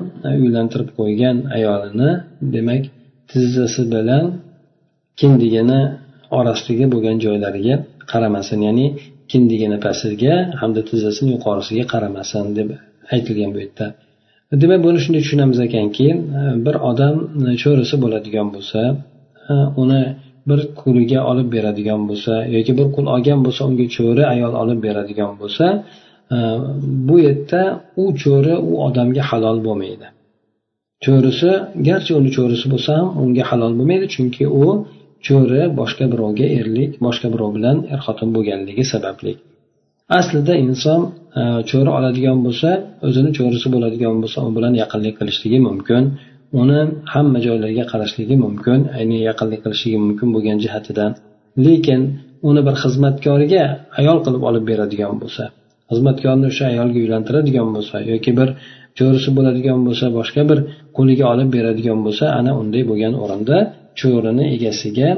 uylantirib 0.45 0.91
qo'ygan 0.99 1.37
ayolini 1.57 2.11
demak 2.55 2.83
tizzasi 3.31 3.83
bilan 3.95 4.25
kindigini 5.21 5.81
orasidagi 6.39 6.87
bo'lgan 6.93 7.17
joylariga 7.25 7.75
qaramasin 8.11 8.61
ya'ni 8.69 8.87
kindigini 9.31 9.79
pastiga 9.87 10.35
hamda 10.61 10.81
tizzasini 10.89 11.31
yuqorisiga 11.35 11.85
qaramasin 11.93 12.47
deb 12.59 12.69
aytilgan 13.15 13.51
bu 13.55 13.59
yerda. 13.65 13.87
Demak 14.63 14.81
buni 14.87 14.99
shunday 15.05 15.21
tushunamiz 15.25 15.59
ekanki 15.67 16.07
bir 16.67 16.77
odam 16.91 17.17
cho'risi 17.63 17.95
bo'ladigan 18.03 18.49
bo'lsa 18.55 18.81
uni 19.83 20.03
bir 20.49 20.61
quliga 20.81 21.21
olib 21.31 21.49
beradigan 21.55 22.01
bo'lsa 22.09 22.35
yoki 22.57 22.73
bir 22.79 22.87
qul 22.95 23.07
olgan 23.15 23.41
bo'lsa 23.47 23.61
unga 23.69 23.87
cho'ri 23.97 24.23
ayol 24.35 24.55
olib 24.63 24.79
beradigan 24.87 25.33
bo'lsa 25.41 25.67
bu 27.09 27.17
yerda 27.27 27.63
u 28.03 28.05
cho'ri 28.23 28.55
u 28.71 28.73
odamga 28.87 29.23
halol 29.31 29.59
bo'lmaydi. 29.67 30.07
Cho'risi 31.05 31.51
garchi 31.89 32.13
uni 32.21 32.31
cho'risi 32.37 32.67
bo'lsa 32.73 32.91
ham 32.99 33.09
unga 33.23 33.45
halol 33.51 33.73
bo'lmaydi 33.79 34.07
chunki 34.15 34.45
u 34.63 34.67
cho'ri 35.27 35.63
boshqa 35.81 36.05
birovga 36.13 36.47
erlik 36.61 36.93
boshqa 37.07 37.29
birov 37.35 37.51
bilan 37.57 37.77
er 37.93 38.01
xotin 38.07 38.29
bo'lganligi 38.37 38.85
sababli. 38.93 39.33
Aslida 40.19 40.55
inson 40.67 41.01
e, 41.41 41.43
cho'ri 41.71 41.91
oladigan 41.99 42.39
bo'lsa 42.47 42.71
o'zini 43.07 43.31
cho'risi 43.39 43.69
bo'ladigan 43.75 44.17
bo'lsa 44.23 44.39
u 44.49 44.51
bilan 44.57 44.73
yaqinlik 44.83 45.15
qilishligi 45.21 45.59
mumkin. 45.69 46.03
Uni 46.63 46.81
hamma 47.13 47.39
joylarga 47.47 47.85
qarashligi 47.93 48.37
mumkin 48.45 48.79
ya'ni 48.99 49.19
yaqinlik 49.29 49.61
qilishligi 49.65 49.99
mumkin 50.05 50.29
bo'lgan 50.35 50.59
jihatidan. 50.65 51.11
Lekin 51.67 52.01
uni 52.49 52.61
bir 52.67 52.75
xizmatkoriga 52.83 53.65
ayol 54.01 54.19
qilib 54.25 54.43
olib 54.49 54.65
beradigan 54.71 55.15
bo'lsa 55.23 55.45
xizmatkorni 55.91 56.47
o'sha 56.53 56.65
ayolga 56.73 56.99
uylantiradigan 57.05 57.69
bo'lsa 57.77 57.97
yoki 58.13 58.33
bir 58.39 58.49
cho'risi 58.99 59.31
bo'ladigan 59.37 59.79
bo'lsa 59.87 60.07
boshqa 60.19 60.43
bir 60.51 60.59
quliga 60.97 61.25
olib 61.33 61.49
beradigan 61.57 61.99
bo'lsa 62.07 62.25
ana 62.39 62.53
unday 62.63 62.83
bo'lgan 62.91 63.15
o'rinda 63.25 63.57
cho'rini 64.01 64.45
egasiga 64.57 65.11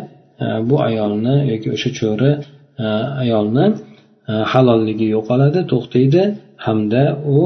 e, 0.44 0.46
bu 0.68 0.76
ayolni 0.88 1.36
yoki 1.52 1.68
o'sha 1.76 1.90
cho'ri 2.00 2.30
e, 2.84 2.86
ayolni 3.22 3.66
e, 4.30 4.32
halolligi 4.52 5.06
yo'qoladi 5.16 5.60
to'xtaydi. 5.72 6.22
Hamda 6.66 7.02
u 7.36 7.38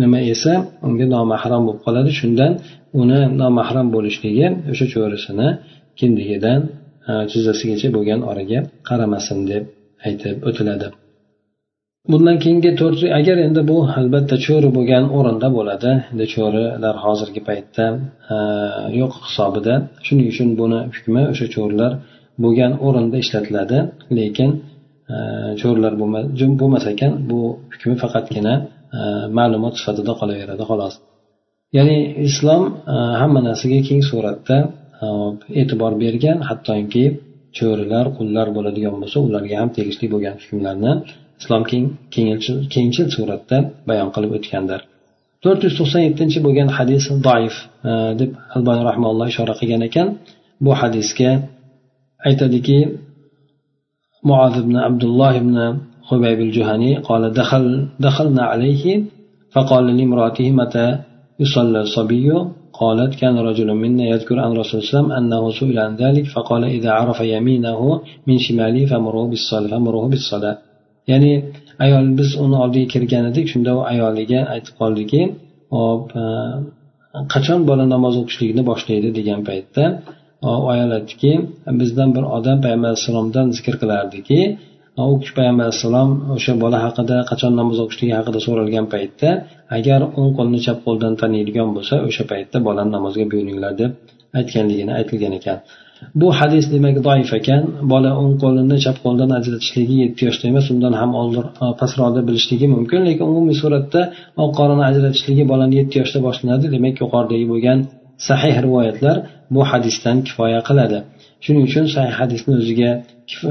nima 0.00 0.20
esa 0.34 0.52
unga 0.86 1.06
nomahram 1.16 1.62
bo'lib 1.66 1.80
qoladi. 1.86 2.10
Shundan 2.20 2.52
uni 3.00 3.20
nomahram 3.42 3.86
bo'lishligi 3.96 4.46
o'sha 4.72 4.86
cho'risini 4.94 5.48
kindigidan 5.98 6.60
tizzasigacha 7.30 7.88
bo'lgan 7.96 8.20
oraga 8.30 8.58
qaramasin 8.88 9.38
deb 9.50 9.62
aytib 10.06 10.36
o'tiladi. 10.48 10.86
Bundan 12.12 12.36
keyingi 12.42 12.70
to'rt 12.80 13.00
agar 13.18 13.36
endi 13.46 13.62
bu 13.70 13.78
albatta 14.00 14.36
cho'ri 14.46 14.68
bo'lgan 14.76 15.04
o'rinda 15.18 15.48
bo'ladi 15.56 15.90
endi 16.12 16.26
cho'rilar 16.34 16.94
hozirgi 17.04 17.40
paytda 17.48 17.86
yo'q 19.00 19.12
hisobida. 19.26 19.74
Shuning 20.06 20.26
uchun 20.32 20.48
buni 20.60 20.80
hukmi 20.94 21.22
o'sha 21.32 21.46
cho'rilar 21.54 21.92
bo'lgan 22.44 22.72
o'rinda 22.86 23.16
ishlatiladi. 23.24 23.78
Lekin 24.18 24.50
cho'rilar 25.60 25.92
bo'lmas 26.60 26.84
ekan 26.92 27.12
bu 27.30 27.40
hukmi 27.72 27.94
faqatgina 28.02 28.54
ma'lumot 29.38 29.74
sifatida 29.80 30.12
qolaveradi 30.20 30.64
xolos. 30.70 30.94
Ya'ni 31.76 31.98
islom 32.28 32.62
hamma 33.20 33.40
narsaga 33.48 33.80
keng 33.88 34.02
suratda 34.10 34.56
e'tibor 35.60 35.92
bergan 36.04 36.38
hattoki 36.48 37.04
cho'rilar 37.58 38.06
qullar 38.18 38.46
bo'ladigan 38.56 38.94
bo'lsa 39.02 39.18
ularga 39.28 39.54
ham 39.60 39.68
tegishli 39.76 40.06
bo'lgan 40.14 40.34
hukmlarni 40.42 40.92
islom 41.43 41.63
keng 41.69 41.85
kengchil 42.73 43.07
suratda 43.15 43.57
bayon 43.89 44.09
qilib 44.15 44.31
o'tgandir 44.37 44.81
to'rt 45.43 45.61
yuz 45.65 45.73
to'qson 45.79 46.01
yettinchi 46.07 46.39
bo'lgan 46.45 46.69
hadis 46.77 47.03
doif 47.27 47.55
e, 47.89 47.91
deb 48.19 48.31
albani 48.55 48.83
rahmaulloh 48.89 49.27
ishora 49.33 49.53
qilgan 49.59 49.81
ekan 49.89 50.07
bu 50.63 50.71
hadisga 50.81 51.31
aytadiki 52.27 52.79
معاذ 54.29 54.55
بن 54.67 54.75
عبد 54.75 55.03
الله 55.09 55.33
بن 55.39 55.57
خبيب 56.09 56.39
الجهني 56.47 56.91
قال 56.97 57.23
دخل 57.41 57.65
دخلنا 57.99 58.43
عليه 58.51 59.03
فقال 59.53 59.85
لامرأته 59.97 60.47
متى 60.51 60.87
يصلى 61.39 61.81
الصبي 61.81 62.27
قالت 62.73 63.15
كان 63.21 63.35
رجل 63.49 63.69
منا 63.73 64.03
يذكر 64.13 64.39
عن 64.39 64.51
رسول 64.61 64.75
الله 64.79 64.89
وسلم 64.89 65.11
أنه 65.11 65.51
سئل 65.59 65.79
عن 65.79 65.95
ذلك 65.95 66.25
فقال 66.35 66.63
إذا 66.63 66.91
عرف 66.91 67.19
يمينه 67.21 68.01
من 68.27 68.37
شماله 68.45 68.85
فمره 68.85 69.23
بالصلاة 69.27 69.67
فمره 69.67 70.07
بالصلاة 70.07 70.57
ya'ni 71.10 71.32
ayol 71.84 72.06
biz 72.18 72.30
uni 72.44 72.56
oldiga 72.64 72.88
kirgan 72.94 73.24
edik 73.30 73.46
shunda 73.52 73.70
u 73.78 73.80
ayoliga 73.92 74.40
aytib 74.54 74.74
qoldiki 74.80 75.20
hop 75.76 76.04
e, 76.22 76.24
qachon 77.32 77.60
bola 77.70 77.84
namoz 77.94 78.14
o'qishlikni 78.22 78.62
boshlaydi? 78.70 79.08
degan 79.18 79.40
paytda 79.48 79.84
u 80.62 80.68
ayol 80.74 80.90
aytdiki 80.98 81.32
bizdan 81.80 82.08
bir 82.16 82.24
odam 82.36 82.58
payg'ambar 82.64 82.88
alayhissalomdan 82.92 83.46
zikr 83.56 83.74
qilardiki 83.82 84.40
e, 84.98 85.02
u 85.12 85.14
kishi 85.20 85.34
payg'ambar 85.38 85.64
alayhissalom 85.66 86.10
o'sha 86.36 86.52
bola 86.64 86.78
haqida 86.86 87.16
qachon 87.30 87.52
namoz 87.60 87.78
o'qishligi 87.84 88.14
haqida 88.18 88.38
so'ralgan 88.46 88.86
paytda 88.94 89.30
agar 89.78 90.00
o'ng 90.18 90.32
qo'lni 90.38 90.58
chap 90.66 90.78
qo'ldan 90.86 91.14
taniydigan 91.22 91.68
bo'lsa 91.76 91.94
o'sha 92.08 92.24
paytda 92.32 92.56
bolani 92.68 92.90
namozga 92.96 93.24
buyuringlar 93.32 93.72
deb 93.82 93.90
aytganligini 94.38 94.92
aytilgan 95.00 95.34
ekan. 95.40 95.58
Bu 96.20 96.28
hadis 96.38 96.64
demak 96.74 96.96
doif 97.08 97.30
ekan. 97.38 97.62
Bola 97.92 98.10
o'ng 98.20 98.34
qo'lini 98.42 98.76
chap 98.84 98.96
qo'ldan 99.04 99.30
ajratishligi 99.38 99.96
yetti 100.04 100.20
yoshda 100.26 100.44
emas 100.52 100.66
undan 100.74 100.94
ham 101.00 101.10
oldin 101.20 101.46
e, 101.62 101.66
pastroqda 101.80 102.20
bilishligi 102.28 102.66
mumkin. 102.74 103.00
Lekin 103.08 103.24
umumiy 103.32 103.56
suratda 103.62 104.00
oq 104.42 104.50
qorini 104.58 104.84
ajratishligi 104.90 105.44
bolani 105.52 105.74
yetti 105.80 105.96
yoshda 106.02 106.18
boshlanadi 106.26 106.66
demak 106.74 106.94
yuqoridagi 107.02 107.46
bo'lgan 107.52 107.78
sahih 108.28 108.54
rivoyatlar 108.66 109.16
bu 109.54 109.60
hadisdan 109.70 110.16
kifoya 110.26 110.60
qiladi. 110.68 110.98
Shuning 111.44 111.64
uchun 111.68 111.84
sahih 111.94 112.14
hadisni 112.20 112.52
o'ziga 112.60 112.90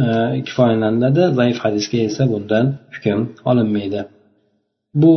e, 0.02 0.04
kifoyalanadi 0.48 1.24
zaif 1.40 1.58
hadisga 1.66 1.98
esa 2.10 2.24
bundan 2.34 2.66
hukm 2.96 3.20
olinmaydi. 3.50 4.02
Bu 5.02 5.14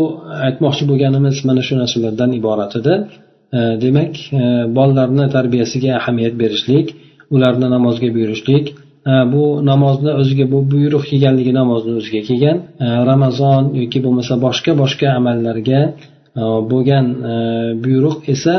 aytmoqchi 0.47 0.85
bo'lganimiz 0.91 1.37
mana 1.49 1.63
shu 1.67 1.75
narsalardan 1.83 2.31
iborat 2.41 2.73
edi. 2.81 2.95
E, 3.59 3.61
demak 3.85 4.13
e, 4.41 4.43
bolalarni 4.77 5.25
tarbiyasiga 5.37 5.91
ahamiyat 6.01 6.35
berishlik 6.43 6.87
ularni 7.35 7.69
namozga 7.77 8.09
buyurishlik. 8.17 8.65
Bu 9.33 9.45
namozni 9.71 10.13
o'ziga 10.21 10.47
bu 10.53 10.59
buyruq 10.73 11.05
kelganligi 11.11 11.53
namozni 11.61 11.93
o'ziga 12.01 12.21
kelgan. 12.29 12.57
Ramazon 13.11 13.63
yoki 13.81 13.99
bo'lmasa 14.05 14.35
boshqa 14.47 14.73
boshqa 14.83 15.07
amallarga 15.19 15.81
bo'lgan 16.73 17.07
buyruq 17.85 18.17
esa 18.35 18.55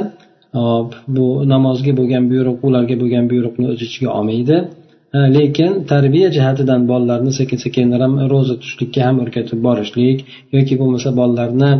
bu 1.16 1.28
namozga 1.54 1.92
bo'lgan 2.00 2.24
buyruq 2.32 2.58
ularga 2.68 2.96
bo'lgan 3.02 3.26
buyruqni 3.32 3.66
o'z 3.74 3.82
ichiga 3.88 4.10
olmaydi. 4.18 4.58
Lekin 5.38 5.72
tarbiya 5.92 6.30
jihatidan 6.38 6.82
bolalarni 6.92 7.32
sekin 7.40 7.60
sekin 7.66 7.86
ro'za 8.34 8.56
tutishlikka 8.62 9.02
ham 9.08 9.16
o'rgatib 9.24 9.60
borishlik 9.68 10.18
yoki 10.56 10.74
bo'lmasa 10.82 11.10
bolalarni 11.20 11.72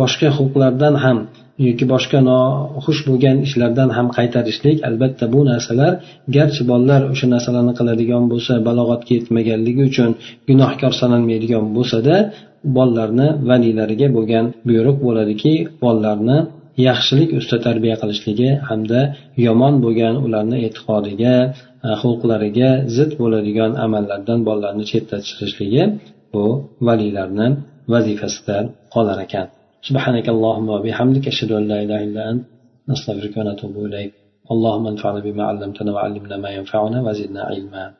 boshqa 0.00 0.28
huquqlardan 0.38 0.94
ham 1.04 1.18
yoki 1.66 1.84
boshqa 1.92 2.18
noxush 2.30 3.00
bo'lgan 3.08 3.36
ishlardan 3.46 3.88
ham 3.96 4.06
qaytarishlik. 4.16 4.76
Albatta 4.88 5.24
bu 5.34 5.40
narsalar 5.50 5.92
garchi 6.36 6.62
bolalar 6.70 7.02
o'sha 7.12 7.26
narsalarni 7.34 7.74
qiladigan 7.78 8.24
bo'lsa 8.32 8.52
balog'atga 8.68 9.12
yetmaganligi 9.18 9.82
uchun 9.90 10.10
gunohkor 10.48 10.92
sanalmaydigan 11.00 11.64
bo'lsada 11.76 12.16
bolalarni 12.76 13.28
valiylariga 13.48 14.08
bo'lgan 14.16 14.44
buyruq 14.68 14.96
bo'ladiki 15.06 15.52
bolalarni 15.84 16.38
yaxshilik 16.88 17.30
ustida 17.38 17.58
tarbiya 17.66 17.96
qilishligi 18.02 18.50
hamda 18.68 19.00
yomon 19.46 19.74
bo'lgan 19.84 20.14
ularni 20.26 20.58
e'tiqodiga 20.66 21.34
e, 21.46 21.50
xulqlariga 22.00 22.70
zid 22.96 23.10
bo'ladigan 23.20 23.72
amallardan 23.86 24.38
bolalarni 24.48 24.84
chetlatishligi 24.90 25.82
bu 26.32 26.44
valiylarni 26.86 27.48
vazifasida 27.92 28.56
qolar 28.94 29.18
ekan. 29.26 29.46
سبحانك 29.82 30.28
اللهم 30.28 30.68
وبحمدك 30.68 31.26
أشهد 31.28 31.52
أن 31.52 31.68
لا 31.68 31.82
إله 31.82 32.04
إلا 32.04 32.30
أنت 32.30 32.44
نستغفرك 32.88 33.36
ونتوب 33.36 33.84
إليك. 33.86 34.12
اللهم 34.50 34.86
انفعنا 34.86 35.20
بما 35.20 35.44
علمتنا 35.44 35.92
وعلمنا 35.92 36.36
ما 36.36 36.50
ينفعنا 36.50 37.02
وزدنا 37.02 37.42
علما. 37.42 37.92